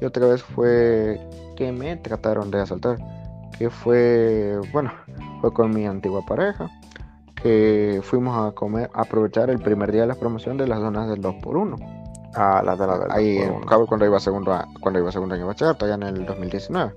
y 0.00 0.04
otra 0.04 0.26
vez 0.26 0.42
fue 0.42 1.20
que 1.56 1.72
me 1.72 1.96
trataron 1.96 2.50
de 2.50 2.60
asaltar, 2.60 2.98
que 3.56 3.70
fue, 3.70 4.58
bueno, 4.72 4.92
fue 5.40 5.52
con 5.52 5.72
mi 5.72 5.86
antigua 5.86 6.24
pareja, 6.26 6.68
que 7.42 8.00
fuimos 8.02 8.36
a 8.38 8.54
comer, 8.54 8.88
a 8.94 9.02
aprovechar 9.02 9.50
el 9.50 9.58
primer 9.58 9.90
día 9.90 10.02
de 10.02 10.06
la 10.06 10.14
promoción 10.14 10.56
de 10.56 10.68
las 10.68 10.80
donas 10.80 11.08
del 11.08 11.20
2x1. 11.20 12.02
Ah, 12.34 12.62
las 12.64 12.78
de 12.78 12.86
la 12.86 13.06
Ahí 13.10 13.38
en 13.38 13.60
Cabo 13.62 13.86
cuando 13.86 14.06
iba 14.06 14.18
segundo, 14.20 14.56
cuando 14.80 15.00
iba 15.00 15.12
segundo 15.12 15.34
año 15.34 15.44
de 15.44 15.48
bachillerato, 15.48 15.84
allá 15.84 15.94
en 15.94 16.02
el 16.04 16.24
2019. 16.24 16.94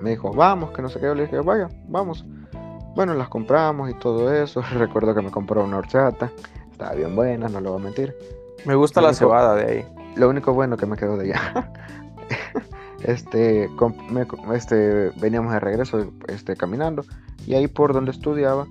Me 0.00 0.10
dijo, 0.10 0.32
vamos, 0.32 0.70
que 0.70 0.82
no 0.82 0.88
sé 0.88 1.00
qué. 1.00 1.14
Le 1.14 1.24
dije, 1.24 1.40
vaya, 1.40 1.68
vamos. 1.88 2.24
Bueno, 2.94 3.14
las 3.14 3.28
compramos 3.28 3.90
y 3.90 3.94
todo 3.94 4.32
eso. 4.32 4.62
Recuerdo 4.72 5.14
que 5.14 5.22
me 5.22 5.30
compró 5.30 5.62
una 5.64 5.78
horchata. 5.78 6.30
Estaba 6.70 6.94
bien 6.94 7.14
buena, 7.14 7.48
no 7.48 7.60
lo 7.60 7.72
voy 7.72 7.80
a 7.80 7.84
mentir. 7.84 8.14
Me 8.64 8.74
gusta 8.74 9.00
la 9.00 9.12
cebada 9.12 9.54
de 9.54 9.64
ahí. 9.64 9.86
Lo 10.16 10.28
único 10.28 10.52
bueno 10.54 10.76
que 10.76 10.86
me 10.86 10.96
quedó 10.96 11.16
de 11.16 11.32
allá. 11.32 11.72
este, 13.02 13.70
este, 14.54 15.12
veníamos 15.20 15.52
de 15.52 15.60
regreso 15.60 16.10
este, 16.26 16.56
caminando. 16.56 17.04
Y 17.46 17.54
ahí 17.54 17.68
por 17.68 17.92
donde 17.92 18.10
estudiaba, 18.10 18.66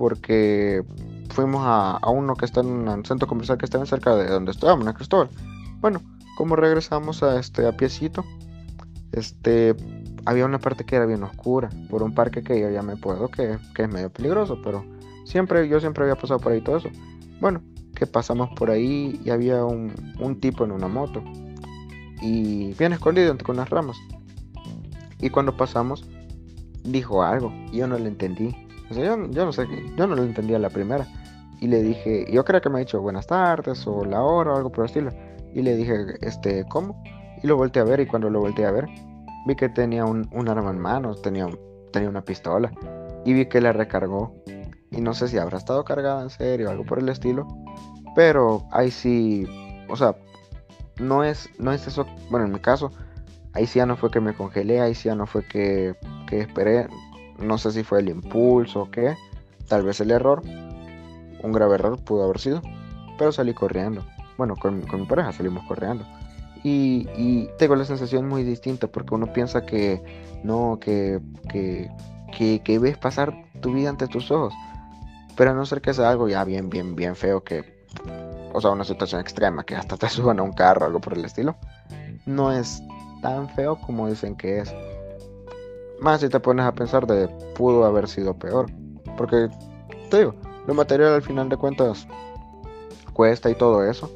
porque 0.00 0.82
fuimos 1.28 1.60
a, 1.62 2.00
uno 2.08 2.34
que 2.34 2.46
está 2.46 2.60
en 2.60 2.88
un 2.88 3.04
centro 3.04 3.28
comercial 3.28 3.58
que 3.58 3.66
está 3.66 3.84
cerca 3.84 4.16
de 4.16 4.28
donde 4.28 4.50
estábamos, 4.50 4.86
en 4.86 4.94
Cristóbal. 4.94 5.28
Bueno, 5.82 6.00
como 6.38 6.56
regresamos 6.56 7.22
a 7.22 7.38
este 7.38 7.66
a 7.66 7.76
piecito, 7.76 8.24
este 9.12 9.76
había 10.24 10.46
una 10.46 10.58
parte 10.58 10.84
que 10.86 10.96
era 10.96 11.04
bien 11.04 11.22
oscura, 11.22 11.68
por 11.90 12.02
un 12.02 12.14
parque 12.14 12.42
que 12.42 12.58
yo 12.58 12.70
ya 12.70 12.80
me 12.80 12.96
puedo, 12.96 13.28
que, 13.28 13.58
que 13.74 13.82
es 13.82 13.88
medio 13.90 14.08
peligroso, 14.08 14.58
pero 14.64 14.86
siempre, 15.26 15.68
yo 15.68 15.80
siempre 15.80 16.04
había 16.04 16.16
pasado 16.16 16.40
por 16.40 16.52
ahí 16.52 16.62
todo 16.62 16.78
eso. 16.78 16.88
Bueno, 17.38 17.60
que 17.94 18.06
pasamos 18.06 18.48
por 18.56 18.70
ahí 18.70 19.20
y 19.22 19.28
había 19.28 19.66
un, 19.66 19.92
un 20.18 20.40
tipo 20.40 20.64
en 20.64 20.72
una 20.72 20.88
moto 20.88 21.22
y 22.22 22.72
bien 22.72 22.94
escondido 22.94 23.32
entre 23.32 23.52
unas 23.52 23.68
ramas. 23.68 23.98
Y 25.20 25.28
cuando 25.28 25.58
pasamos, 25.58 26.06
dijo 26.84 27.22
algo 27.22 27.52
y 27.70 27.76
yo 27.76 27.86
no 27.86 27.98
le 27.98 28.08
entendí. 28.08 28.69
O 28.90 28.94
sea, 28.94 29.04
yo, 29.04 29.30
yo 29.30 29.44
no 29.44 29.52
sé, 29.52 29.66
yo 29.96 30.06
no 30.06 30.14
lo 30.14 30.22
entendía 30.22 30.58
la 30.58 30.70
primera. 30.70 31.06
Y 31.60 31.68
le 31.68 31.82
dije, 31.82 32.26
yo 32.32 32.44
creo 32.44 32.60
que 32.60 32.70
me 32.70 32.76
ha 32.76 32.80
dicho 32.80 33.00
buenas 33.00 33.26
tardes 33.26 33.86
o 33.86 34.04
la 34.04 34.22
hora 34.22 34.54
o 34.54 34.56
algo 34.56 34.70
por 34.70 34.84
el 34.84 34.86
estilo. 34.86 35.10
Y 35.54 35.62
le 35.62 35.76
dije, 35.76 36.16
este, 36.22 36.64
¿cómo? 36.68 37.02
Y 37.42 37.46
lo 37.46 37.56
volteé 37.56 37.82
a 37.82 37.84
ver 37.84 38.00
y 38.00 38.06
cuando 38.06 38.30
lo 38.30 38.40
volteé 38.40 38.66
a 38.66 38.70
ver, 38.70 38.86
vi 39.46 39.54
que 39.54 39.68
tenía 39.68 40.04
un, 40.04 40.26
arma 40.48 40.70
en 40.70 40.78
manos, 40.78 41.20
tenía, 41.22 41.46
tenía 41.92 42.08
una 42.08 42.22
pistola. 42.22 42.72
Y 43.24 43.34
vi 43.34 43.46
que 43.46 43.60
la 43.60 43.72
recargó. 43.72 44.34
Y 44.90 45.00
no 45.00 45.12
sé 45.14 45.28
si 45.28 45.38
habrá 45.38 45.58
estado 45.58 45.84
cargada 45.84 46.22
en 46.22 46.30
serio 46.30 46.68
o 46.68 46.70
algo 46.70 46.84
por 46.84 46.98
el 46.98 47.08
estilo. 47.08 47.46
Pero 48.16 48.66
ahí 48.72 48.90
sí, 48.90 49.46
o 49.88 49.96
sea, 49.96 50.16
no 50.98 51.24
es, 51.24 51.48
no 51.58 51.72
es 51.72 51.86
eso, 51.86 52.06
bueno, 52.30 52.46
en 52.46 52.52
mi 52.52 52.58
caso, 52.58 52.90
ahí 53.52 53.66
sí 53.66 53.78
ya 53.78 53.86
no 53.86 53.96
fue 53.96 54.10
que 54.10 54.20
me 54.20 54.34
congelé, 54.34 54.80
ahí 54.80 54.94
sí 54.94 55.08
ya 55.08 55.14
no 55.14 55.26
fue 55.26 55.46
que, 55.46 55.94
que 56.26 56.40
esperé, 56.40 56.88
no 57.40 57.58
sé 57.58 57.72
si 57.72 57.82
fue 57.82 58.00
el 58.00 58.08
impulso 58.08 58.82
o 58.82 58.90
qué, 58.90 59.16
tal 59.68 59.84
vez 59.84 60.00
el 60.00 60.10
error, 60.10 60.42
un 61.42 61.52
grave 61.52 61.74
error 61.74 61.98
pudo 62.02 62.24
haber 62.24 62.38
sido, 62.38 62.62
pero 63.18 63.32
salí 63.32 63.54
corriendo. 63.54 64.04
Bueno, 64.36 64.56
con, 64.56 64.78
mi 64.78 65.06
pareja 65.06 65.32
salimos 65.32 65.64
corriendo. 65.66 66.04
Y, 66.62 67.48
tengo 67.58 67.76
la 67.76 67.84
sensación 67.84 68.28
muy 68.28 68.44
distinta 68.44 68.86
porque 68.86 69.14
uno 69.14 69.32
piensa 69.32 69.64
que 69.64 70.02
no, 70.42 70.78
que, 70.80 71.20
que, 71.50 71.90
que, 72.62 72.78
ves 72.78 72.98
pasar 72.98 73.34
tu 73.60 73.72
vida 73.72 73.90
ante 73.90 74.06
tus 74.08 74.30
ojos. 74.30 74.54
Pero 75.36 75.52
a 75.52 75.54
no 75.54 75.64
ser 75.64 75.80
que 75.80 75.94
sea 75.94 76.10
algo 76.10 76.28
ya 76.28 76.44
bien, 76.44 76.68
bien, 76.68 76.94
bien 76.96 77.16
feo, 77.16 77.42
que, 77.42 77.86
o 78.52 78.60
sea, 78.60 78.70
una 78.70 78.84
situación 78.84 79.20
extrema, 79.20 79.64
que 79.64 79.74
hasta 79.74 79.96
te 79.96 80.08
suban 80.10 80.38
a 80.38 80.42
un 80.42 80.52
carro 80.52 80.82
o 80.82 80.86
algo 80.86 81.00
por 81.00 81.14
el 81.14 81.24
estilo, 81.24 81.56
no 82.26 82.52
es 82.52 82.82
tan 83.22 83.48
feo 83.50 83.76
como 83.80 84.08
dicen 84.08 84.36
que 84.36 84.60
es. 84.60 84.74
Más 86.00 86.20
si 86.20 86.28
te 86.28 86.40
pones 86.40 86.64
a 86.64 86.72
pensar 86.72 87.06
de 87.06 87.28
pudo 87.54 87.84
haber 87.84 88.08
sido 88.08 88.34
peor. 88.38 88.66
Porque, 89.16 89.48
te 90.10 90.18
digo, 90.18 90.34
lo 90.66 90.74
material 90.74 91.14
al 91.14 91.22
final 91.22 91.48
de 91.48 91.56
cuentas 91.56 92.06
cuesta 93.12 93.50
y 93.50 93.54
todo 93.54 93.84
eso. 93.84 94.10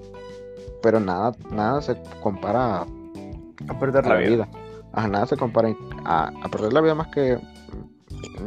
Pero 0.82 1.00
nada, 1.00 1.32
nada 1.50 1.82
se 1.82 1.96
compara 2.22 2.82
a, 2.82 3.78
perder 3.78 4.06
la, 4.06 4.16
vida. 4.16 4.48
A 4.92 5.08
nada 5.08 5.26
se 5.26 5.36
compara 5.36 5.74
a, 6.04 6.30
perder 6.50 6.72
la 6.72 6.80
vida 6.80 6.94
más 6.94 7.08
que 7.08 7.38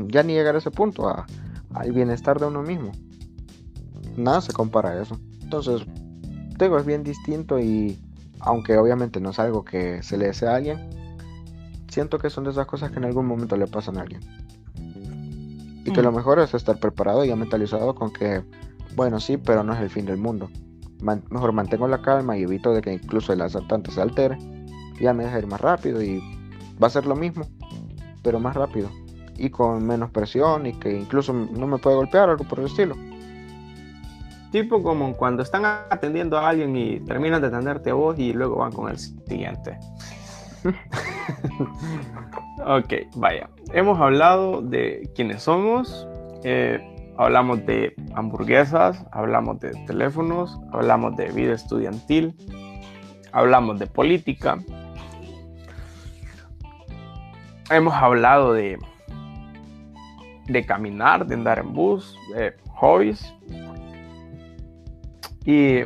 ya 0.07 0.23
ni 0.23 0.33
llegar 0.33 0.55
a 0.55 0.59
ese 0.59 0.71
punto, 0.71 1.07
al 1.73 1.91
bienestar 1.91 2.39
de 2.39 2.47
uno 2.47 2.61
mismo. 2.61 2.91
Nada 4.15 4.41
se 4.41 4.53
compara 4.53 4.89
a 4.89 5.01
eso. 5.01 5.19
Entonces, 5.41 5.81
digo, 6.57 6.77
es 6.77 6.85
bien 6.85 7.03
distinto 7.03 7.59
y 7.59 7.99
aunque 8.39 8.77
obviamente 8.77 9.19
no 9.19 9.31
es 9.31 9.39
algo 9.39 9.63
que 9.63 10.01
se 10.03 10.17
le 10.17 10.27
desea 10.27 10.51
a 10.51 10.55
alguien, 10.55 10.89
siento 11.97 12.19
que 12.19 12.29
son 12.29 12.43
de 12.43 12.51
esas 12.51 12.67
cosas 12.67 12.91
que 12.91 12.99
en 12.99 13.05
algún 13.05 13.25
momento 13.25 13.57
le 13.57 13.65
pasan 13.65 13.97
a 13.97 14.01
alguien. 14.01 14.21
Y 15.83 15.91
que 15.91 16.03
lo 16.03 16.11
mm. 16.11 16.15
mejor 16.15 16.37
es 16.37 16.53
estar 16.53 16.77
preparado 16.79 17.25
y 17.25 17.29
ya 17.29 17.35
mentalizado 17.35 17.95
con 17.95 18.13
que, 18.13 18.43
bueno, 18.95 19.19
sí, 19.19 19.37
pero 19.37 19.63
no 19.63 19.73
es 19.73 19.79
el 19.79 19.89
fin 19.89 20.05
del 20.05 20.17
mundo. 20.17 20.47
mejor 21.01 21.53
mantengo 21.53 21.87
la 21.87 22.03
calma 22.03 22.37
y 22.37 22.43
evito 22.43 22.71
de 22.71 22.81
que 22.81 22.93
incluso 22.93 23.33
el 23.33 23.41
asaltante 23.41 23.89
se 23.89 23.99
altere. 23.99 24.37
Ya 25.01 25.11
me 25.11 25.23
deja 25.23 25.39
ir 25.39 25.47
más 25.47 25.59
rápido 25.59 26.03
y 26.03 26.21
va 26.81 26.85
a 26.85 26.91
ser 26.91 27.07
lo 27.07 27.15
mismo, 27.15 27.47
pero 28.21 28.39
más 28.39 28.55
rápido. 28.55 28.91
Y 29.35 29.49
con 29.49 29.83
menos 29.83 30.11
presión 30.11 30.67
y 30.67 30.73
que 30.73 30.95
incluso 30.95 31.33
no 31.33 31.65
me 31.65 31.79
puede 31.79 31.95
golpear, 31.95 32.29
algo 32.29 32.43
por 32.43 32.59
el 32.59 32.67
estilo. 32.67 32.95
Tipo 34.51 34.83
como 34.83 35.17
cuando 35.17 35.41
están 35.41 35.65
atendiendo 35.65 36.37
a 36.37 36.49
alguien 36.49 36.75
y 36.75 36.99
terminan 36.99 37.41
de 37.41 37.47
atenderte 37.47 37.89
a 37.89 37.95
vos 37.95 38.19
y 38.19 38.33
luego 38.33 38.57
van 38.57 38.71
con 38.71 38.87
el 38.87 38.99
siguiente. 38.99 39.79
ok, 42.65 42.93
vaya. 43.15 43.49
Hemos 43.73 43.99
hablado 43.99 44.61
de 44.61 45.09
quiénes 45.15 45.43
somos, 45.43 46.07
eh, 46.43 46.79
hablamos 47.17 47.65
de 47.65 47.95
hamburguesas, 48.15 49.05
hablamos 49.11 49.59
de 49.59 49.71
teléfonos, 49.85 50.59
hablamos 50.71 51.15
de 51.15 51.31
vida 51.31 51.53
estudiantil, 51.53 52.35
hablamos 53.31 53.79
de 53.79 53.87
política. 53.87 54.57
Hemos 57.69 57.93
hablado 57.93 58.53
de, 58.53 58.77
de 60.47 60.65
caminar, 60.65 61.25
de 61.25 61.35
andar 61.35 61.59
en 61.59 61.73
bus, 61.73 62.17
de 62.33 62.55
hobbies 62.75 63.33
y 65.43 65.79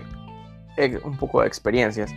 eh, 0.78 1.00
un 1.04 1.18
poco 1.18 1.42
de 1.42 1.48
experiencias 1.48 2.12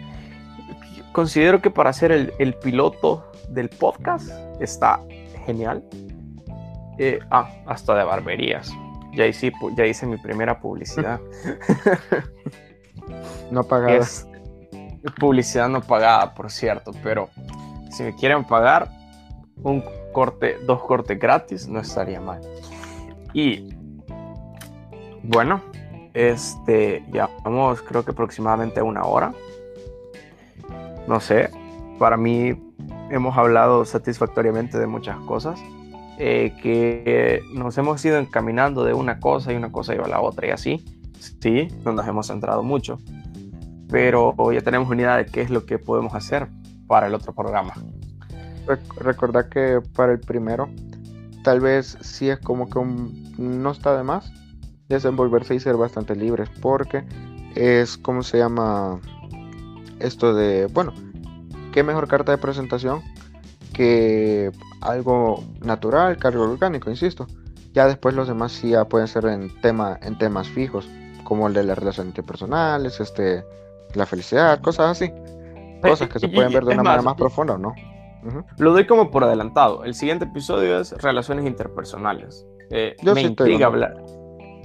considero 1.15 1.63
que 1.63 1.71
para 1.71 1.93
ser 1.93 2.11
el, 2.13 2.55
piloto 2.55 3.31
del 3.49 3.71
podcast 3.71 4.29
está 4.61 5.01
genial. 5.47 5.83
Eh, 6.99 7.21
ah, 7.31 7.49
hasta 7.67 7.95
de 7.95 8.05
barberías. 8.05 8.73
ya 9.15 9.25
hice, 9.27 9.53
ya 9.77 9.87
hice 9.87 10.07
mi 10.07 10.17
primera 10.19 10.61
publicidad. 10.61 11.21
no 13.51 13.63
pagada. 13.63 13.97
Es 13.97 14.27
publicidad 15.21 15.69
no 15.69 15.81
pagada, 15.81 16.35
por 16.35 16.51
cierto, 16.51 16.91
pero 17.03 17.31
si 17.91 18.03
me 18.03 18.15
quieren 18.17 18.45
pagar 18.45 18.91
un 19.63 19.85
corte, 20.13 20.59
dos 20.67 20.83
cortes 20.83 21.19
gratis, 21.19 21.69
no 21.69 21.79
estaría 21.79 22.21
mal. 22.21 22.41
Y 23.33 23.73
bueno, 25.23 25.63
este, 26.13 27.05
ya 27.13 27.31
vamos, 27.45 27.83
creo 27.83 28.05
que 28.05 28.11
aproximadamente 28.11 28.83
una 28.83 29.05
hora. 29.05 29.33
No 31.07 31.21
sé, 31.21 31.51
para 31.99 32.17
mí 32.17 32.55
hemos 33.11 33.37
hablado 33.37 33.85
satisfactoriamente 33.85 34.79
de 34.79 34.87
muchas 34.87 35.19
cosas. 35.21 35.61
Eh, 36.17 36.55
que 36.63 37.43
nos 37.53 37.77
hemos 37.77 38.05
ido 38.05 38.19
encaminando 38.19 38.85
de 38.85 38.95
una 38.95 39.19
cosa 39.19 39.53
y 39.53 39.57
una 39.57 39.73
cosa 39.73 39.95
lleva 39.95 40.07
a 40.07 40.11
la 40.11 40.21
otra 40.21 40.47
y 40.47 40.51
así, 40.51 40.85
sí, 41.19 41.67
nos 41.85 42.07
hemos 42.07 42.29
centrado 42.29 42.63
mucho, 42.63 43.01
pero 43.91 44.33
ya 44.53 44.61
tenemos 44.61 44.89
una 44.89 45.03
idea 45.03 45.17
de 45.17 45.27
qué 45.27 45.43
es 45.43 45.51
lo 45.51 45.67
que 45.67 45.79
podemos 45.81 46.15
hacer 46.15 46.47
para 46.87 47.09
el 47.09 47.15
otro 47.15 47.33
programa. 47.35 47.75
Recordar 48.97 49.49
que 49.49 49.81
para 49.97 50.13
el 50.13 50.21
primero, 50.21 50.69
tal 51.43 51.59
vez 51.61 51.99
sí 52.01 52.29
es 52.29 52.39
como 52.39 52.69
que 52.69 52.81
no 53.37 53.71
está 53.73 53.97
de 53.97 54.05
más 54.05 54.33
desenvolverse 54.89 55.57
y 55.57 55.61
ser 55.61 55.77
bastante 55.77 56.15
libres, 56.15 56.49
porque 56.61 57.05
es 57.57 57.99
como 57.99 58.23
se 58.23 58.39
llama 58.39 59.01
esto 60.05 60.35
de, 60.35 60.67
bueno, 60.67 60.93
qué 61.73 61.83
mejor 61.83 62.09
carta 62.09 62.33
de 62.33 62.39
presentación 62.39 63.03
que 63.73 64.53
algo 64.81 65.43
natural, 65.61 66.17
cargo 66.17 66.45
orgánico, 66.45 66.91
insisto. 66.91 67.27
Ya 67.73 67.87
después 67.87 68.15
los 68.15 68.29
demás 68.29 68.53
sí 68.53 68.71
ya 68.71 68.85
pueden 68.85 69.09
ser 69.09 69.27
en, 69.27 69.61
tema, 69.61 69.99
en 70.03 70.17
temas 70.17 70.49
fijos, 70.49 70.89
como 71.25 71.49
el 71.49 71.55
de 71.55 71.65
las 71.65 71.77
relaciones 71.77 72.11
interpersonales, 72.11 73.01
este, 73.01 73.45
la 73.95 74.07
felicidad, 74.07 74.61
cosas 74.61 74.91
así. 74.93 75.13
Cosas 75.83 76.09
que 76.09 76.19
se 76.19 76.29
pueden 76.29 76.53
ver 76.53 76.65
de 76.65 76.75
una 76.75 76.83
manera 76.83 77.03
más 77.03 77.15
profunda, 77.15 77.59
¿no? 77.59 77.75
Lo 78.59 78.73
doy 78.73 78.87
como 78.87 79.11
por 79.11 79.25
adelantado. 79.25 79.85
El 79.85 79.95
siguiente 79.95 80.25
episodio 80.25 80.81
es 80.81 80.93
relaciones 81.03 81.47
interpersonales. 81.47 82.47
Eh, 82.71 82.97
me, 83.03 83.21
intriga 83.21 83.67
hablar, 83.67 83.95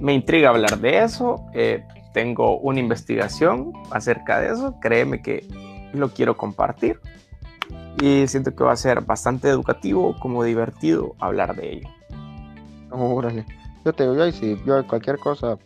me 0.00 0.14
intriga 0.14 0.48
hablar 0.48 0.78
de 0.78 1.02
eso. 1.02 1.44
Eh, 1.52 1.84
tengo 2.12 2.58
una 2.58 2.80
investigación 2.80 3.72
acerca 3.90 4.40
de 4.40 4.52
eso. 4.52 4.74
Créeme 4.80 5.22
que 5.22 5.46
lo 5.92 6.10
quiero 6.10 6.36
compartir 6.36 7.00
y 8.00 8.26
siento 8.26 8.54
que 8.54 8.64
va 8.64 8.72
a 8.72 8.76
ser 8.76 9.02
bastante 9.02 9.48
educativo 9.48 10.16
como 10.20 10.44
divertido 10.44 11.14
hablar 11.18 11.54
de 11.56 11.74
ello. 11.74 11.88
Órale. 12.90 13.44
Yo 13.84 13.92
te 13.92 14.04
digo, 14.04 14.14
yo, 14.14 14.30
si 14.32 14.60
yo 14.64 14.86
cualquier 14.86 15.18
cosa, 15.18 15.58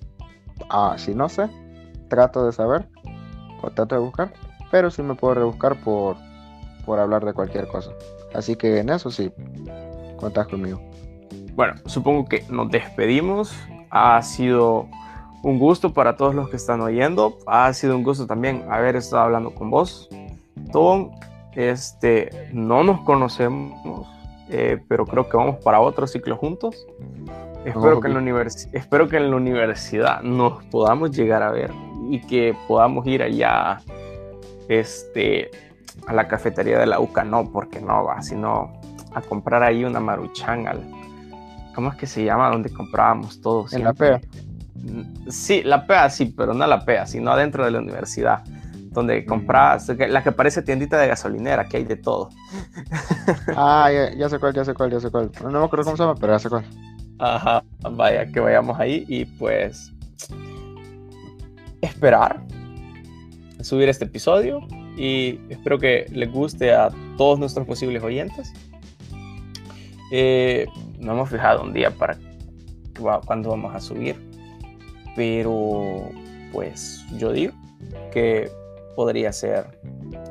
ah, 0.70 0.95
si 0.97 1.14
no 1.14 1.28
sé, 1.28 1.49
trato 2.09 2.47
de 2.47 2.53
saber 2.53 2.88
o 3.62 3.70
trato 3.70 3.95
de 3.95 4.01
buscar, 4.01 4.32
pero 4.70 4.90
sí 4.90 5.03
me 5.03 5.14
puedo 5.14 5.34
rebuscar 5.34 5.80
por, 5.82 6.16
por 6.84 6.99
hablar 6.99 7.24
de 7.24 7.32
cualquier 7.32 7.66
cosa. 7.68 7.90
Así 8.34 8.57
que 8.57 8.78
en 8.78 8.90
eso 8.90 9.11
sí, 9.11 9.32
contás 10.16 10.49
conmigo. 10.49 10.80
Bueno, 11.55 11.74
supongo 11.86 12.26
que 12.26 12.45
nos 12.51 12.70
despedimos. 12.70 13.55
Ha 13.90 14.20
sido 14.22 14.88
un 15.45 15.59
gusto 15.59 15.92
para 15.92 16.16
todos 16.16 16.34
los 16.34 16.49
que 16.49 16.57
están 16.57 16.80
oyendo. 16.80 17.38
Ha 17.47 17.72
sido 17.74 17.97
un 17.97 18.03
gusto 18.03 18.26
también 18.26 18.64
haber 18.70 18.97
estado 18.97 19.24
hablando 19.24 19.55
con 19.55 19.70
vos, 19.70 20.09
Tom. 20.72 21.11
Este, 21.55 22.51
no 22.53 22.82
nos 22.82 23.03
conocemos, 23.03 24.09
eh, 24.49 24.82
pero 24.88 25.07
creo 25.07 25.28
que 25.28 25.36
vamos 25.36 25.57
para 25.62 25.80
otro 25.80 26.07
ciclo 26.07 26.36
juntos. 26.36 26.86
Espero, 27.64 28.01
que 28.01 28.09
en 28.09 28.14
la 28.14 28.47
espero 28.72 29.09
que 29.09 29.16
en 29.18 29.30
la 29.30 29.36
universidad 29.36 30.22
nos 30.22 30.64
podamos 30.64 31.12
llegar 31.12 31.42
a 31.42 31.51
ver 31.51 31.70
y 32.11 32.20
que 32.20 32.57
podamos 32.66 33.07
ir 33.07 33.22
allá 33.22 33.80
este, 34.68 35.51
a 36.07 36.12
la 36.12 36.26
cafetería 36.26 36.78
de 36.78 36.86
la 36.86 37.01
UCA. 37.01 37.22
No, 37.22 37.51
porque 37.53 37.80
no 37.80 38.05
va, 38.05 38.22
sino 38.22 38.72
a 39.14 39.20
comprar 39.20 39.62
ahí 39.62 39.84
una 39.84 40.01
maruchan. 40.01 40.66
¿Cómo 41.74 41.90
es 41.90 41.97
que 41.97 42.07
se 42.07 42.24
llama? 42.24 42.51
Donde 42.51 42.70
comprábamos 42.70 43.40
todos. 43.40 43.72
En 43.74 43.84
la 43.84 43.92
PEA. 43.92 44.20
Sí, 45.28 45.62
la 45.62 45.86
PEA 45.86 46.10
sí, 46.10 46.26
pero 46.36 46.52
no 46.54 46.66
la 46.66 46.84
PEA, 46.84 47.06
sino 47.06 47.30
adentro 47.30 47.64
de 47.64 47.70
la 47.70 47.78
universidad 47.78 48.42
donde 48.94 49.26
compras, 49.26 49.88
la 50.08 50.22
que 50.22 50.32
parece 50.32 50.62
tiendita 50.62 50.98
de 50.98 51.08
gasolinera, 51.08 51.66
que 51.66 51.78
hay 51.78 51.84
de 51.84 51.96
todo. 51.96 52.30
Ah, 53.56 53.90
ya, 54.16 54.28
sé 54.28 54.38
cuál, 54.38 54.54
ya 54.54 54.64
sé 54.64 54.72
cuál, 54.72 54.90
ya 54.90 55.00
sé 55.00 55.10
cuál. 55.10 55.30
No 55.42 55.58
me 55.58 55.64
acuerdo 55.64 55.84
cómo 55.84 55.96
se 55.96 56.02
llama, 56.04 56.14
pero 56.14 56.32
ya 56.32 56.38
sé 56.38 56.48
cuál. 56.48 56.64
Ajá, 57.18 57.64
vaya, 57.90 58.26
que 58.26 58.40
vayamos 58.40 58.78
ahí 58.78 59.04
y 59.08 59.24
pues 59.24 59.92
esperar 61.80 62.42
subir 63.60 63.88
este 63.88 64.04
episodio 64.04 64.60
y 64.96 65.40
espero 65.48 65.78
que 65.78 66.06
les 66.10 66.30
guste 66.30 66.72
a 66.72 66.90
todos 67.16 67.38
nuestros 67.38 67.66
posibles 67.66 68.02
oyentes. 68.02 68.52
Eh, 70.10 70.66
no 70.98 71.12
hemos 71.12 71.30
fijado 71.30 71.62
un 71.62 71.72
día 71.72 71.90
para 71.90 72.16
cuándo 73.26 73.50
vamos 73.50 73.74
a 73.74 73.80
subir, 73.80 74.16
pero 75.16 76.10
pues 76.52 77.04
yo 77.18 77.32
digo 77.32 77.52
que 78.12 78.50
podría 78.94 79.32
ser 79.32 79.80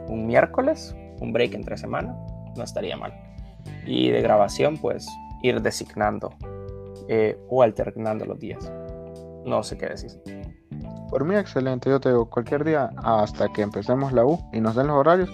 un 0.07 0.25
miércoles, 0.25 0.95
un 1.19 1.33
break 1.33 1.53
entre 1.53 1.77
semana, 1.77 2.15
no 2.55 2.63
estaría 2.63 2.97
mal. 2.97 3.13
Y 3.85 4.09
de 4.09 4.21
grabación, 4.21 4.77
pues 4.77 5.07
ir 5.41 5.61
designando 5.61 6.33
eh, 7.07 7.37
o 7.49 7.61
alternando 7.63 8.25
los 8.25 8.39
días. 8.39 8.71
No 9.45 9.61
sé 9.63 9.77
qué 9.77 9.87
decir. 9.87 10.11
Por 11.09 11.25
mí, 11.25 11.35
excelente. 11.35 11.89
Yo 11.89 11.99
te 11.99 12.09
digo, 12.09 12.29
cualquier 12.29 12.63
día 12.63 12.89
hasta 12.97 13.49
que 13.49 13.61
empecemos 13.61 14.13
la 14.13 14.25
U 14.25 14.39
y 14.51 14.61
nos 14.61 14.75
den 14.75 14.87
los 14.87 14.95
horarios, 14.95 15.29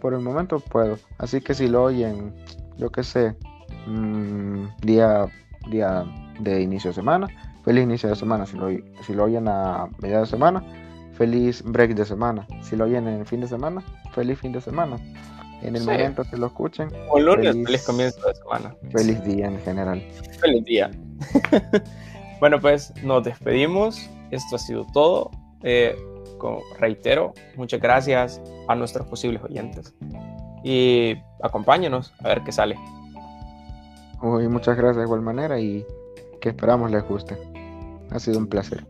por 0.00 0.14
el 0.14 0.20
momento 0.20 0.60
puedo. 0.60 0.96
Así 1.18 1.40
que 1.40 1.54
si 1.54 1.68
lo 1.68 1.84
oyen, 1.84 2.34
yo 2.78 2.90
qué 2.90 3.02
sé, 3.02 3.36
mm, 3.86 4.66
día, 4.82 5.26
día 5.70 6.04
de 6.40 6.62
inicio 6.62 6.90
de 6.90 6.94
semana, 6.94 7.28
feliz 7.64 7.84
inicio 7.84 8.08
de 8.08 8.16
semana. 8.16 8.46
Si 8.46 8.56
lo, 8.56 8.68
si 9.06 9.14
lo 9.14 9.24
oyen 9.24 9.48
a 9.48 9.88
media 9.98 10.20
de 10.20 10.26
semana, 10.26 10.62
feliz 11.14 11.62
break 11.64 11.94
de 11.94 12.04
semana. 12.04 12.46
Si 12.62 12.76
lo 12.76 12.84
oyen 12.84 13.06
en 13.08 13.20
el 13.20 13.26
fin 13.26 13.40
de 13.40 13.48
semana, 13.48 13.82
feliz 14.12 14.38
fin 14.38 14.52
de 14.52 14.60
semana. 14.60 14.96
En 15.62 15.76
el 15.76 15.84
momento 15.84 16.24
que 16.24 16.38
lo 16.38 16.46
escuchen. 16.46 16.88
O 17.10 17.20
lunes, 17.20 17.52
feliz, 17.52 17.84
comienzo 17.84 18.26
de 18.26 18.34
semana. 18.34 18.74
Feliz 18.90 19.22
día 19.24 19.46
en 19.46 19.60
general. 19.60 20.02
Feliz 20.40 20.64
día. 20.64 20.90
bueno, 22.40 22.58
pues 22.58 22.94
nos 23.02 23.24
despedimos. 23.24 24.08
Esto 24.30 24.56
ha 24.56 24.58
sido 24.58 24.86
todo. 24.94 25.30
Eh, 25.62 25.94
reitero, 26.78 27.34
muchas 27.56 27.80
gracias 27.80 28.40
a 28.68 28.74
nuestros 28.74 29.06
posibles 29.06 29.42
oyentes. 29.42 29.94
Y 30.64 31.16
acompáñenos 31.42 32.14
a 32.20 32.28
ver 32.28 32.42
qué 32.42 32.52
sale. 32.52 32.76
Uy, 34.22 34.48
muchas 34.48 34.76
gracias 34.76 34.96
de 34.96 35.02
igual 35.04 35.22
manera 35.22 35.58
y 35.60 35.84
que 36.40 36.50
esperamos 36.50 36.90
les 36.90 37.06
guste. 37.06 37.49
Ha 38.10 38.18
sido 38.18 38.38
un 38.38 38.48
placer. 38.48 38.86